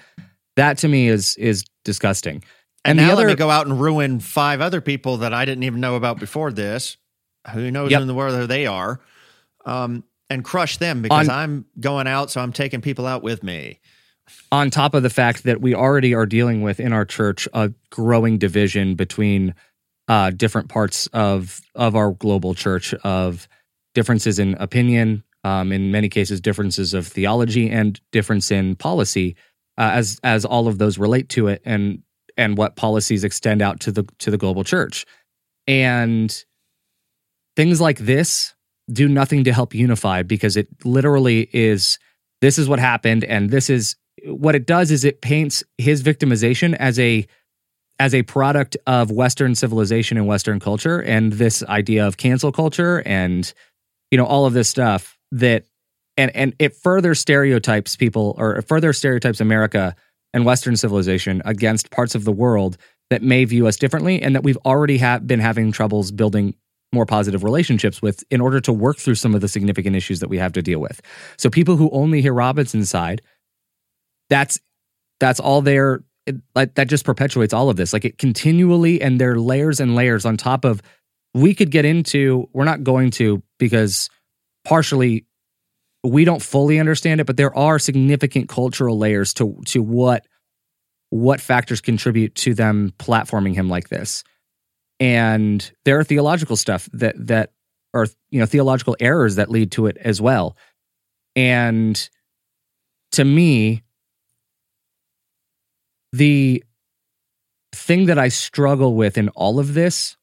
That 0.56 0.78
to 0.80 0.88
me 0.88 1.08
is 1.08 1.36
is 1.38 1.64
disgusting. 1.86 2.44
and, 2.86 2.98
And, 2.98 3.00
the 3.00 3.04
now 3.04 3.14
other 3.14 3.28
let 3.28 3.34
me 3.34 3.36
go 3.36 3.50
out 3.50 3.68
and 3.68 3.80
ruin 3.80 4.20
five 4.20 4.62
other 4.62 4.82
people 4.82 5.18
that 5.18 5.34
I 5.34 5.46
didn't 5.46 5.64
even 5.64 5.80
know 5.80 5.96
about 5.96 6.20
before 6.20 6.52
this. 6.52 6.98
Who 7.54 7.72
knows 7.72 7.92
Yep. 7.92 8.02
in 8.02 8.08
the 8.08 8.14
world 8.14 8.36
who 8.36 8.48
they 8.48 8.68
are? 8.68 9.00
Um, 9.66 10.04
and 10.30 10.44
crush 10.44 10.78
them 10.78 11.02
because 11.02 11.28
On- 11.30 11.36
I'm 11.36 11.66
going 11.80 12.08
out, 12.08 12.32
so 12.32 12.42
I'm 12.42 12.54
taking 12.54 12.82
people 12.82 13.06
out 13.06 13.22
with 13.24 13.44
me. 13.44 13.80
on 14.52 14.70
top 14.70 14.94
of 14.94 15.04
the 15.04 15.10
fact 15.10 15.44
that 15.44 15.60
we 15.62 15.76
already 15.76 16.14
are 16.14 16.26
dealing 16.26 16.62
with 16.62 16.80
in 16.80 16.94
our 16.94 17.04
church 17.06 17.48
a 17.54 17.72
growing 17.90 18.38
division 18.38 18.96
between 18.96 19.54
uh, 20.08 20.30
different 20.32 20.70
parts 20.70 21.08
of 21.08 21.62
of 21.76 21.96
our 21.96 22.12
global 22.12 22.54
church 22.54 22.94
of 23.04 23.48
differences 23.94 24.40
in 24.40 24.54
opinion, 24.56 25.24
um, 25.44 25.72
in 25.72 25.92
many 25.92 26.10
cases 26.10 26.42
differences 26.42 26.94
of 26.94 27.08
theology 27.08 27.70
and 27.70 28.00
difference 28.12 28.52
in 28.52 28.76
policy, 28.76 29.36
uh, 29.78 29.92
as 29.94 30.20
as 30.24 30.46
all 30.46 30.68
of 30.68 30.78
those 30.78 30.98
relate 30.98 31.30
to 31.30 31.48
it 31.48 31.62
and 31.66 32.04
and 32.38 32.58
what 32.58 32.76
policies 32.76 33.24
extend 33.24 33.62
out 33.62 33.80
to 33.82 33.92
the 33.92 34.04
to 34.20 34.32
the 34.32 34.38
global 34.38 34.64
church, 34.64 35.06
and 35.68 36.46
things 37.56 37.82
like 37.82 38.00
this 38.00 38.54
do 38.92 39.08
nothing 39.08 39.44
to 39.46 39.54
help 39.54 39.74
unify 39.74 40.24
because 40.24 40.58
it 40.58 40.68
literally 40.84 41.50
is 41.54 42.00
this 42.42 42.58
is 42.58 42.68
what 42.68 42.80
happened 42.80 43.24
and 43.24 43.50
this 43.50 43.70
is 43.70 43.96
what 44.26 44.56
it 44.56 44.66
does 44.66 44.92
is 44.92 45.06
it 45.06 45.22
paints 45.22 45.64
his 45.78 46.04
victimization 46.04 46.76
as 46.76 47.00
a 47.00 47.26
as 48.00 48.14
a 48.14 48.24
product 48.24 48.76
of 48.88 49.12
western 49.12 49.56
civilization 49.56 50.18
and 50.18 50.28
western 50.28 50.60
culture 50.60 51.02
and 51.02 51.34
this 51.34 51.64
idea 51.64 52.06
of 52.06 52.18
cancel 52.18 52.52
culture 52.52 53.02
and 53.06 53.54
you 54.10 54.18
know 54.18 54.26
all 54.26 54.46
of 54.46 54.54
this 54.54 54.70
stuff 54.70 55.18
that 55.32 55.66
and 56.18 56.36
and 56.36 56.54
it 56.60 56.76
further 56.76 57.16
stereotypes 57.16 57.96
people 57.96 58.36
or 58.38 58.62
further 58.64 58.94
stereotypes 58.94 59.40
America 59.40 59.96
and 60.34 60.46
western 60.46 60.76
civilization 60.76 61.42
against 61.46 61.92
parts 61.92 62.16
of 62.16 62.24
the 62.24 62.32
world 62.32 62.78
that 63.10 63.22
may 63.22 63.44
view 63.46 63.68
us 63.68 63.76
differently 63.76 64.22
and 64.22 64.36
that 64.36 64.44
we've 64.44 64.58
already 64.66 64.98
have 64.98 65.28
been 65.28 65.40
having 65.40 65.72
troubles 65.72 66.12
building 66.12 66.56
more 66.94 67.06
positive 67.06 67.44
relationships 67.44 68.02
with 68.02 68.24
in 68.30 68.42
order 68.42 68.60
to 68.60 68.74
work 68.74 68.98
through 68.98 69.16
some 69.16 69.34
of 69.34 69.42
the 69.42 69.48
significant 69.48 69.96
issues 69.96 70.20
that 70.20 70.30
we 70.30 70.38
have 70.38 70.54
to 70.54 70.62
deal 70.62 70.80
with. 70.80 71.02
So 71.38 71.50
people 71.50 71.78
who 71.78 71.90
only 71.92 72.22
hear 72.22 72.34
Robinson's 72.34 72.90
side, 72.90 73.22
that's 74.30 74.60
that's 75.20 75.40
all 75.40 75.62
there 75.62 76.04
like 76.56 76.76
that 76.76 76.88
just 76.88 77.06
perpetuates 77.06 77.54
all 77.54 77.70
of 77.70 77.78
this. 77.78 77.94
Like 77.94 78.06
it 78.06 78.18
continually 78.18 79.02
and 79.02 79.20
there 79.20 79.32
are 79.32 79.40
layers 79.40 79.80
and 79.80 79.96
layers 79.96 80.26
on 80.26 80.38
top 80.38 80.66
of 80.66 80.82
we 81.34 81.54
could 81.54 81.72
get 81.72 81.86
into 81.86 82.50
we're 82.54 82.66
not 82.66 82.84
going 82.84 83.12
to 83.12 83.42
because 83.58 84.10
partially 84.64 85.26
we 86.04 86.26
don't 86.26 86.42
fully 86.42 86.80
understand 86.80 87.22
it, 87.22 87.28
but 87.28 87.38
there 87.38 87.56
are 87.56 87.78
significant 87.78 88.50
cultural 88.50 88.98
layers 88.98 89.34
to 89.36 89.62
to 89.68 89.82
what 89.82 90.26
what 91.10 91.42
factors 91.42 91.82
contribute 91.82 92.34
to 92.36 92.54
them 92.54 92.94
platforming 92.98 93.54
him 93.54 93.70
like 93.70 93.90
this. 93.90 94.24
And 95.00 95.70
there 95.86 96.00
are 96.00 96.04
theological 96.04 96.56
stuff 96.56 96.90
that 96.94 97.16
that 97.28 97.52
are 97.94 98.08
you 98.30 98.40
know 98.40 98.46
theological 98.46 98.96
errors 99.00 99.36
that 99.36 99.50
lead 99.52 99.72
to 99.74 99.88
it 99.88 99.98
as 99.98 100.22
well. 100.22 100.58
And 101.36 102.10
to 103.12 103.26
me 103.26 103.84
the 106.14 106.64
thing 107.74 108.08
that 108.08 108.20
i 108.20 108.28
struggle 108.28 108.96
with 108.96 109.18
in 109.18 109.30
all 109.30 109.60
of 109.60 109.74
this 109.74 110.18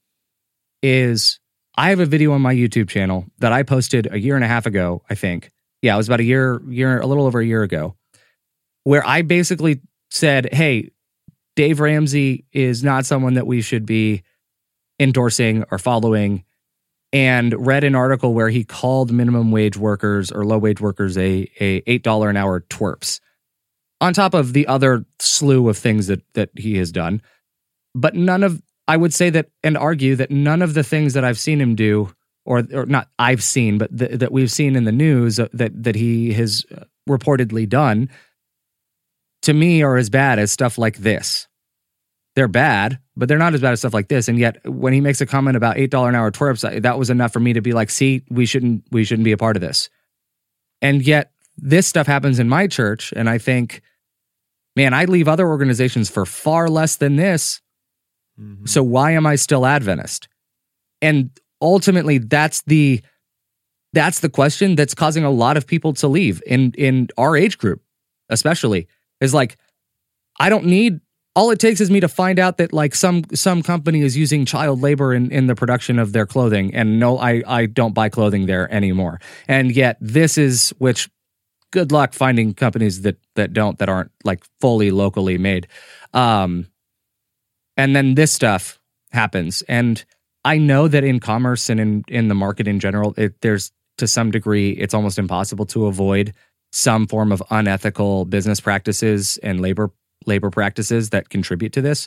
is 0.82 1.40
i 1.78 1.90
have 1.90 2.00
a 2.00 2.06
video 2.06 2.32
on 2.32 2.42
my 2.42 2.54
youtube 2.54 2.88
channel 2.88 3.24
that 3.38 3.52
i 3.52 3.62
posted 3.62 4.06
a 4.12 4.18
year 4.18 4.34
and 4.34 4.44
a 4.44 4.48
half 4.48 4.66
ago 4.66 5.02
i 5.08 5.14
think. 5.14 5.50
Yeah 5.80 5.94
it 5.94 5.96
was 5.96 6.08
about 6.08 6.20
a 6.20 6.24
year 6.24 6.60
year 6.68 7.00
a 7.00 7.06
little 7.06 7.24
over 7.24 7.40
a 7.40 7.46
year 7.46 7.62
ago 7.62 7.94
where 8.84 9.06
i 9.06 9.22
basically 9.22 9.80
said 10.10 10.52
hey 10.52 10.90
dave 11.56 11.80
ramsey 11.80 12.44
is 12.52 12.84
not 12.84 13.06
someone 13.06 13.34
that 13.34 13.46
we 13.46 13.62
should 13.62 13.86
be 13.86 14.22
endorsing 15.00 15.64
or 15.70 15.78
following 15.78 16.44
and 17.12 17.54
read 17.66 17.84
an 17.84 17.94
article 17.94 18.34
where 18.34 18.50
he 18.50 18.64
called 18.64 19.10
minimum 19.10 19.50
wage 19.50 19.76
workers 19.76 20.30
or 20.30 20.44
low 20.44 20.58
wage 20.58 20.80
workers 20.80 21.16
a, 21.16 21.50
a 21.60 21.80
$8 21.82 22.28
an 22.28 22.36
hour 22.36 22.60
twerps 22.60 23.20
on 24.00 24.12
top 24.12 24.34
of 24.34 24.52
the 24.52 24.66
other 24.66 25.04
slew 25.18 25.68
of 25.68 25.78
things 25.78 26.06
that 26.08 26.22
that 26.34 26.50
he 26.56 26.76
has 26.76 26.92
done. 26.92 27.22
But 27.94 28.14
none 28.14 28.42
of 28.42 28.62
i 28.88 28.96
would 28.96 29.14
say 29.14 29.30
that 29.30 29.50
and 29.62 29.76
argue 29.76 30.16
that 30.16 30.30
none 30.30 30.62
of 30.62 30.74
the 30.74 30.82
things 30.82 31.14
that 31.14 31.24
i've 31.24 31.38
seen 31.38 31.60
him 31.60 31.74
do 31.74 32.12
or 32.44 32.64
or 32.72 32.86
not 32.86 33.08
i've 33.18 33.42
seen 33.42 33.78
but 33.78 33.96
th- 33.96 34.18
that 34.18 34.32
we've 34.32 34.50
seen 34.50 34.74
in 34.74 34.84
the 34.84 34.92
news 34.92 35.38
uh, 35.38 35.46
that 35.52 35.70
that 35.82 35.94
he 35.94 36.32
has 36.32 36.64
uh, 36.76 36.84
reportedly 37.08 37.68
done 37.68 38.08
to 39.42 39.52
me 39.52 39.82
are 39.82 39.96
as 39.96 40.10
bad 40.10 40.38
as 40.40 40.50
stuff 40.50 40.76
like 40.76 40.96
this 40.98 41.46
they're 42.38 42.46
bad, 42.46 43.00
but 43.16 43.28
they're 43.28 43.36
not 43.36 43.54
as 43.54 43.60
bad 43.60 43.72
as 43.72 43.80
stuff 43.80 43.92
like 43.92 44.06
this. 44.06 44.28
And 44.28 44.38
yet, 44.38 44.64
when 44.64 44.92
he 44.92 45.00
makes 45.00 45.20
a 45.20 45.26
comment 45.26 45.56
about 45.56 45.76
eight 45.76 45.90
dollar 45.90 46.08
an 46.08 46.14
hour 46.14 46.30
twerps, 46.30 46.82
that 46.82 46.96
was 46.96 47.10
enough 47.10 47.32
for 47.32 47.40
me 47.40 47.52
to 47.54 47.60
be 47.60 47.72
like, 47.72 47.90
"See, 47.90 48.22
we 48.30 48.46
shouldn't 48.46 48.84
we 48.92 49.02
shouldn't 49.02 49.24
be 49.24 49.32
a 49.32 49.36
part 49.36 49.56
of 49.56 49.60
this." 49.60 49.90
And 50.80 51.02
yet, 51.02 51.32
this 51.56 51.88
stuff 51.88 52.06
happens 52.06 52.38
in 52.38 52.48
my 52.48 52.68
church, 52.68 53.12
and 53.16 53.28
I 53.28 53.38
think, 53.38 53.82
man, 54.76 54.94
I 54.94 55.06
leave 55.06 55.26
other 55.26 55.48
organizations 55.48 56.10
for 56.10 56.24
far 56.24 56.68
less 56.68 56.94
than 56.94 57.16
this. 57.16 57.60
Mm-hmm. 58.40 58.66
So 58.66 58.82
why 58.82 59.12
am 59.12 59.26
I 59.26 59.36
still 59.36 59.66
Adventist? 59.66 60.28
And 61.02 61.30
ultimately, 61.60 62.18
that's 62.18 62.62
the 62.62 63.02
that's 63.92 64.20
the 64.20 64.28
question 64.28 64.74
that's 64.74 64.94
causing 64.94 65.24
a 65.24 65.30
lot 65.30 65.56
of 65.56 65.66
people 65.66 65.92
to 65.94 66.08
leave 66.08 66.42
in 66.46 66.72
in 66.76 67.08
our 67.16 67.36
age 67.36 67.58
group, 67.58 67.82
especially. 68.28 68.88
Is 69.20 69.34
like, 69.34 69.56
I 70.38 70.48
don't 70.48 70.66
need 70.66 71.00
all 71.38 71.52
it 71.52 71.60
takes 71.60 71.80
is 71.80 71.88
me 71.88 72.00
to 72.00 72.08
find 72.08 72.40
out 72.40 72.56
that 72.58 72.72
like 72.72 72.96
some 72.96 73.22
some 73.32 73.62
company 73.62 74.02
is 74.02 74.16
using 74.16 74.44
child 74.44 74.80
labor 74.80 75.14
in, 75.14 75.30
in 75.30 75.46
the 75.46 75.54
production 75.54 76.00
of 76.00 76.12
their 76.12 76.26
clothing 76.26 76.74
and 76.74 76.98
no 76.98 77.16
I 77.16 77.44
I 77.46 77.66
don't 77.66 77.94
buy 77.94 78.08
clothing 78.08 78.46
there 78.46 78.72
anymore. 78.74 79.20
And 79.46 79.70
yet 79.70 79.96
this 80.00 80.36
is 80.36 80.74
which 80.78 81.08
good 81.70 81.92
luck 81.92 82.12
finding 82.12 82.54
companies 82.54 83.02
that 83.02 83.18
that 83.36 83.52
don't 83.52 83.78
that 83.78 83.88
aren't 83.88 84.10
like 84.24 84.42
fully 84.60 84.90
locally 84.90 85.38
made. 85.38 85.68
Um 86.12 86.66
and 87.78 87.96
then 87.96 88.14
this 88.14 88.30
stuff 88.30 88.78
happens 89.12 89.62
and 89.62 90.04
I 90.44 90.58
know 90.58 90.86
that 90.88 91.04
in 91.04 91.20
commerce 91.20 91.70
and 91.70 91.80
in 91.80 92.04
in 92.08 92.28
the 92.28 92.34
market 92.34 92.68
in 92.68 92.78
general 92.78 93.14
it, 93.16 93.40
there's 93.40 93.72
to 93.96 94.06
some 94.06 94.30
degree 94.30 94.72
it's 94.72 94.92
almost 94.92 95.18
impossible 95.18 95.64
to 95.66 95.86
avoid 95.86 96.34
some 96.70 97.06
form 97.06 97.32
of 97.32 97.42
unethical 97.50 98.24
business 98.26 98.60
practices 98.60 99.38
and 99.42 99.60
labor 99.60 99.90
labor 100.26 100.50
practices 100.50 101.10
that 101.10 101.28
contribute 101.28 101.72
to 101.72 101.82
this. 101.82 102.06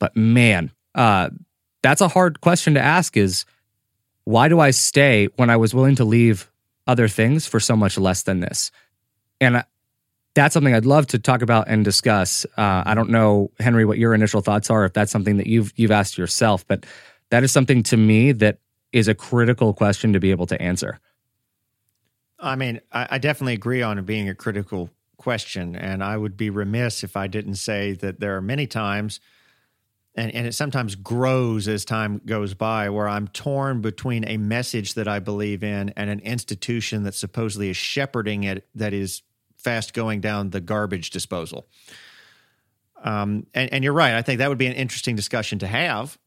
But 0.00 0.16
man, 0.16 0.72
uh, 0.94 1.30
that's 1.82 2.00
a 2.00 2.08
hard 2.08 2.40
question 2.40 2.74
to 2.74 2.80
ask 2.80 3.16
is 3.16 3.44
why 4.24 4.48
do 4.48 4.60
I 4.60 4.70
stay 4.70 5.28
when 5.36 5.50
I 5.50 5.56
was 5.56 5.74
willing 5.74 5.94
to 5.96 6.04
leave 6.04 6.50
other 6.86 7.08
things 7.08 7.46
for 7.46 7.60
so 7.60 7.76
much 7.76 7.96
less 7.96 8.22
than 8.22 8.40
this? 8.40 8.70
And 9.40 9.64
that's 10.38 10.54
something 10.54 10.74
I'd 10.74 10.86
love 10.86 11.08
to 11.08 11.18
talk 11.18 11.42
about 11.42 11.68
and 11.68 11.84
discuss. 11.84 12.46
Uh, 12.56 12.82
I 12.86 12.94
don't 12.94 13.10
know, 13.10 13.50
Henry, 13.58 13.84
what 13.84 13.98
your 13.98 14.14
initial 14.14 14.40
thoughts 14.40 14.70
are, 14.70 14.84
if 14.84 14.92
that's 14.92 15.10
something 15.10 15.36
that 15.38 15.46
you've 15.46 15.72
you've 15.76 15.90
asked 15.90 16.16
yourself, 16.16 16.66
but 16.66 16.86
that 17.30 17.42
is 17.42 17.52
something 17.52 17.82
to 17.84 17.96
me 17.96 18.32
that 18.32 18.58
is 18.92 19.08
a 19.08 19.14
critical 19.14 19.74
question 19.74 20.12
to 20.12 20.20
be 20.20 20.30
able 20.30 20.46
to 20.46 20.60
answer. 20.62 21.00
I 22.38 22.56
mean, 22.56 22.80
I, 22.92 23.08
I 23.12 23.18
definitely 23.18 23.54
agree 23.54 23.82
on 23.82 23.98
it 23.98 24.06
being 24.06 24.28
a 24.28 24.34
critical 24.34 24.90
question. 25.16 25.74
And 25.74 26.02
I 26.02 26.16
would 26.16 26.36
be 26.36 26.50
remiss 26.50 27.02
if 27.02 27.16
I 27.16 27.26
didn't 27.26 27.56
say 27.56 27.92
that 27.94 28.20
there 28.20 28.36
are 28.36 28.40
many 28.40 28.66
times, 28.66 29.20
and, 30.14 30.32
and 30.32 30.46
it 30.46 30.54
sometimes 30.54 30.94
grows 30.94 31.68
as 31.68 31.84
time 31.84 32.20
goes 32.24 32.54
by, 32.54 32.88
where 32.90 33.08
I'm 33.08 33.28
torn 33.28 33.80
between 33.80 34.24
a 34.26 34.36
message 34.36 34.94
that 34.94 35.08
I 35.08 35.18
believe 35.18 35.64
in 35.64 35.90
and 35.90 36.08
an 36.08 36.20
institution 36.20 37.02
that 37.02 37.14
supposedly 37.14 37.70
is 37.70 37.76
shepherding 37.76 38.44
it 38.44 38.66
that 38.76 38.92
is 38.92 39.22
fast 39.58 39.94
going 39.94 40.20
down 40.20 40.50
the 40.50 40.60
garbage 40.60 41.10
disposal. 41.10 41.66
Um, 43.02 43.46
and, 43.54 43.72
and 43.72 43.84
you're 43.84 43.92
right. 43.92 44.14
I 44.14 44.22
think 44.22 44.38
that 44.38 44.48
would 44.48 44.58
be 44.58 44.66
an 44.66 44.72
interesting 44.72 45.16
discussion 45.16 45.60
to 45.60 45.66
have. 45.66 46.18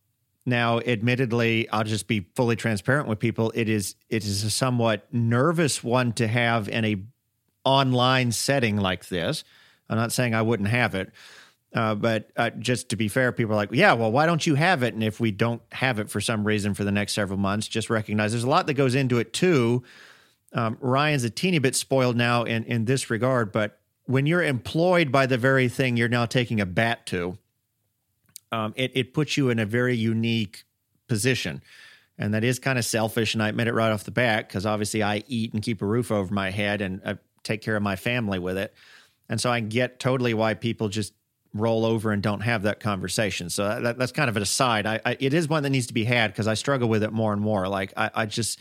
Now, 0.46 0.80
admittedly, 0.80 1.70
I'll 1.70 1.84
just 1.84 2.08
be 2.08 2.28
fully 2.36 2.56
transparent 2.56 3.08
with 3.08 3.20
people. 3.20 3.52
It 3.54 3.70
is 3.70 3.96
it 4.10 4.26
is 4.26 4.44
a 4.44 4.50
somewhat 4.50 5.06
nervous 5.14 5.84
one 5.84 6.14
to 6.14 6.28
have 6.28 6.68
in 6.68 6.86
a 6.86 7.04
online 7.64 8.32
setting 8.32 8.78
like 8.78 9.08
this. 9.08 9.44
I'm 9.88 9.98
not 9.98 10.12
saying 10.12 10.34
I 10.34 10.42
wouldn't 10.42 10.70
have 10.70 10.96
it, 10.96 11.12
uh, 11.76 11.96
but 11.96 12.32
uh, 12.36 12.50
just 12.52 12.90
to 12.90 12.96
be 12.96 13.08
fair, 13.08 13.32
people 13.32 13.54
are 13.54 13.58
like, 13.58 13.70
yeah, 13.72 13.94
well, 13.94 14.12
why 14.12 14.26
don't 14.26 14.46
you 14.48 14.56
have 14.56 14.82
it? 14.82 14.94
And 14.96 15.04
if 15.04 15.20
we 15.20 15.30
don't 15.30 15.62
have 15.72 16.00
it 16.00 16.10
for 16.10 16.20
some 16.20 16.44
reason 16.46 16.74
for 16.74 16.84
the 16.84 16.92
next 16.92 17.14
several 17.14 17.38
months, 17.38 17.68
just 17.68 17.90
recognize 17.90 18.32
there's 18.32 18.44
a 18.44 18.50
lot 18.50 18.66
that 18.68 18.74
goes 18.74 18.96
into 18.96 19.20
it 19.20 19.34
too. 19.34 19.84
Um, 20.54 20.78
Ryan's 20.80 21.24
a 21.24 21.30
teeny 21.30 21.60
bit 21.60 21.76
spoiled 21.76 22.18
now 22.18 22.44
in, 22.44 22.64
in 22.66 22.86
this 22.86 23.10
regard, 23.10 23.52
but 23.52 23.80
when 24.06 24.26
you're 24.26 24.44
employed 24.44 25.12
by 25.12 25.26
the 25.26 25.38
very 25.38 25.70
thing 25.70 25.96
you're 25.96 26.10
now 26.10 26.26
taking 26.26 26.60
a 26.60 26.66
bat 26.66 27.06
to, 27.08 27.38
um, 28.52 28.74
it, 28.76 28.92
it 28.94 29.14
puts 29.14 29.38
you 29.38 29.50
in 29.50 29.60
a 29.60 29.66
very 29.66 29.96
unique 29.96 30.64
position. 31.08 31.62
And 32.18 32.34
that 32.34 32.44
is 32.44 32.60
kind 32.60 32.78
of 32.78 32.86
selfish. 32.86 33.34
And 33.34 33.42
I 33.42 33.50
admit 33.50 33.68
it 33.68 33.74
right 33.74 33.92
off 33.92 34.04
the 34.04 34.12
bat 34.12 34.48
because 34.48 34.66
obviously 34.66 35.02
I 35.02 35.24
eat 35.28 35.54
and 35.54 35.64
keep 35.64 35.82
a 35.82 35.86
roof 35.86 36.12
over 36.12 36.34
my 36.34 36.52
head. 36.52 36.82
And 36.82 37.02
uh, 37.06 37.16
take 37.44 37.62
care 37.62 37.76
of 37.76 37.84
my 37.84 37.96
family 37.96 38.40
with 38.40 38.58
it. 38.58 38.74
And 39.30 39.40
so 39.40 39.52
I 39.52 39.60
get 39.60 40.00
totally 40.00 40.34
why 40.34 40.54
people 40.54 40.90
just 40.90 41.14
roll 41.54 41.86
over 41.86 42.12
and 42.12 42.22
don't 42.22 42.42
have 42.42 42.64
that 42.64 42.80
conversation. 42.80 43.50
So 43.50 43.82
that, 43.82 43.98
that's 43.98 44.12
kind 44.12 44.30
of 44.30 44.38
an 44.38 44.44
aside. 44.44 44.86
I, 44.86 45.00
I, 45.06 45.18
it 45.20 45.34
is 45.34 45.50
one 45.50 45.64
that 45.64 45.70
needs 45.70 45.88
to 45.88 45.94
be 45.94 46.06
had 46.06 46.32
because 46.32 46.48
I 46.48 46.54
struggle 46.54 46.88
with 46.88 47.04
it 47.04 47.12
more 47.12 47.34
and 47.34 47.42
more. 47.42 47.68
Like 47.68 47.94
I, 47.98 48.12
I 48.14 48.26
just, 48.26 48.60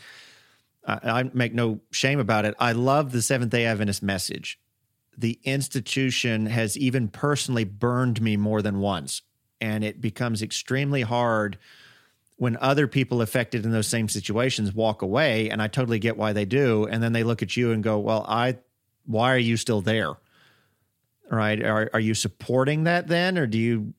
I, 0.85 1.23
make 1.33 1.53
no 1.53 1.79
shame 1.91 2.19
about 2.19 2.45
it. 2.45 2.55
I 2.59 2.71
love 2.71 3.11
the 3.11 3.21
Seventh 3.21 3.51
day 3.51 3.65
Adventist 3.65 4.01
message. 4.01 4.59
The 5.17 5.39
institution 5.43 6.47
has 6.47 6.77
even 6.77 7.07
personally 7.07 7.65
burned 7.65 8.21
me 8.21 8.37
more 8.37 8.61
than 8.61 8.79
once. 8.79 9.21
And 9.59 9.83
it 9.83 10.01
becomes 10.01 10.41
extremely 10.41 11.03
hard 11.03 11.59
when 12.37 12.57
other 12.57 12.87
people 12.87 13.21
affected 13.21 13.63
in 13.63 13.71
those 13.71 13.87
same 13.87 14.09
situations 14.09 14.73
walk 14.73 15.03
away. 15.03 15.51
And 15.51 15.61
I 15.61 15.67
totally 15.67 15.99
get 15.99 16.17
why 16.17 16.33
they 16.33 16.45
do. 16.45 16.87
And 16.87 17.03
then 17.03 17.13
they 17.13 17.23
look 17.23 17.43
at 17.43 17.55
you 17.55 17.71
and 17.71 17.83
go, 17.83 17.99
Well, 17.99 18.25
I 18.27 18.57
why 19.05 19.33
are 19.33 19.37
you 19.37 19.57
still 19.57 19.81
there? 19.81 20.13
Right? 21.29 21.63
Are 21.63 21.89
are 21.93 21.99
you 21.99 22.15
supporting 22.15 22.85
that 22.85 23.07
then, 23.07 23.37
or 23.37 23.45
do 23.45 23.59
you 23.59 23.93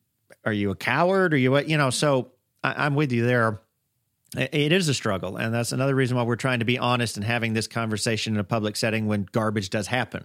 are 0.45 0.53
you 0.53 0.71
a 0.71 0.77
coward, 0.77 1.33
or 1.33 1.37
you? 1.37 1.57
You 1.61 1.79
know, 1.79 1.91
so 1.91 2.33
I, 2.65 2.87
I'm 2.87 2.95
with 2.95 3.13
you 3.13 3.25
there. 3.25 3.61
It 4.37 4.73
is 4.73 4.89
a 4.89 4.95
struggle, 4.95 5.37
and 5.37 5.53
that's 5.53 5.73
another 5.73 5.95
reason 5.95 6.17
why 6.17 6.23
we're 6.23 6.37
trying 6.37 6.61
to 6.61 6.65
be 6.65 6.79
honest 6.79 7.17
and 7.17 7.25
having 7.25 7.53
this 7.53 7.67
conversation 7.67 8.35
in 8.35 8.41
a 8.41 8.45
public 8.45 8.77
setting 8.77 9.07
when 9.07 9.29
garbage 9.31 9.69
does 9.69 9.87
happen. 9.87 10.25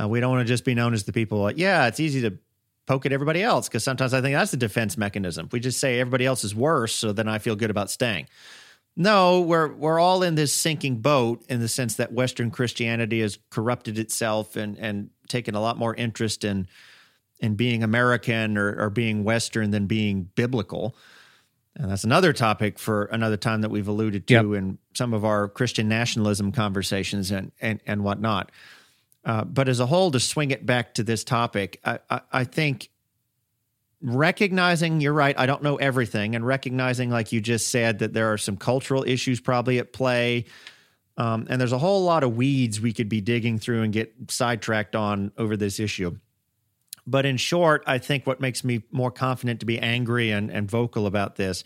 Uh, 0.00 0.08
we 0.08 0.18
don't 0.20 0.32
want 0.32 0.46
to 0.46 0.50
just 0.50 0.64
be 0.64 0.74
known 0.74 0.94
as 0.94 1.04
the 1.04 1.12
people 1.12 1.38
like, 1.38 1.58
yeah, 1.58 1.86
it's 1.86 2.00
easy 2.00 2.22
to 2.22 2.38
poke 2.86 3.06
at 3.06 3.12
everybody 3.12 3.42
else 3.42 3.68
because 3.68 3.84
sometimes 3.84 4.14
I 4.14 4.20
think 4.20 4.34
that's 4.34 4.50
the 4.50 4.56
defense 4.56 4.96
mechanism. 4.96 5.48
We 5.52 5.60
just 5.60 5.78
say 5.78 6.00
everybody 6.00 6.24
else 6.24 6.42
is 6.42 6.54
worse, 6.54 6.94
so 6.94 7.12
then 7.12 7.28
I 7.28 7.38
feel 7.38 7.54
good 7.54 7.70
about 7.70 7.90
staying. 7.90 8.28
No, 8.96 9.40
we're 9.40 9.72
we're 9.72 9.98
all 9.98 10.22
in 10.22 10.36
this 10.36 10.52
sinking 10.52 10.98
boat 10.98 11.44
in 11.48 11.60
the 11.60 11.68
sense 11.68 11.96
that 11.96 12.12
Western 12.12 12.50
Christianity 12.50 13.20
has 13.20 13.38
corrupted 13.50 13.98
itself 13.98 14.56
and 14.56 14.78
and 14.78 15.10
taken 15.28 15.54
a 15.54 15.60
lot 15.60 15.76
more 15.76 15.94
interest 15.94 16.44
in 16.44 16.68
in 17.40 17.56
being 17.56 17.82
American 17.82 18.56
or, 18.56 18.74
or 18.80 18.90
being 18.90 19.24
Western 19.24 19.70
than 19.70 19.86
being 19.86 20.30
biblical. 20.34 20.96
And 21.76 21.90
that's 21.90 22.04
another 22.04 22.32
topic 22.32 22.78
for 22.78 23.06
another 23.06 23.36
time 23.36 23.62
that 23.62 23.68
we've 23.68 23.88
alluded 23.88 24.26
to 24.28 24.34
yep. 24.34 24.44
in 24.44 24.78
some 24.94 25.12
of 25.12 25.24
our 25.24 25.48
Christian 25.48 25.88
nationalism 25.88 26.52
conversations 26.52 27.30
and 27.30 27.50
and, 27.60 27.80
and 27.86 28.04
whatnot. 28.04 28.52
Uh, 29.24 29.44
but 29.44 29.68
as 29.68 29.80
a 29.80 29.86
whole, 29.86 30.10
to 30.10 30.20
swing 30.20 30.50
it 30.50 30.66
back 30.66 30.94
to 30.94 31.02
this 31.02 31.24
topic, 31.24 31.80
I, 31.84 31.98
I, 32.10 32.20
I 32.32 32.44
think 32.44 32.90
recognizing 34.02 35.00
you're 35.00 35.14
right, 35.14 35.34
I 35.38 35.46
don't 35.46 35.62
know 35.62 35.76
everything, 35.76 36.34
and 36.34 36.46
recognizing, 36.46 37.10
like 37.10 37.32
you 37.32 37.40
just 37.40 37.68
said, 37.68 38.00
that 38.00 38.12
there 38.12 38.32
are 38.32 38.38
some 38.38 38.56
cultural 38.56 39.02
issues 39.04 39.40
probably 39.40 39.78
at 39.78 39.92
play. 39.92 40.44
Um, 41.16 41.46
and 41.48 41.60
there's 41.60 41.72
a 41.72 41.78
whole 41.78 42.02
lot 42.02 42.24
of 42.24 42.36
weeds 42.36 42.80
we 42.80 42.92
could 42.92 43.08
be 43.08 43.20
digging 43.20 43.58
through 43.58 43.82
and 43.82 43.92
get 43.92 44.12
sidetracked 44.28 44.94
on 44.94 45.32
over 45.38 45.56
this 45.56 45.80
issue. 45.80 46.18
But 47.06 47.26
in 47.26 47.36
short, 47.36 47.82
I 47.86 47.98
think 47.98 48.26
what 48.26 48.40
makes 48.40 48.64
me 48.64 48.82
more 48.90 49.10
confident 49.10 49.60
to 49.60 49.66
be 49.66 49.78
angry 49.78 50.30
and, 50.30 50.50
and 50.50 50.70
vocal 50.70 51.06
about 51.06 51.36
this 51.36 51.64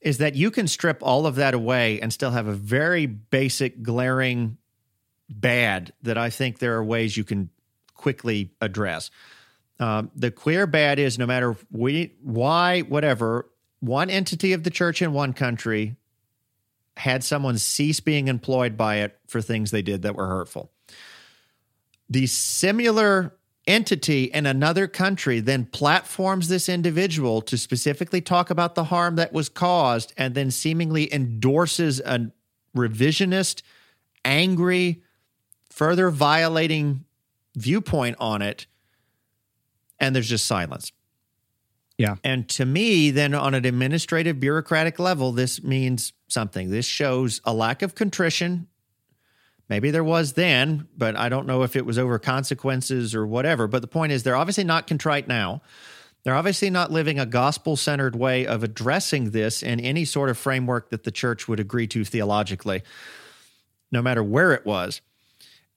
is 0.00 0.18
that 0.18 0.34
you 0.34 0.50
can 0.50 0.68
strip 0.68 0.98
all 1.02 1.26
of 1.26 1.36
that 1.36 1.54
away 1.54 2.00
and 2.00 2.12
still 2.12 2.30
have 2.30 2.46
a 2.46 2.52
very 2.52 3.06
basic, 3.06 3.82
glaring 3.82 4.58
bad 5.30 5.92
that 6.02 6.18
I 6.18 6.30
think 6.30 6.58
there 6.58 6.76
are 6.76 6.84
ways 6.84 7.16
you 7.16 7.24
can 7.24 7.50
quickly 7.94 8.52
address. 8.60 9.10
Um, 9.80 10.10
the 10.14 10.30
queer 10.30 10.66
bad 10.66 10.98
is 10.98 11.18
no 11.18 11.26
matter 11.26 11.56
we, 11.72 12.12
why, 12.22 12.82
whatever, 12.82 13.48
one 13.80 14.10
entity 14.10 14.52
of 14.52 14.62
the 14.62 14.70
church 14.70 15.02
in 15.02 15.12
one 15.12 15.32
country 15.32 15.96
had 16.96 17.24
someone 17.24 17.58
cease 17.58 18.00
being 18.00 18.28
employed 18.28 18.76
by 18.76 18.96
it 18.96 19.18
for 19.26 19.40
things 19.40 19.70
they 19.70 19.82
did 19.82 20.02
that 20.02 20.14
were 20.14 20.28
hurtful. 20.28 20.70
The 22.08 22.26
similar 22.26 23.34
entity 23.66 24.24
in 24.24 24.46
another 24.46 24.86
country 24.86 25.40
then 25.40 25.64
platforms 25.64 26.48
this 26.48 26.68
individual 26.68 27.40
to 27.40 27.56
specifically 27.56 28.20
talk 28.20 28.50
about 28.50 28.74
the 28.74 28.84
harm 28.84 29.16
that 29.16 29.32
was 29.32 29.48
caused 29.48 30.12
and 30.16 30.34
then 30.34 30.50
seemingly 30.50 31.12
endorses 31.12 32.00
a 32.00 32.30
revisionist, 32.76 33.62
angry, 34.24 35.02
further 35.70 36.10
violating 36.10 37.04
viewpoint 37.56 38.16
on 38.20 38.42
it. 38.42 38.66
And 39.98 40.14
there's 40.14 40.28
just 40.28 40.46
silence. 40.46 40.92
Yeah. 41.96 42.16
And 42.24 42.48
to 42.50 42.66
me, 42.66 43.10
then 43.12 43.34
on 43.34 43.54
an 43.54 43.64
administrative 43.64 44.40
bureaucratic 44.40 44.98
level, 44.98 45.32
this 45.32 45.62
means 45.62 46.12
something. 46.26 46.70
This 46.70 46.86
shows 46.86 47.40
a 47.44 47.54
lack 47.54 47.82
of 47.82 47.94
contrition 47.94 48.66
Maybe 49.68 49.90
there 49.90 50.04
was 50.04 50.34
then, 50.34 50.88
but 50.96 51.16
I 51.16 51.28
don't 51.28 51.46
know 51.46 51.62
if 51.62 51.74
it 51.74 51.86
was 51.86 51.98
over 51.98 52.18
consequences 52.18 53.14
or 53.14 53.26
whatever. 53.26 53.66
But 53.66 53.80
the 53.80 53.88
point 53.88 54.12
is, 54.12 54.22
they're 54.22 54.36
obviously 54.36 54.64
not 54.64 54.86
contrite 54.86 55.26
now. 55.26 55.62
They're 56.22 56.34
obviously 56.34 56.70
not 56.70 56.90
living 56.90 57.18
a 57.18 57.26
gospel 57.26 57.76
centered 57.76 58.16
way 58.16 58.46
of 58.46 58.62
addressing 58.62 59.30
this 59.30 59.62
in 59.62 59.80
any 59.80 60.04
sort 60.04 60.30
of 60.30 60.38
framework 60.38 60.90
that 60.90 61.04
the 61.04 61.10
church 61.10 61.48
would 61.48 61.60
agree 61.60 61.86
to 61.88 62.04
theologically, 62.04 62.82
no 63.90 64.00
matter 64.00 64.22
where 64.22 64.52
it 64.52 64.64
was. 64.64 65.00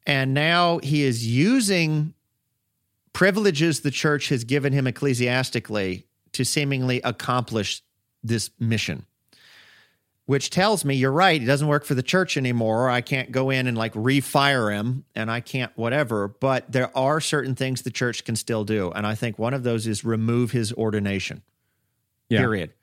And 0.06 0.34
now 0.34 0.80
he 0.80 1.04
is 1.04 1.28
using 1.28 2.14
privileges 3.12 3.82
the 3.82 3.92
church 3.92 4.30
has 4.30 4.44
given 4.44 4.72
him 4.72 4.88
ecclesiastically 4.88 6.06
to 6.34 6.46
seemingly 6.46 7.02
accomplish 7.02 7.82
this 8.24 8.52
mission 8.60 9.07
which 10.28 10.50
tells 10.50 10.84
me 10.84 10.94
you're 10.94 11.12
right. 11.12 11.40
He 11.40 11.48
doesn't 11.48 11.70
work 11.70 11.86
for 11.86 11.96
the 11.96 12.04
church 12.04 12.36
anymore. 12.36 12.90
I 12.90 13.00
can't 13.00 13.32
go 13.32 13.50
in 13.50 13.66
and 13.66 13.78
like 13.78 13.94
refire 13.94 14.72
him 14.72 15.06
and 15.16 15.32
I 15.32 15.40
can't 15.40 15.72
whatever. 15.78 16.28
But 16.28 16.70
there 16.70 16.96
are 16.96 17.22
certain 17.22 17.56
things 17.56 17.82
the 17.82 17.92
church 17.92 18.26
can 18.26 18.36
still 18.36 18.66
do. 18.66 18.92
And 18.92 19.08
I 19.08 19.16
think 19.16 19.40
one 19.40 19.54
of 19.54 19.64
those 19.64 19.88
is 19.88 20.04
remove 20.04 20.52
his 20.52 20.74
ordination. 20.74 21.44
Yeah. 22.28 22.40
Period. 22.40 22.74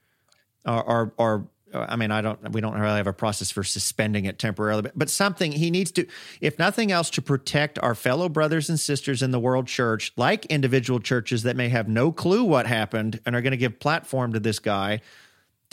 Or, 0.64 0.82
or, 0.82 1.12
or, 1.18 1.46
uh, 1.74 1.84
I 1.86 1.96
mean, 1.96 2.10
I 2.10 2.22
don't, 2.22 2.52
we 2.52 2.62
don't 2.62 2.72
really 2.72 2.96
have 2.96 3.06
a 3.06 3.12
process 3.12 3.50
for 3.50 3.62
suspending 3.62 4.24
it 4.24 4.38
temporarily, 4.38 4.80
but, 4.80 4.98
but 4.98 5.10
something 5.10 5.52
he 5.52 5.70
needs 5.70 5.90
to, 5.92 6.06
if 6.40 6.58
nothing 6.58 6.92
else, 6.92 7.10
to 7.10 7.20
protect 7.20 7.78
our 7.80 7.94
fellow 7.94 8.30
brothers 8.30 8.70
and 8.70 8.80
sisters 8.80 9.20
in 9.20 9.32
the 9.32 9.38
world 9.38 9.66
church, 9.66 10.12
like 10.16 10.46
individual 10.46 10.98
churches 10.98 11.42
that 11.42 11.56
may 11.56 11.68
have 11.68 11.88
no 11.88 12.10
clue 12.10 12.42
what 12.42 12.66
happened 12.66 13.20
and 13.26 13.36
are 13.36 13.42
going 13.42 13.50
to 13.50 13.58
give 13.58 13.78
platform 13.80 14.32
to 14.32 14.40
this 14.40 14.58
guy 14.58 15.02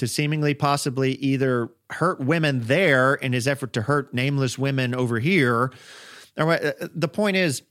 to 0.01 0.07
seemingly 0.07 0.55
possibly 0.55 1.13
either 1.13 1.69
hurt 1.91 2.19
women 2.19 2.61
there 2.61 3.13
in 3.13 3.33
his 3.33 3.47
effort 3.47 3.71
to 3.73 3.83
hurt 3.83 4.15
nameless 4.15 4.57
women 4.57 4.95
over 4.95 5.19
here. 5.19 5.71
Uh, 6.35 6.71
the 6.95 7.07
point 7.07 7.37
is, 7.37 7.61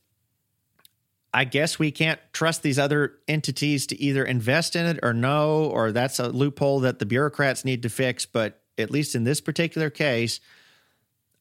I 1.35 1.43
guess 1.43 1.76
we 1.76 1.91
can't 1.91 2.20
trust 2.33 2.62
these 2.62 2.78
other 2.78 3.14
entities 3.26 3.85
to 3.89 4.01
either 4.01 4.24
invest 4.24 4.76
in 4.76 4.87
it 4.87 5.01
or 5.03 5.12
no, 5.12 5.64
or 5.64 5.91
that's 5.91 6.20
a 6.20 6.28
loophole 6.28 6.78
that 6.81 7.01
the 7.01 7.05
bureaucrats 7.05 7.64
need 7.64 7.83
to 7.83 7.89
fix. 7.89 8.26
But 8.26 8.62
at 8.78 8.93
least 8.93 9.16
in 9.16 9.24
this 9.24 9.41
particular 9.41 9.91
case, 9.91 10.39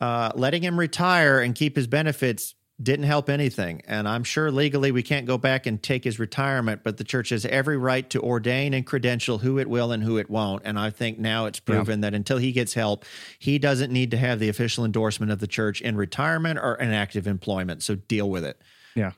uh, 0.02 0.32
letting 0.34 0.64
him 0.64 0.80
retire 0.80 1.40
and 1.40 1.54
keep 1.54 1.76
his 1.76 1.86
benefits 1.86 2.56
didn't 2.82 3.06
help 3.06 3.30
anything. 3.30 3.82
And 3.86 4.08
I'm 4.08 4.24
sure 4.24 4.52
legally 4.52 4.92
we 4.92 5.04
can't 5.04 5.26
go 5.26 5.38
back 5.38 5.66
and 5.66 5.82
take 5.82 6.04
his 6.04 6.18
retirement, 6.18 6.82
but 6.84 6.98
the 6.98 7.04
church 7.04 7.30
has 7.30 7.46
every 7.46 7.78
right 7.78 8.10
to 8.12 8.22
ordain 8.22 8.74
and 8.74 8.86
credential 8.86 9.40
who 9.40 9.60
it 9.60 9.70
will 9.70 9.92
and 9.92 10.04
who 10.04 10.18
it 10.18 10.30
won't. 10.30 10.62
And 10.66 10.80
I 10.80 10.90
think 10.90 11.20
now 11.20 11.46
it's 11.46 11.60
proven 11.60 12.00
yeah. 12.00 12.10
that 12.10 12.16
until 12.16 12.38
he 12.38 12.52
gets 12.52 12.74
help, 12.74 13.04
he 13.38 13.60
doesn't 13.60 13.92
need 13.92 14.12
to 14.12 14.18
have 14.18 14.40
the 14.40 14.50
official 14.50 14.86
endorsement 14.86 15.32
of 15.32 15.40
the 15.40 15.48
church 15.48 15.82
in 15.82 15.98
retirement 15.98 16.58
or 16.58 16.76
in 16.76 16.92
active 16.92 17.28
employment. 17.28 17.84
So 17.84 17.96
deal 17.96 18.30
with 18.30 18.46
it. 18.46 18.62
Yeah. 18.96 19.12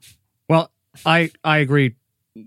Well, 0.49 0.71
I 1.05 1.31
I 1.43 1.59
agree 1.59 1.95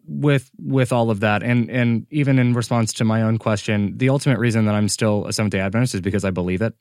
with 0.06 0.50
with 0.58 0.92
all 0.92 1.10
of 1.10 1.20
that 1.20 1.42
and 1.42 1.68
and 1.70 2.06
even 2.10 2.38
in 2.38 2.54
response 2.54 2.92
to 2.94 3.04
my 3.04 3.20
own 3.20 3.36
question 3.36 3.96
the 3.98 4.08
ultimate 4.08 4.38
reason 4.38 4.64
that 4.64 4.74
i'm 4.74 4.88
still 4.88 5.26
a 5.26 5.32
seventh 5.32 5.52
day 5.52 5.60
adventist 5.60 5.94
is 5.94 6.00
because 6.00 6.24
i 6.24 6.30
believe 6.30 6.62
it 6.62 6.74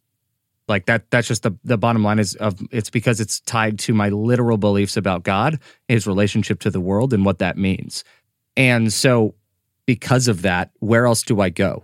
like 0.67 0.85
that 0.85 1.09
that's 1.11 1.27
just 1.27 1.43
the 1.43 1.51
the 1.63 1.77
bottom 1.77 2.03
line 2.03 2.19
is 2.19 2.35
of 2.35 2.59
it's 2.71 2.89
because 2.89 3.19
it's 3.19 3.39
tied 3.41 3.79
to 3.79 3.93
my 3.93 4.09
literal 4.09 4.57
beliefs 4.57 4.97
about 4.97 5.23
God, 5.23 5.59
his 5.87 6.07
relationship 6.07 6.59
to 6.61 6.69
the 6.69 6.79
world 6.79 7.13
and 7.13 7.25
what 7.25 7.39
that 7.39 7.57
means. 7.57 8.03
And 8.55 8.93
so 8.93 9.35
because 9.85 10.27
of 10.27 10.43
that, 10.43 10.71
where 10.79 11.05
else 11.05 11.23
do 11.23 11.41
I 11.41 11.49
go? 11.49 11.83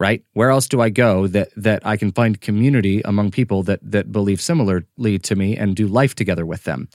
Right? 0.00 0.24
Where 0.32 0.50
else 0.50 0.68
do 0.68 0.80
I 0.80 0.90
go 0.90 1.26
that 1.28 1.48
that 1.56 1.84
I 1.86 1.96
can 1.96 2.12
find 2.12 2.40
community 2.40 3.02
among 3.04 3.30
people 3.30 3.62
that 3.64 3.80
that 3.82 4.12
believe 4.12 4.40
similarly 4.40 5.18
to 5.18 5.36
me 5.36 5.56
and 5.56 5.76
do 5.76 5.86
life 5.86 6.14
together 6.14 6.46
with 6.46 6.64
them? 6.64 6.88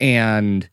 And 0.00 0.68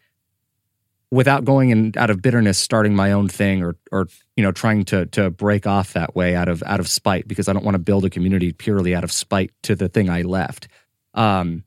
without 1.11 1.43
going 1.43 1.69
in 1.69 1.93
out 1.97 2.09
of 2.09 2.21
bitterness 2.21 2.57
starting 2.57 2.95
my 2.95 3.11
own 3.11 3.27
thing 3.27 3.61
or 3.61 3.75
or 3.91 4.07
you 4.35 4.43
know 4.43 4.51
trying 4.51 4.83
to 4.85 5.05
to 5.07 5.29
break 5.29 5.67
off 5.67 5.93
that 5.93 6.15
way 6.15 6.35
out 6.35 6.47
of 6.47 6.63
out 6.63 6.79
of 6.79 6.87
spite 6.87 7.27
because 7.27 7.47
I 7.47 7.53
don't 7.53 7.65
want 7.65 7.75
to 7.75 7.79
build 7.79 8.05
a 8.05 8.09
community 8.09 8.53
purely 8.53 8.95
out 8.95 9.03
of 9.03 9.11
spite 9.11 9.51
to 9.63 9.75
the 9.75 9.89
thing 9.89 10.09
I 10.09 10.21
left. 10.21 10.67
Um, 11.13 11.65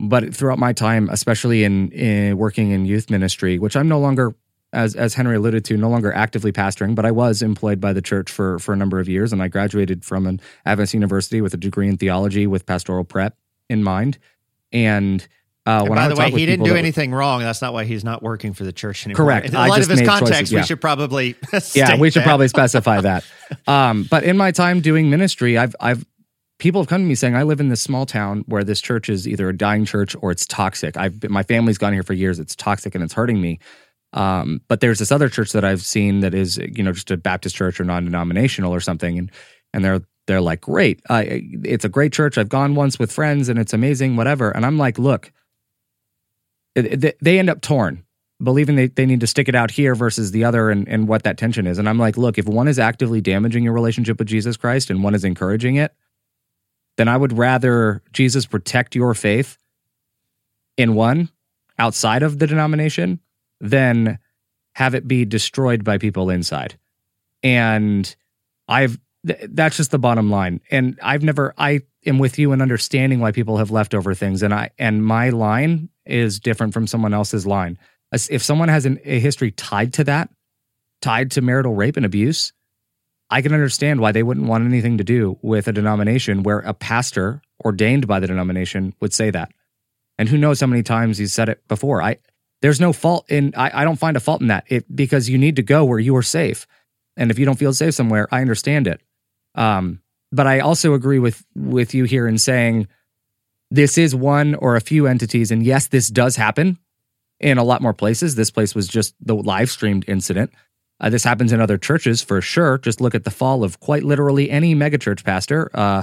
but 0.00 0.34
throughout 0.34 0.58
my 0.58 0.72
time, 0.72 1.08
especially 1.10 1.64
in, 1.64 1.90
in 1.90 2.36
working 2.36 2.70
in 2.70 2.86
youth 2.86 3.10
ministry, 3.10 3.58
which 3.58 3.76
I'm 3.76 3.88
no 3.88 3.98
longer 3.98 4.34
as 4.72 4.94
as 4.94 5.14
Henry 5.14 5.36
alluded 5.36 5.64
to, 5.66 5.76
no 5.76 5.88
longer 5.88 6.12
actively 6.12 6.52
pastoring, 6.52 6.94
but 6.94 7.06
I 7.06 7.10
was 7.10 7.40
employed 7.40 7.80
by 7.80 7.92
the 7.92 8.02
church 8.02 8.30
for 8.30 8.58
for 8.58 8.72
a 8.72 8.76
number 8.76 9.00
of 9.00 9.08
years, 9.08 9.32
and 9.32 9.42
I 9.42 9.48
graduated 9.48 10.04
from 10.04 10.26
an 10.26 10.40
Adventist 10.66 10.94
university 10.94 11.40
with 11.40 11.54
a 11.54 11.56
degree 11.56 11.88
in 11.88 11.96
theology 11.96 12.46
with 12.46 12.66
pastoral 12.66 13.04
prep 13.04 13.36
in 13.70 13.82
mind. 13.82 14.18
And 14.70 15.26
uh, 15.68 15.84
by 15.84 16.08
the 16.08 16.16
way, 16.16 16.30
he 16.30 16.46
didn't 16.46 16.64
do 16.64 16.74
anything 16.74 17.12
wrong. 17.12 17.42
That's 17.42 17.60
not 17.60 17.74
why 17.74 17.84
he's 17.84 18.02
not 18.02 18.22
working 18.22 18.54
for 18.54 18.64
the 18.64 18.72
church 18.72 19.04
anymore. 19.04 19.26
Correct. 19.26 19.48
In 19.48 19.52
light 19.52 19.82
of 19.82 19.88
his 19.88 20.00
context, 20.00 20.50
yeah. 20.52 20.60
we 20.60 20.66
should 20.66 20.80
probably 20.80 21.36
yeah, 21.74 21.96
we 21.96 22.10
should 22.10 22.22
that. 22.22 22.26
probably 22.26 22.48
specify 22.48 23.00
that. 23.02 23.26
Um, 23.66 24.04
but 24.10 24.24
in 24.24 24.38
my 24.38 24.50
time 24.50 24.80
doing 24.80 25.10
ministry, 25.10 25.58
I've 25.58 25.76
I've 25.78 26.06
people 26.58 26.80
have 26.80 26.88
come 26.88 27.02
to 27.02 27.06
me 27.06 27.14
saying 27.14 27.36
I 27.36 27.42
live 27.42 27.60
in 27.60 27.68
this 27.68 27.82
small 27.82 28.06
town 28.06 28.44
where 28.46 28.64
this 28.64 28.80
church 28.80 29.10
is 29.10 29.28
either 29.28 29.46
a 29.50 29.54
dying 29.54 29.84
church 29.84 30.16
or 30.22 30.30
it's 30.30 30.46
toxic. 30.46 30.96
I've 30.96 31.20
been, 31.20 31.30
my 31.30 31.42
family's 31.42 31.76
gone 31.76 31.92
here 31.92 32.02
for 32.02 32.14
years. 32.14 32.38
It's 32.38 32.56
toxic 32.56 32.94
and 32.94 33.04
it's 33.04 33.12
hurting 33.12 33.38
me. 33.38 33.58
Um, 34.14 34.62
but 34.68 34.80
there's 34.80 34.98
this 34.98 35.12
other 35.12 35.28
church 35.28 35.52
that 35.52 35.66
I've 35.66 35.82
seen 35.82 36.20
that 36.20 36.32
is 36.32 36.56
you 36.56 36.82
know 36.82 36.92
just 36.92 37.10
a 37.10 37.18
Baptist 37.18 37.54
church 37.54 37.78
or 37.78 37.84
non-denominational 37.84 38.72
or 38.72 38.80
something, 38.80 39.18
and 39.18 39.30
and 39.74 39.84
they're 39.84 40.00
they're 40.26 40.40
like 40.40 40.62
great. 40.62 41.02
Uh, 41.10 41.24
it's 41.26 41.84
a 41.84 41.90
great 41.90 42.14
church. 42.14 42.38
I've 42.38 42.48
gone 42.48 42.74
once 42.74 42.98
with 42.98 43.12
friends 43.12 43.50
and 43.50 43.58
it's 43.58 43.74
amazing. 43.74 44.16
Whatever. 44.16 44.50
And 44.50 44.64
I'm 44.64 44.78
like, 44.78 44.98
look 44.98 45.30
they 46.82 47.38
end 47.38 47.50
up 47.50 47.60
torn. 47.60 48.04
believing 48.42 48.76
they, 48.76 48.86
they 48.86 49.06
need 49.06 49.20
to 49.20 49.26
stick 49.26 49.48
it 49.48 49.54
out 49.54 49.70
here 49.70 49.94
versus 49.94 50.30
the 50.30 50.44
other 50.44 50.70
and, 50.70 50.88
and 50.88 51.08
what 51.08 51.24
that 51.24 51.38
tension 51.38 51.66
is. 51.66 51.78
And 51.78 51.88
I'm 51.88 51.98
like, 51.98 52.16
look, 52.16 52.38
if 52.38 52.46
one 52.46 52.68
is 52.68 52.78
actively 52.78 53.20
damaging 53.20 53.64
your 53.64 53.72
relationship 53.72 54.18
with 54.18 54.28
Jesus 54.28 54.56
Christ 54.56 54.90
and 54.90 55.02
one 55.02 55.14
is 55.14 55.24
encouraging 55.24 55.76
it, 55.76 55.92
then 56.96 57.08
I 57.08 57.16
would 57.16 57.36
rather 57.36 58.02
Jesus 58.12 58.46
protect 58.46 58.94
your 58.94 59.14
faith 59.14 59.58
in 60.76 60.94
one 60.94 61.30
outside 61.78 62.22
of 62.22 62.38
the 62.38 62.46
denomination 62.46 63.20
than 63.60 64.18
have 64.72 64.94
it 64.94 65.08
be 65.08 65.24
destroyed 65.24 65.82
by 65.82 65.98
people 65.98 66.30
inside. 66.30 66.78
And 67.42 68.14
I've 68.68 68.98
th- 69.26 69.46
that's 69.50 69.76
just 69.76 69.90
the 69.90 69.98
bottom 69.98 70.30
line. 70.30 70.60
And 70.70 70.98
I've 71.02 71.24
never 71.24 71.54
I 71.58 71.80
am 72.06 72.18
with 72.18 72.38
you 72.38 72.52
in 72.52 72.62
understanding 72.62 73.18
why 73.18 73.32
people 73.32 73.56
have 73.58 73.72
leftover 73.72 74.14
things 74.14 74.42
and 74.42 74.54
I 74.54 74.70
and 74.78 75.04
my 75.04 75.30
line 75.30 75.88
is 76.08 76.40
different 76.40 76.74
from 76.74 76.86
someone 76.86 77.14
else's 77.14 77.46
line. 77.46 77.78
If 78.12 78.42
someone 78.42 78.68
has 78.68 78.86
an, 78.86 78.98
a 79.04 79.20
history 79.20 79.50
tied 79.50 79.92
to 79.94 80.04
that, 80.04 80.30
tied 81.02 81.30
to 81.32 81.42
marital 81.42 81.74
rape 81.74 81.96
and 81.96 82.06
abuse, 82.06 82.52
I 83.30 83.42
can 83.42 83.52
understand 83.52 84.00
why 84.00 84.12
they 84.12 84.22
wouldn't 84.22 84.46
want 84.46 84.64
anything 84.64 84.98
to 84.98 85.04
do 85.04 85.38
with 85.42 85.68
a 85.68 85.72
denomination 85.72 86.42
where 86.42 86.60
a 86.60 86.72
pastor 86.72 87.42
ordained 87.64 88.06
by 88.06 88.20
the 88.20 88.26
denomination 88.26 88.94
would 89.00 89.12
say 89.12 89.30
that. 89.30 89.52
And 90.18 90.28
who 90.28 90.38
knows 90.38 90.60
how 90.60 90.66
many 90.66 90.82
times 90.82 91.18
he's 91.18 91.34
said 91.34 91.48
it 91.48 91.66
before. 91.68 92.02
I 92.02 92.18
there's 92.60 92.80
no 92.80 92.92
fault 92.92 93.30
in 93.30 93.52
I, 93.56 93.82
I 93.82 93.84
don't 93.84 93.98
find 93.98 94.16
a 94.16 94.20
fault 94.20 94.40
in 94.40 94.48
that. 94.48 94.64
It 94.68 94.84
because 94.94 95.28
you 95.28 95.38
need 95.38 95.56
to 95.56 95.62
go 95.62 95.84
where 95.84 95.98
you 95.98 96.16
are 96.16 96.22
safe. 96.22 96.66
And 97.16 97.30
if 97.30 97.38
you 97.38 97.44
don't 97.44 97.58
feel 97.58 97.72
safe 97.72 97.94
somewhere, 97.94 98.26
I 98.32 98.40
understand 98.40 98.86
it. 98.86 99.00
Um, 99.54 100.00
but 100.32 100.46
I 100.46 100.60
also 100.60 100.94
agree 100.94 101.18
with 101.18 101.44
with 101.54 101.94
you 101.94 102.04
here 102.04 102.26
in 102.26 102.38
saying 102.38 102.88
this 103.70 103.98
is 103.98 104.14
one 104.14 104.54
or 104.54 104.76
a 104.76 104.80
few 104.80 105.06
entities, 105.06 105.50
and 105.50 105.62
yes, 105.62 105.88
this 105.88 106.08
does 106.08 106.36
happen 106.36 106.78
in 107.40 107.58
a 107.58 107.64
lot 107.64 107.82
more 107.82 107.94
places. 107.94 108.34
This 108.34 108.50
place 108.50 108.74
was 108.74 108.88
just 108.88 109.14
the 109.20 109.34
live 109.34 109.70
streamed 109.70 110.04
incident. 110.08 110.52
Uh, 111.00 111.10
this 111.10 111.24
happens 111.24 111.52
in 111.52 111.60
other 111.60 111.78
churches 111.78 112.22
for 112.22 112.40
sure. 112.40 112.78
Just 112.78 113.00
look 113.00 113.14
at 113.14 113.24
the 113.24 113.30
fall 113.30 113.62
of 113.62 113.78
quite 113.78 114.02
literally 114.02 114.50
any 114.50 114.74
megachurch 114.74 115.24
pastor 115.24 115.70
uh, 115.74 116.02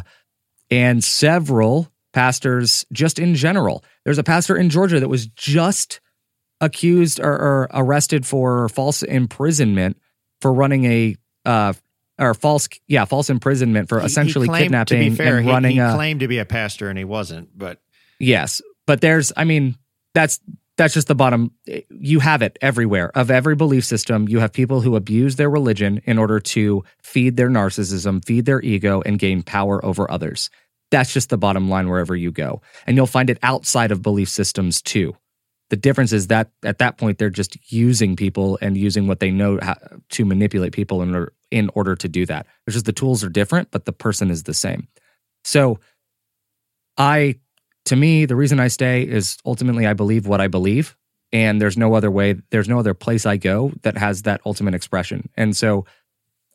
and 0.72 1.04
several 1.04 1.92
pastors 2.14 2.86
just 2.94 3.20
in 3.20 3.36
general. 3.36 3.84
There's 4.06 4.18
a 4.18 4.24
pastor 4.24 4.56
in 4.56 4.70
Georgia 4.70 5.00
that 5.00 5.10
was 5.10 5.28
just 5.28 6.00
accused 6.62 7.20
or, 7.20 7.34
or 7.34 7.70
arrested 7.74 8.26
for 8.26 8.70
false 8.70 9.04
imprisonment 9.04 9.98
for 10.40 10.54
running 10.54 10.86
a 10.86 11.16
uh, 11.44 11.74
or 12.20 12.34
false 12.34 12.68
yeah 12.88 13.06
false 13.06 13.30
imprisonment 13.30 13.90
for 13.90 14.00
essentially 14.00 14.48
claimed, 14.48 14.66
kidnapping 14.66 15.16
fair, 15.16 15.38
and 15.38 15.46
he, 15.46 15.52
running 15.52 15.72
he 15.72 15.80
a 15.80 15.94
claimed 15.94 16.20
to 16.20 16.28
be 16.28 16.40
a 16.40 16.46
pastor 16.46 16.90
and 16.90 16.98
he 16.98 17.06
wasn't 17.06 17.50
but 17.58 17.80
yes 18.20 18.62
but 18.86 19.02
there's 19.02 19.32
i 19.36 19.44
mean 19.44 19.76
that's 20.14 20.40
that's 20.78 20.94
just 20.94 21.08
the 21.08 21.16
bottom. 21.16 21.52
You 21.90 22.20
have 22.20 22.42
it 22.42 22.58
everywhere. 22.62 23.12
Of 23.16 23.32
every 23.32 23.56
belief 23.56 23.86
system 23.86 24.28
you 24.28 24.40
have 24.40 24.52
people 24.52 24.82
who 24.82 24.96
abuse 24.96 25.36
their 25.36 25.50
religion 25.50 26.02
in 26.06 26.18
order 26.18 26.40
to 26.40 26.84
feed 27.02 27.38
their 27.38 27.50
narcissism 27.50 28.24
feed 28.26 28.46
their 28.46 28.62
ego 28.62 29.02
and 29.06 29.20
gain 29.20 29.42
power 29.42 29.84
over 29.86 30.10
others. 30.10 30.50
That's 30.92 31.14
just 31.14 31.30
the 31.30 31.38
bottom 31.38 31.70
line 31.70 31.90
wherever 31.90 32.16
you 32.16 32.32
go. 32.32 32.62
And 32.86 32.96
you'll 32.96 33.08
find 33.08 33.30
it 33.30 33.40
outside 33.42 33.92
of 33.92 34.02
belief 34.02 34.30
systems 34.30 34.82
too. 34.82 35.16
The 35.70 35.78
difference 35.78 36.14
is 36.14 36.28
that 36.28 36.52
at 36.64 36.78
that 36.78 36.98
point 36.98 37.18
they're 37.18 37.30
just 37.32 37.58
using 37.72 38.16
people 38.16 38.60
and 38.62 38.78
using 38.78 39.08
what 39.08 39.20
they 39.20 39.32
know 39.32 39.60
how, 39.62 39.76
to 40.10 40.26
manipulate 40.26 40.74
people 40.74 41.02
in 41.02 41.16
order, 41.16 41.34
in 41.52 41.70
order 41.76 41.96
to 41.96 42.08
do 42.08 42.26
that. 42.26 42.48
It's 42.66 42.74
just 42.74 42.86
the 42.86 42.94
tools 42.94 43.24
are 43.24 43.30
different, 43.30 43.72
but 43.72 43.86
the 43.86 43.94
person 43.94 44.32
is 44.32 44.44
the 44.44 44.54
same. 44.54 44.88
So, 45.44 45.80
I, 46.98 47.36
to 47.86 47.96
me, 47.96 48.26
the 48.26 48.36
reason 48.36 48.60
I 48.60 48.68
stay 48.68 49.04
is 49.04 49.38
ultimately 49.46 49.86
I 49.86 49.94
believe 49.94 50.28
what 50.28 50.42
I 50.42 50.48
believe, 50.48 50.96
and 51.32 51.62
there's 51.62 51.78
no 51.78 51.94
other 51.94 52.10
way, 52.10 52.36
there's 52.50 52.70
no 52.70 52.80
other 52.80 52.94
place 52.94 53.26
I 53.26 53.38
go 53.38 53.74
that 53.84 53.98
has 53.98 54.24
that 54.24 54.42
ultimate 54.46 54.74
expression. 54.74 55.30
And 55.36 55.56
so, 55.56 55.86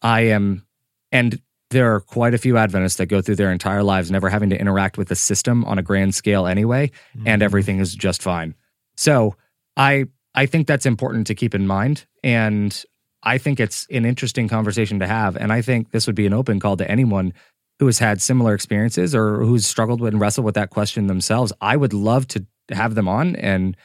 I 0.03 0.22
am, 0.22 0.66
and 1.12 1.41
there 1.70 1.95
are 1.95 2.01
quite 2.01 2.34
a 2.34 2.38
few 2.38 2.57
Adventists 2.57 2.97
that 2.97 3.07
go 3.07 3.20
through 3.20 3.36
their 3.36 3.53
entire 3.53 3.82
lives 3.82 4.11
never 4.11 4.28
having 4.28 4.51
to 4.51 4.61
interact 4.61 4.99
with 4.99 5.09
the 5.09 5.14
system 5.14 5.64
on 5.64 5.78
a 5.78 5.82
grand 5.82 6.14
scale 6.14 6.47
anyway, 6.47 6.91
mm-hmm. 7.16 7.28
and 7.28 7.43
everything 7.43 7.78
is 7.78 7.95
just 7.95 8.22
fine. 8.22 8.55
So 8.97 9.36
I 9.76 10.07
I 10.34 10.47
think 10.47 10.66
that's 10.66 10.86
important 10.86 11.26
to 11.28 11.34
keep 11.34 11.55
in 11.55 11.66
mind. 11.66 12.07
And 12.22 12.84
I 13.22 13.38
think 13.38 13.60
it's 13.60 13.86
an 13.90 14.04
interesting 14.04 14.48
conversation 14.48 15.00
to 15.00 15.06
have. 15.06 15.36
And 15.36 15.52
I 15.52 15.62
think 15.62 15.90
this 15.90 16.06
would 16.06 16.16
be 16.16 16.26
an 16.26 16.32
open 16.32 16.60
call 16.60 16.76
to 16.76 16.90
anyone 16.90 17.34
who 17.78 17.86
has 17.86 17.98
had 17.98 18.20
similar 18.20 18.54
experiences 18.54 19.14
or 19.14 19.42
who's 19.42 19.66
struggled 19.66 20.00
with 20.00 20.12
and 20.12 20.20
wrestled 20.20 20.44
with 20.44 20.54
that 20.54 20.70
question 20.70 21.06
themselves. 21.06 21.52
I 21.60 21.76
would 21.76 21.92
love 21.92 22.26
to 22.28 22.46
have 22.70 22.94
them 22.94 23.08
on 23.08 23.36
and 23.36 23.76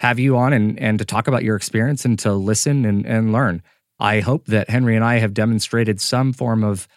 have 0.00 0.18
you 0.18 0.36
on 0.36 0.52
and, 0.52 0.78
and 0.78 0.98
to 0.98 1.04
talk 1.04 1.28
about 1.28 1.44
your 1.44 1.56
experience 1.56 2.04
and 2.04 2.18
to 2.20 2.32
listen 2.32 2.84
and, 2.84 3.06
and 3.06 3.32
learn. 3.32 3.62
I 3.98 4.20
hope 4.20 4.46
that 4.46 4.70
Henry 4.70 4.96
and 4.96 5.04
I 5.04 5.18
have 5.18 5.34
demonstrated 5.34 6.00
some 6.00 6.32
form 6.32 6.64
of 6.64 6.88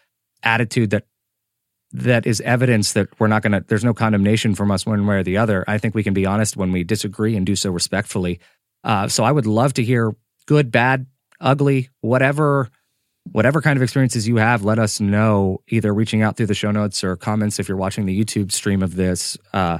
attitude 0.43 0.91
that 0.91 1.05
that 1.91 2.25
is 2.25 2.41
evidence 2.41 2.93
that 2.93 3.07
we're 3.19 3.27
not 3.27 3.41
going 3.41 3.53
to, 3.53 3.63
there's 3.67 3.83
no 3.83 3.93
condemnation 3.93 4.55
from 4.55 4.71
us 4.71 4.85
one 4.85 5.05
way 5.05 5.17
or 5.17 5.23
the 5.23 5.37
other. 5.37 5.63
I 5.67 5.77
think 5.77 5.95
we 5.95 6.03
can 6.03 6.13
be 6.13 6.25
honest 6.25 6.57
when 6.57 6.71
we 6.71 6.83
disagree 6.83 7.35
and 7.35 7.45
do 7.45 7.55
so 7.55 7.71
respectfully. 7.71 8.39
Uh, 8.83 9.07
so 9.07 9.23
I 9.23 9.31
would 9.31 9.45
love 9.45 9.73
to 9.73 9.83
hear 9.83 10.15
good, 10.45 10.71
bad, 10.71 11.05
ugly, 11.39 11.89
whatever, 12.01 12.69
whatever 13.31 13.61
kind 13.61 13.77
of 13.77 13.83
experiences 13.83 14.27
you 14.27 14.37
have. 14.37 14.63
Let 14.63 14.79
us 14.79 14.99
know 14.99 15.61
either 15.67 15.93
reaching 15.93 16.21
out 16.21 16.37
through 16.37 16.47
the 16.47 16.53
show 16.53 16.71
notes 16.71 17.03
or 17.03 17.15
comments 17.15 17.59
if 17.59 17.67
you're 17.67 17.77
watching 17.77 18.05
the 18.05 18.23
YouTube 18.23 18.51
stream 18.51 18.83
of 18.83 18.95
this. 18.95 19.37
Uh, 19.53 19.79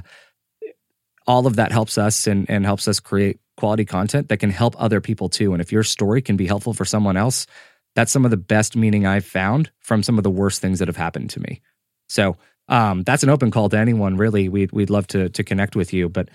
all 1.26 1.46
of 1.46 1.56
that 1.56 1.72
helps 1.72 1.98
us 1.98 2.26
and, 2.26 2.48
and 2.48 2.64
helps 2.64 2.86
us 2.86 3.00
create 3.00 3.40
quality 3.56 3.84
content 3.84 4.28
that 4.28 4.36
can 4.36 4.50
help 4.50 4.74
other 4.78 5.00
people 5.00 5.28
too. 5.28 5.52
And 5.52 5.60
if 5.60 5.72
your 5.72 5.82
story 5.82 6.22
can 6.22 6.36
be 6.36 6.46
helpful 6.46 6.74
for 6.74 6.84
someone 6.84 7.16
else, 7.16 7.46
that's 7.94 8.12
some 8.12 8.24
of 8.24 8.30
the 8.30 8.36
best 8.36 8.76
meaning 8.76 9.06
I've 9.06 9.24
found 9.24 9.70
from 9.80 10.02
some 10.02 10.18
of 10.18 10.24
the 10.24 10.30
worst 10.30 10.60
things 10.60 10.78
that 10.78 10.88
have 10.88 10.96
happened 10.96 11.30
to 11.30 11.40
me. 11.40 11.62
So 12.08 12.36
um, 12.68 13.02
that's 13.02 13.22
an 13.22 13.30
open 13.30 13.50
call 13.50 13.68
to 13.70 13.78
anyone. 13.78 14.16
Really, 14.16 14.48
we'd 14.48 14.72
we'd 14.72 14.90
love 14.90 15.06
to 15.08 15.28
to 15.30 15.44
connect 15.44 15.76
with 15.76 15.92
you. 15.92 16.08
But 16.08 16.28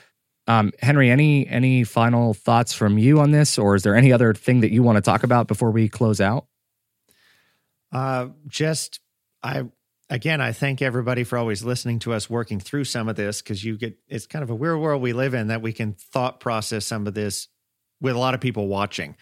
um, 0.47 0.71
Henry, 0.79 1.09
any 1.09 1.47
any 1.47 1.83
final 1.83 2.33
thoughts 2.33 2.73
from 2.73 2.97
you 2.97 3.19
on 3.19 3.31
this, 3.31 3.57
or 3.57 3.75
is 3.75 3.83
there 3.83 3.95
any 3.95 4.11
other 4.11 4.33
thing 4.33 4.61
that 4.61 4.71
you 4.71 4.83
want 4.83 4.97
to 4.97 5.01
talk 5.01 5.23
about 5.23 5.47
before 5.47 5.71
we 5.71 5.87
close 5.87 6.19
out? 6.19 6.47
Uh, 7.91 8.29
just 8.47 8.99
I 9.43 9.65
again, 10.09 10.41
I 10.41 10.51
thank 10.51 10.81
everybody 10.81 11.23
for 11.23 11.37
always 11.37 11.63
listening 11.63 11.99
to 11.99 12.13
us 12.13 12.29
working 12.29 12.59
through 12.59 12.85
some 12.85 13.07
of 13.07 13.15
this 13.15 13.41
because 13.41 13.63
you 13.63 13.77
get 13.77 13.97
it's 14.07 14.25
kind 14.25 14.43
of 14.43 14.49
a 14.49 14.55
weird 14.55 14.79
world 14.79 15.01
we 15.01 15.13
live 15.13 15.33
in 15.33 15.47
that 15.47 15.61
we 15.61 15.73
can 15.73 15.93
thought 15.93 16.39
process 16.39 16.85
some 16.85 17.07
of 17.07 17.13
this 17.13 17.47
with 17.99 18.15
a 18.15 18.19
lot 18.19 18.33
of 18.33 18.41
people 18.41 18.67
watching. 18.67 19.15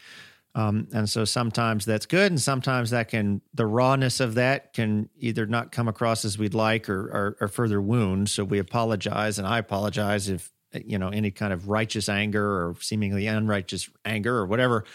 Um, 0.56 0.88
and 0.94 1.08
so 1.08 1.26
sometimes 1.26 1.86
that's 1.86 2.08
good, 2.08 2.32
and 2.32 2.42
sometimes 2.42 2.90
that 2.90 3.10
can 3.10 3.42
the 3.54 3.68
rawness 3.68 4.20
of 4.20 4.36
that 4.36 4.74
can 4.74 5.10
either 5.20 5.46
not 5.46 5.72
come 5.72 5.88
across 5.88 6.26
as 6.26 6.40
we'd 6.40 6.56
like 6.56 6.90
or, 6.90 7.02
or, 7.02 7.38
or 7.42 7.48
further 7.48 7.80
wound. 7.80 8.30
So 8.30 8.44
we 8.44 8.58
apologize, 8.58 9.38
and 9.38 9.48
I 9.48 9.60
apologize 9.60 10.28
if 10.28 10.50
you 10.74 10.98
know 10.98 11.10
any 11.10 11.32
kind 11.32 11.54
of 11.54 11.70
righteous 11.70 12.10
anger 12.10 12.44
or 12.44 12.76
seemingly 12.80 13.28
unrighteous 13.28 13.90
anger 14.06 14.36
or 14.38 14.46
whatever 14.46 14.86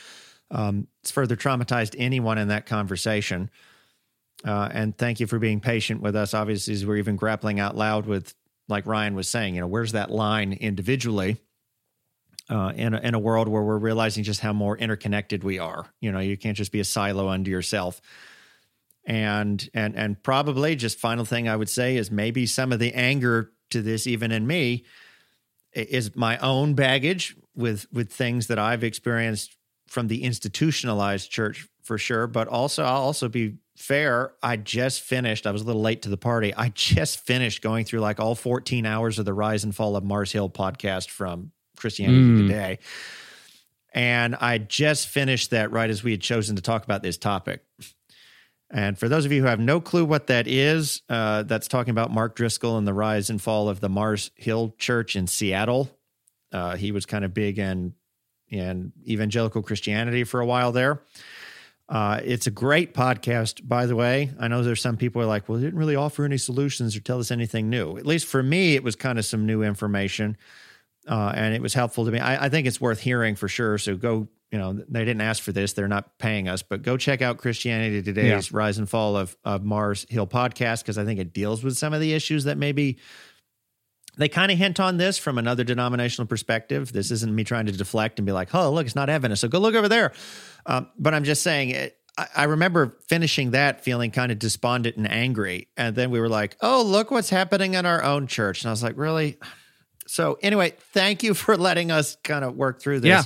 um, 0.50 0.86
it's 1.02 1.10
further 1.10 1.36
traumatized 1.36 1.94
anyone 1.98 2.38
in 2.38 2.48
that 2.48 2.66
conversation. 2.66 3.50
Uh, 4.44 4.68
and 4.72 4.96
thank 4.96 5.20
you 5.20 5.26
for 5.26 5.38
being 5.38 5.58
patient 5.58 6.02
with 6.02 6.14
us. 6.14 6.34
Obviously, 6.34 6.74
as 6.74 6.84
we're 6.84 6.98
even 6.98 7.16
grappling 7.16 7.58
out 7.58 7.76
loud 7.76 8.04
with, 8.04 8.34
like 8.68 8.84
Ryan 8.86 9.14
was 9.14 9.26
saying, 9.26 9.54
you 9.54 9.62
know, 9.62 9.66
where's 9.66 9.92
that 9.92 10.10
line 10.10 10.52
individually? 10.52 11.38
uh, 12.50 12.72
in 12.76 12.94
a, 12.94 13.00
in 13.00 13.14
a 13.14 13.18
world 13.18 13.48
where 13.48 13.62
we're 13.62 13.78
realizing 13.78 14.24
just 14.24 14.40
how 14.40 14.52
more 14.52 14.76
interconnected 14.76 15.42
we 15.42 15.58
are. 15.58 15.86
You 16.00 16.12
know, 16.12 16.18
you 16.18 16.36
can't 16.36 16.56
just 16.56 16.72
be 16.72 16.80
a 16.80 16.84
silo 16.84 17.28
unto 17.28 17.50
yourself. 17.50 18.00
And 19.06 19.68
and 19.74 19.94
and 19.96 20.22
probably 20.22 20.76
just 20.76 20.98
final 20.98 21.26
thing 21.26 21.46
I 21.46 21.56
would 21.56 21.68
say 21.68 21.96
is 21.96 22.10
maybe 22.10 22.46
some 22.46 22.72
of 22.72 22.78
the 22.78 22.94
anger 22.94 23.52
to 23.70 23.82
this, 23.82 24.06
even 24.06 24.32
in 24.32 24.46
me, 24.46 24.84
is 25.74 26.14
my 26.14 26.38
own 26.38 26.74
baggage 26.74 27.36
with 27.56 27.86
with 27.92 28.12
things 28.12 28.46
that 28.48 28.58
I've 28.58 28.84
experienced 28.84 29.56
from 29.86 30.08
the 30.08 30.22
institutionalized 30.24 31.30
church 31.30 31.68
for 31.82 31.98
sure. 31.98 32.26
But 32.26 32.48
also, 32.48 32.82
I'll 32.84 33.02
also 33.02 33.28
be 33.28 33.56
fair. 33.76 34.32
I 34.42 34.56
just 34.56 35.02
finished. 35.02 35.46
I 35.46 35.50
was 35.50 35.62
a 35.62 35.64
little 35.64 35.82
late 35.82 36.02
to 36.02 36.08
the 36.08 36.16
party. 36.16 36.54
I 36.54 36.70
just 36.70 37.20
finished 37.20 37.62
going 37.62 37.84
through 37.84 38.00
like 38.00 38.20
all 38.20 38.34
14 38.34 38.86
hours 38.86 39.18
of 39.18 39.24
the 39.24 39.34
Rise 39.34 39.64
and 39.64 39.74
Fall 39.74 39.96
of 39.96 40.04
Mars 40.04 40.32
Hill 40.32 40.50
podcast 40.50 41.10
from 41.10 41.52
Christianity 41.76 42.20
mm. 42.20 42.48
Today. 42.48 42.78
And 43.92 44.34
I 44.34 44.58
just 44.58 45.06
finished 45.06 45.50
that 45.50 45.70
right 45.70 45.88
as 45.88 46.02
we 46.02 46.10
had 46.10 46.20
chosen 46.20 46.56
to 46.56 46.62
talk 46.62 46.84
about 46.84 47.02
this 47.02 47.16
topic. 47.16 47.64
And 48.70 48.98
for 48.98 49.08
those 49.08 49.24
of 49.24 49.32
you 49.32 49.42
who 49.42 49.48
have 49.48 49.60
no 49.60 49.80
clue 49.80 50.04
what 50.04 50.26
that 50.26 50.46
is, 50.48 51.02
uh, 51.08 51.44
that's 51.44 51.68
talking 51.68 51.92
about 51.92 52.10
Mark 52.10 52.34
Driscoll 52.34 52.76
and 52.76 52.86
the 52.86 52.94
rise 52.94 53.30
and 53.30 53.40
fall 53.40 53.68
of 53.68 53.80
the 53.80 53.88
Mars 53.88 54.30
Hill 54.34 54.74
Church 54.78 55.14
in 55.16 55.26
Seattle. 55.26 55.90
Uh, 56.52 56.76
he 56.76 56.90
was 56.92 57.06
kind 57.06 57.24
of 57.24 57.32
big 57.34 57.58
in 57.58 57.94
in 58.48 58.92
evangelical 59.06 59.62
Christianity 59.62 60.24
for 60.24 60.40
a 60.40 60.46
while 60.46 60.72
there. 60.72 61.02
Uh, 61.88 62.20
it's 62.24 62.46
a 62.46 62.50
great 62.50 62.94
podcast, 62.94 63.66
by 63.68 63.86
the 63.86 63.94
way. 63.96 64.30
I 64.40 64.48
know 64.48 64.62
there's 64.62 64.80
some 64.80 64.96
people 64.96 65.20
are 65.22 65.26
like, 65.26 65.48
well, 65.48 65.58
it 65.58 65.62
didn't 65.62 65.78
really 65.78 65.96
offer 65.96 66.24
any 66.24 66.38
solutions 66.38 66.96
or 66.96 67.00
tell 67.00 67.20
us 67.20 67.30
anything 67.30 67.68
new. 67.68 67.96
At 67.98 68.06
least 68.06 68.26
for 68.26 68.42
me, 68.42 68.74
it 68.74 68.82
was 68.82 68.96
kind 68.96 69.18
of 69.18 69.24
some 69.24 69.44
new 69.46 69.62
information. 69.62 70.36
uh, 71.06 71.32
and 71.34 71.54
it 71.54 71.62
was 71.62 71.74
helpful 71.74 72.04
to 72.06 72.10
me. 72.10 72.18
I, 72.18 72.46
I 72.46 72.48
think 72.48 72.66
it's 72.66 72.80
worth 72.80 73.00
hearing 73.00 73.34
for 73.34 73.48
sure. 73.48 73.78
So 73.78 73.96
go, 73.96 74.28
you 74.54 74.60
know, 74.60 74.72
they 74.88 75.04
didn't 75.04 75.20
ask 75.20 75.42
for 75.42 75.50
this; 75.50 75.72
they're 75.72 75.88
not 75.88 76.16
paying 76.16 76.46
us, 76.46 76.62
but 76.62 76.82
go 76.82 76.96
check 76.96 77.20
out 77.22 77.38
Christianity 77.38 78.00
Today's 78.02 78.52
yeah. 78.52 78.56
Rise 78.56 78.78
and 78.78 78.88
Fall 78.88 79.16
of, 79.16 79.36
of 79.44 79.64
Mars 79.64 80.06
Hill 80.08 80.28
podcast 80.28 80.82
because 80.82 80.96
I 80.96 81.04
think 81.04 81.18
it 81.18 81.32
deals 81.32 81.64
with 81.64 81.76
some 81.76 81.92
of 81.92 82.00
the 82.00 82.12
issues 82.12 82.44
that 82.44 82.56
maybe 82.56 82.98
they 84.16 84.28
kind 84.28 84.52
of 84.52 84.58
hint 84.58 84.78
on 84.78 84.96
this 84.96 85.18
from 85.18 85.38
another 85.38 85.64
denominational 85.64 86.28
perspective. 86.28 86.92
This 86.92 87.10
isn't 87.10 87.34
me 87.34 87.42
trying 87.42 87.66
to 87.66 87.72
deflect 87.72 88.20
and 88.20 88.26
be 88.26 88.30
like, 88.30 88.54
"Oh, 88.54 88.70
look, 88.70 88.86
it's 88.86 88.94
not 88.94 89.10
Adventist, 89.10 89.40
so 89.40 89.48
go 89.48 89.58
look 89.58 89.74
over 89.74 89.88
there." 89.88 90.12
Um, 90.66 90.86
but 90.96 91.14
I'm 91.14 91.24
just 91.24 91.42
saying, 91.42 91.70
it, 91.70 91.98
I, 92.16 92.28
I 92.36 92.44
remember 92.44 92.96
finishing 93.08 93.50
that 93.50 93.82
feeling 93.82 94.12
kind 94.12 94.30
of 94.30 94.38
despondent 94.38 94.96
and 94.96 95.10
angry, 95.10 95.66
and 95.76 95.96
then 95.96 96.12
we 96.12 96.20
were 96.20 96.28
like, 96.28 96.56
"Oh, 96.60 96.84
look 96.84 97.10
what's 97.10 97.30
happening 97.30 97.74
in 97.74 97.86
our 97.86 98.04
own 98.04 98.28
church," 98.28 98.62
and 98.62 98.68
I 98.68 98.72
was 98.72 98.84
like, 98.84 98.96
"Really?" 98.96 99.36
So 100.06 100.38
anyway, 100.42 100.74
thank 100.92 101.24
you 101.24 101.34
for 101.34 101.56
letting 101.56 101.90
us 101.90 102.16
kind 102.22 102.44
of 102.44 102.54
work 102.54 102.80
through 102.80 103.00
this, 103.00 103.08
yeah. 103.08 103.22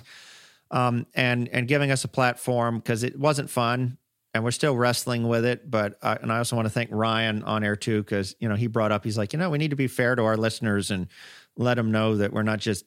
Um, 0.71 1.07
and 1.15 1.49
and 1.49 1.69
giving 1.69 1.91
us 1.91 2.05
a 2.05 2.09
platform 2.09 2.79
because 2.79 3.03
it 3.03 3.19
wasn't 3.19 3.51
fun 3.51 3.99
and 4.35 4.45
we're 4.45 4.51
still 4.51 4.77
wrestling 4.77 5.27
with 5.27 5.45
it. 5.45 5.71
But 5.71 5.99
uh, 6.03 6.19
and 6.21 6.33
I 6.33 6.39
also 6.39 6.57
want 6.57 6.67
to 6.67 6.71
thank 6.71 6.91
Ryan 6.93 7.43
on 7.43 7.65
air 7.65 7.77
too 7.77 8.03
because 8.03 8.37
you 8.39 8.49
know 8.49 8.55
he 8.55 8.67
brought 8.67 8.93
up 8.93 9.05
he's 9.05 9.19
like 9.19 9.33
you 9.33 9.39
know 9.39 9.51
we 9.51 9.59
need 9.59 9.71
to 9.71 9.77
be 9.77 9.89
fair 9.89 10.15
to 10.15 10.23
our 10.23 10.37
listeners 10.37 10.91
and 10.91 11.09
let 11.57 11.75
them 11.75 11.91
know 11.91 12.17
that 12.17 12.33
we're 12.33 12.43
not 12.43 12.61
just 12.61 12.85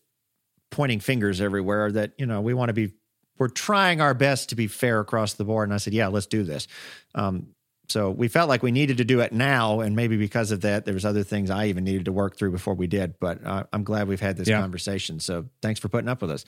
pointing 0.69 0.99
fingers 0.99 1.41
everywhere. 1.41 1.91
That 1.91 2.13
you 2.17 2.25
know 2.25 2.41
we 2.41 2.53
want 2.53 2.69
to 2.69 2.73
be 2.73 2.93
we're 3.38 3.47
trying 3.47 4.01
our 4.01 4.13
best 4.13 4.49
to 4.49 4.55
be 4.55 4.67
fair 4.67 4.99
across 4.99 5.34
the 5.34 5.43
board. 5.43 5.67
And 5.67 5.73
I 5.73 5.77
said 5.77 5.93
yeah 5.93 6.07
let's 6.07 6.27
do 6.27 6.43
this. 6.43 6.67
Um, 7.15 7.47
so 7.89 8.09
we 8.09 8.29
felt 8.29 8.47
like 8.47 8.63
we 8.63 8.71
needed 8.71 8.97
to 8.97 9.03
do 9.03 9.19
it 9.19 9.34
now, 9.34 9.82
and 9.82 9.97
maybe 9.97 10.15
because 10.15 10.51
of 10.51 10.61
that, 10.61 10.86
there 10.86 10.93
was 10.93 11.03
other 11.03 11.23
things 11.23 11.49
I 11.49 11.65
even 11.65 11.84
needed 11.84 12.05
to 12.05 12.13
work 12.13 12.38
through 12.38 12.51
before 12.51 12.73
we 12.73 12.88
did. 12.88 13.19
But 13.19 13.45
uh, 13.45 13.65
I'm 13.73 13.84
glad 13.84 14.07
we've 14.07 14.21
had 14.21 14.38
this 14.38 14.47
yeah. 14.47 14.61
conversation. 14.61 15.19
So 15.19 15.47
thanks 15.61 15.82
for 15.82 15.89
putting 15.89 16.07
up 16.07 16.21
with 16.21 16.32
us. 16.32 16.45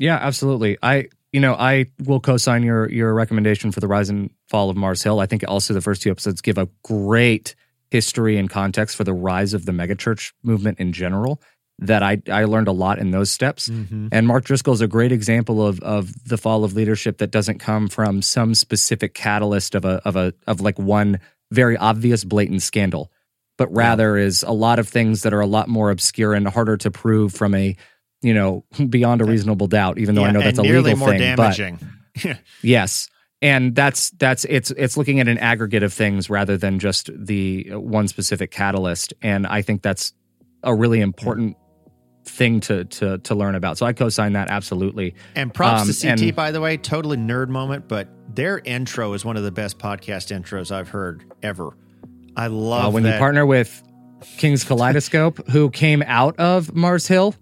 Yeah, 0.00 0.16
absolutely. 0.16 0.78
I 0.82 1.08
you 1.32 1.40
know, 1.40 1.54
I 1.54 1.86
will 2.04 2.20
co-sign 2.20 2.62
your 2.62 2.90
your 2.90 3.14
recommendation 3.14 3.70
for 3.70 3.80
the 3.80 3.86
rise 3.86 4.08
and 4.08 4.30
fall 4.48 4.70
of 4.70 4.76
Mars 4.76 5.02
Hill. 5.02 5.20
I 5.20 5.26
think 5.26 5.44
also 5.46 5.74
the 5.74 5.82
first 5.82 6.02
two 6.02 6.10
episodes 6.10 6.40
give 6.40 6.58
a 6.58 6.68
great 6.82 7.54
history 7.90 8.36
and 8.38 8.48
context 8.48 8.96
for 8.96 9.04
the 9.04 9.12
rise 9.12 9.52
of 9.52 9.66
the 9.66 9.72
megachurch 9.72 10.32
movement 10.42 10.80
in 10.80 10.92
general. 10.92 11.40
That 11.78 12.02
I 12.02 12.20
I 12.30 12.44
learned 12.44 12.68
a 12.68 12.72
lot 12.72 12.98
in 12.98 13.10
those 13.10 13.30
steps. 13.30 13.68
Mm-hmm. 13.68 14.08
And 14.10 14.26
Mark 14.26 14.44
Driscoll 14.44 14.74
is 14.74 14.80
a 14.80 14.88
great 14.88 15.12
example 15.12 15.64
of 15.64 15.80
of 15.80 16.12
the 16.24 16.38
fall 16.38 16.64
of 16.64 16.74
leadership 16.74 17.18
that 17.18 17.30
doesn't 17.30 17.58
come 17.58 17.88
from 17.88 18.22
some 18.22 18.54
specific 18.54 19.12
catalyst 19.12 19.74
of 19.74 19.84
a 19.84 20.00
of 20.06 20.16
a 20.16 20.32
of 20.46 20.62
like 20.62 20.78
one 20.78 21.20
very 21.52 21.76
obvious 21.76 22.24
blatant 22.24 22.62
scandal, 22.62 23.12
but 23.58 23.68
rather 23.74 24.18
yeah. 24.18 24.24
is 24.24 24.42
a 24.44 24.52
lot 24.52 24.78
of 24.78 24.88
things 24.88 25.22
that 25.22 25.34
are 25.34 25.40
a 25.40 25.46
lot 25.46 25.68
more 25.68 25.90
obscure 25.90 26.32
and 26.32 26.48
harder 26.48 26.76
to 26.78 26.90
prove 26.90 27.34
from 27.34 27.54
a 27.54 27.76
you 28.22 28.34
know, 28.34 28.64
beyond 28.88 29.20
a 29.20 29.24
reasonable 29.24 29.66
doubt, 29.66 29.98
even 29.98 30.14
though 30.14 30.22
yeah, 30.22 30.28
I 30.28 30.32
know 30.32 30.40
that's 30.40 30.58
a 30.58 30.62
legal 30.62 30.96
more 30.96 31.10
thing. 31.10 31.36
Damaging. 31.36 31.78
But 32.22 32.40
yes. 32.60 33.08
And 33.40 33.74
that's 33.74 34.10
that's 34.10 34.44
it's 34.46 34.70
it's 34.72 34.96
looking 34.96 35.20
at 35.20 35.28
an 35.28 35.38
aggregate 35.38 35.82
of 35.82 35.92
things 35.92 36.28
rather 36.28 36.58
than 36.58 36.78
just 36.78 37.08
the 37.16 37.70
one 37.70 38.08
specific 38.08 38.50
catalyst. 38.50 39.14
And 39.22 39.46
I 39.46 39.62
think 39.62 39.80
that's 39.80 40.12
a 40.62 40.74
really 40.74 41.00
important 41.00 41.56
thing 42.24 42.60
to 42.60 42.84
to 42.84 43.18
to 43.18 43.34
learn 43.34 43.54
about. 43.54 43.78
So 43.78 43.86
I 43.86 43.94
co-sign 43.94 44.34
that 44.34 44.50
absolutely. 44.50 45.14
And 45.34 45.54
props 45.54 45.82
um, 45.82 45.86
to 45.88 45.92
CT 45.94 46.20
and, 46.20 46.36
by 46.36 46.50
the 46.50 46.60
way, 46.60 46.76
totally 46.76 47.16
nerd 47.16 47.48
moment, 47.48 47.88
but 47.88 48.08
their 48.28 48.58
intro 48.58 49.14
is 49.14 49.24
one 49.24 49.36
of 49.36 49.44
the 49.44 49.52
best 49.52 49.78
podcast 49.78 50.36
intros 50.36 50.70
I've 50.70 50.88
heard 50.88 51.24
ever. 51.42 51.76
I 52.36 52.48
love 52.48 52.86
uh, 52.86 52.90
when 52.90 53.04
that. 53.04 53.14
you 53.14 53.18
partner 53.18 53.46
with 53.46 53.82
King's 54.36 54.64
Kaleidoscope, 54.64 55.48
who 55.48 55.70
came 55.70 56.02
out 56.06 56.38
of 56.38 56.74
Mars 56.74 57.06
Hill 57.06 57.34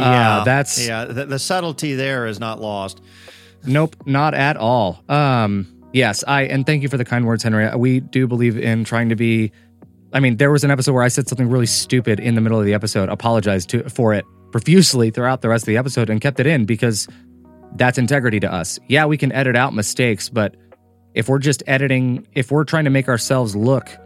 yeah, 0.00 0.38
uh, 0.38 0.44
that's 0.44 0.86
yeah. 0.86 1.04
The, 1.04 1.26
the, 1.26 1.38
subtlety 1.38 1.94
there 1.94 2.26
is 2.26 2.40
not 2.40 2.60
lost. 2.60 3.00
Nope, 3.64 3.96
not 4.06 4.34
at 4.34 4.56
all. 4.56 5.02
Um, 5.08 5.66
yes, 5.92 6.24
I 6.26 6.42
and 6.42 6.66
thank 6.66 6.82
you 6.82 6.88
for 6.88 6.96
the 6.96 7.04
kind 7.04 7.26
words, 7.26 7.42
Henry. 7.42 7.68
We 7.76 8.00
do 8.00 8.26
believe 8.26 8.56
in 8.58 8.84
trying 8.84 9.08
to 9.10 9.16
be. 9.16 9.52
I 10.12 10.20
mean, 10.20 10.38
there 10.38 10.50
was 10.50 10.64
an 10.64 10.70
episode 10.70 10.92
where 10.92 11.04
I 11.04 11.08
said 11.08 11.28
something 11.28 11.48
really 11.48 11.66
stupid 11.66 12.18
in 12.18 12.34
the 12.34 12.40
middle 12.40 12.58
of 12.58 12.64
the 12.64 12.74
episode. 12.74 13.08
Apologized 13.08 13.70
to 13.70 13.88
for 13.88 14.12
it 14.14 14.24
profusely 14.50 15.10
throughout 15.10 15.42
the 15.42 15.48
rest 15.48 15.62
of 15.62 15.66
the 15.66 15.76
episode 15.76 16.10
and 16.10 16.20
kept 16.20 16.40
it 16.40 16.46
in 16.46 16.64
because 16.64 17.06
that's 17.76 17.98
integrity 17.98 18.40
to 18.40 18.52
us. 18.52 18.78
Yeah, 18.88 19.06
we 19.06 19.16
can 19.16 19.30
edit 19.32 19.56
out 19.56 19.74
mistakes, 19.74 20.28
but 20.28 20.56
if 21.14 21.28
we're 21.28 21.38
just 21.38 21.62
editing, 21.66 22.26
if 22.34 22.50
we're 22.50 22.64
trying 22.64 22.84
to 22.84 22.90
make 22.90 23.08
ourselves 23.08 23.54
look 23.54 23.96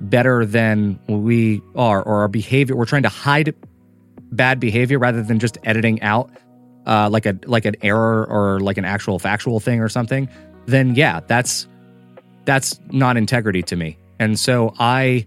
better 0.00 0.44
than 0.44 0.98
we 1.08 1.62
are 1.74 2.02
or 2.02 2.20
our 2.20 2.28
behavior, 2.28 2.76
we're 2.76 2.84
trying 2.84 3.02
to 3.02 3.08
hide 3.08 3.54
bad 4.36 4.60
behavior 4.60 4.98
rather 4.98 5.22
than 5.22 5.38
just 5.38 5.58
editing 5.64 6.00
out 6.02 6.30
uh, 6.86 7.08
like 7.10 7.26
a 7.26 7.36
like 7.46 7.64
an 7.64 7.74
error 7.82 8.26
or 8.30 8.60
like 8.60 8.78
an 8.78 8.84
actual 8.84 9.18
factual 9.18 9.60
thing 9.60 9.80
or 9.80 9.88
something, 9.88 10.28
then 10.66 10.94
yeah, 10.94 11.20
that's 11.26 11.66
that's 12.44 12.80
not 12.92 13.16
integrity 13.16 13.62
to 13.62 13.76
me. 13.76 13.98
And 14.18 14.38
so 14.38 14.74
I 14.78 15.24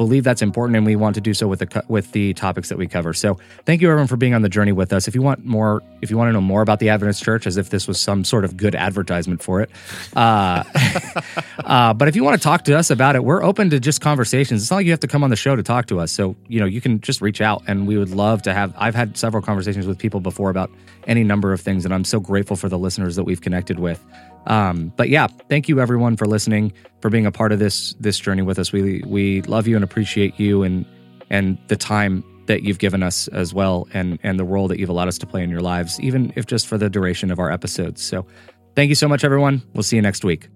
believe 0.00 0.24
that's 0.24 0.40
important, 0.40 0.78
and 0.78 0.86
we 0.86 0.96
want 0.96 1.14
to 1.14 1.20
do 1.20 1.34
so 1.34 1.46
with 1.46 1.58
the 1.58 1.84
with 1.88 2.12
the 2.12 2.32
topics 2.32 2.70
that 2.70 2.78
we 2.78 2.86
cover. 2.86 3.12
So, 3.12 3.38
thank 3.66 3.82
you 3.82 3.88
everyone 3.90 4.06
for 4.06 4.16
being 4.16 4.32
on 4.32 4.40
the 4.40 4.48
journey 4.48 4.72
with 4.72 4.94
us. 4.94 5.06
If 5.06 5.14
you 5.14 5.20
want 5.20 5.44
more, 5.44 5.82
if 6.00 6.10
you 6.10 6.16
want 6.16 6.30
to 6.30 6.32
know 6.32 6.40
more 6.40 6.62
about 6.62 6.78
the 6.78 6.88
Adventist 6.88 7.22
Church, 7.22 7.46
as 7.46 7.58
if 7.58 7.68
this 7.68 7.86
was 7.86 8.00
some 8.00 8.24
sort 8.24 8.46
of 8.46 8.56
good 8.56 8.74
advertisement 8.74 9.42
for 9.42 9.60
it, 9.60 9.68
uh, 10.16 10.64
uh, 11.64 11.92
but 11.92 12.08
if 12.08 12.16
you 12.16 12.24
want 12.24 12.40
to 12.40 12.42
talk 12.42 12.64
to 12.64 12.78
us 12.78 12.90
about 12.90 13.14
it, 13.14 13.24
we're 13.24 13.42
open 13.42 13.68
to 13.68 13.78
just 13.78 14.00
conversations. 14.00 14.62
It's 14.62 14.70
not 14.70 14.78
like 14.78 14.86
you 14.86 14.92
have 14.92 15.00
to 15.00 15.06
come 15.06 15.22
on 15.22 15.28
the 15.28 15.36
show 15.36 15.54
to 15.54 15.62
talk 15.62 15.84
to 15.88 16.00
us. 16.00 16.10
So, 16.10 16.34
you 16.48 16.60
know, 16.60 16.66
you 16.66 16.80
can 16.80 17.02
just 17.02 17.20
reach 17.20 17.42
out, 17.42 17.62
and 17.66 17.86
we 17.86 17.98
would 17.98 18.08
love 18.08 18.40
to 18.42 18.54
have. 18.54 18.72
I've 18.78 18.94
had 18.94 19.18
several 19.18 19.42
conversations 19.42 19.86
with 19.86 19.98
people 19.98 20.20
before 20.20 20.48
about 20.48 20.70
any 21.06 21.24
number 21.24 21.52
of 21.52 21.60
things, 21.60 21.84
and 21.84 21.92
I'm 21.92 22.04
so 22.04 22.20
grateful 22.20 22.56
for 22.56 22.70
the 22.70 22.78
listeners 22.78 23.16
that 23.16 23.24
we've 23.24 23.42
connected 23.42 23.78
with. 23.78 24.02
Um, 24.46 24.92
but 24.96 25.08
yeah, 25.08 25.26
thank 25.48 25.68
you 25.68 25.80
everyone 25.80 26.16
for 26.16 26.26
listening, 26.26 26.72
for 27.00 27.10
being 27.10 27.26
a 27.26 27.32
part 27.32 27.52
of 27.52 27.58
this 27.58 27.94
this 28.00 28.18
journey 28.18 28.42
with 28.42 28.58
us. 28.58 28.72
We 28.72 29.02
we 29.06 29.42
love 29.42 29.66
you 29.66 29.76
and 29.76 29.84
appreciate 29.84 30.38
you 30.38 30.62
and 30.62 30.84
and 31.30 31.58
the 31.68 31.76
time 31.76 32.24
that 32.46 32.62
you've 32.62 32.78
given 32.78 33.02
us 33.02 33.28
as 33.28 33.54
well 33.54 33.86
and 33.92 34.18
and 34.22 34.38
the 34.38 34.44
role 34.44 34.68
that 34.68 34.78
you've 34.78 34.90
allowed 34.90 35.08
us 35.08 35.18
to 35.18 35.26
play 35.26 35.42
in 35.42 35.50
your 35.50 35.60
lives, 35.60 36.00
even 36.00 36.32
if 36.36 36.46
just 36.46 36.66
for 36.66 36.78
the 36.78 36.90
duration 36.90 37.30
of 37.30 37.38
our 37.38 37.50
episodes. 37.50 38.02
So 38.02 38.26
thank 38.74 38.88
you 38.88 38.94
so 38.94 39.08
much, 39.08 39.24
everyone. 39.24 39.62
We'll 39.74 39.82
see 39.82 39.96
you 39.96 40.02
next 40.02 40.24
week. 40.24 40.48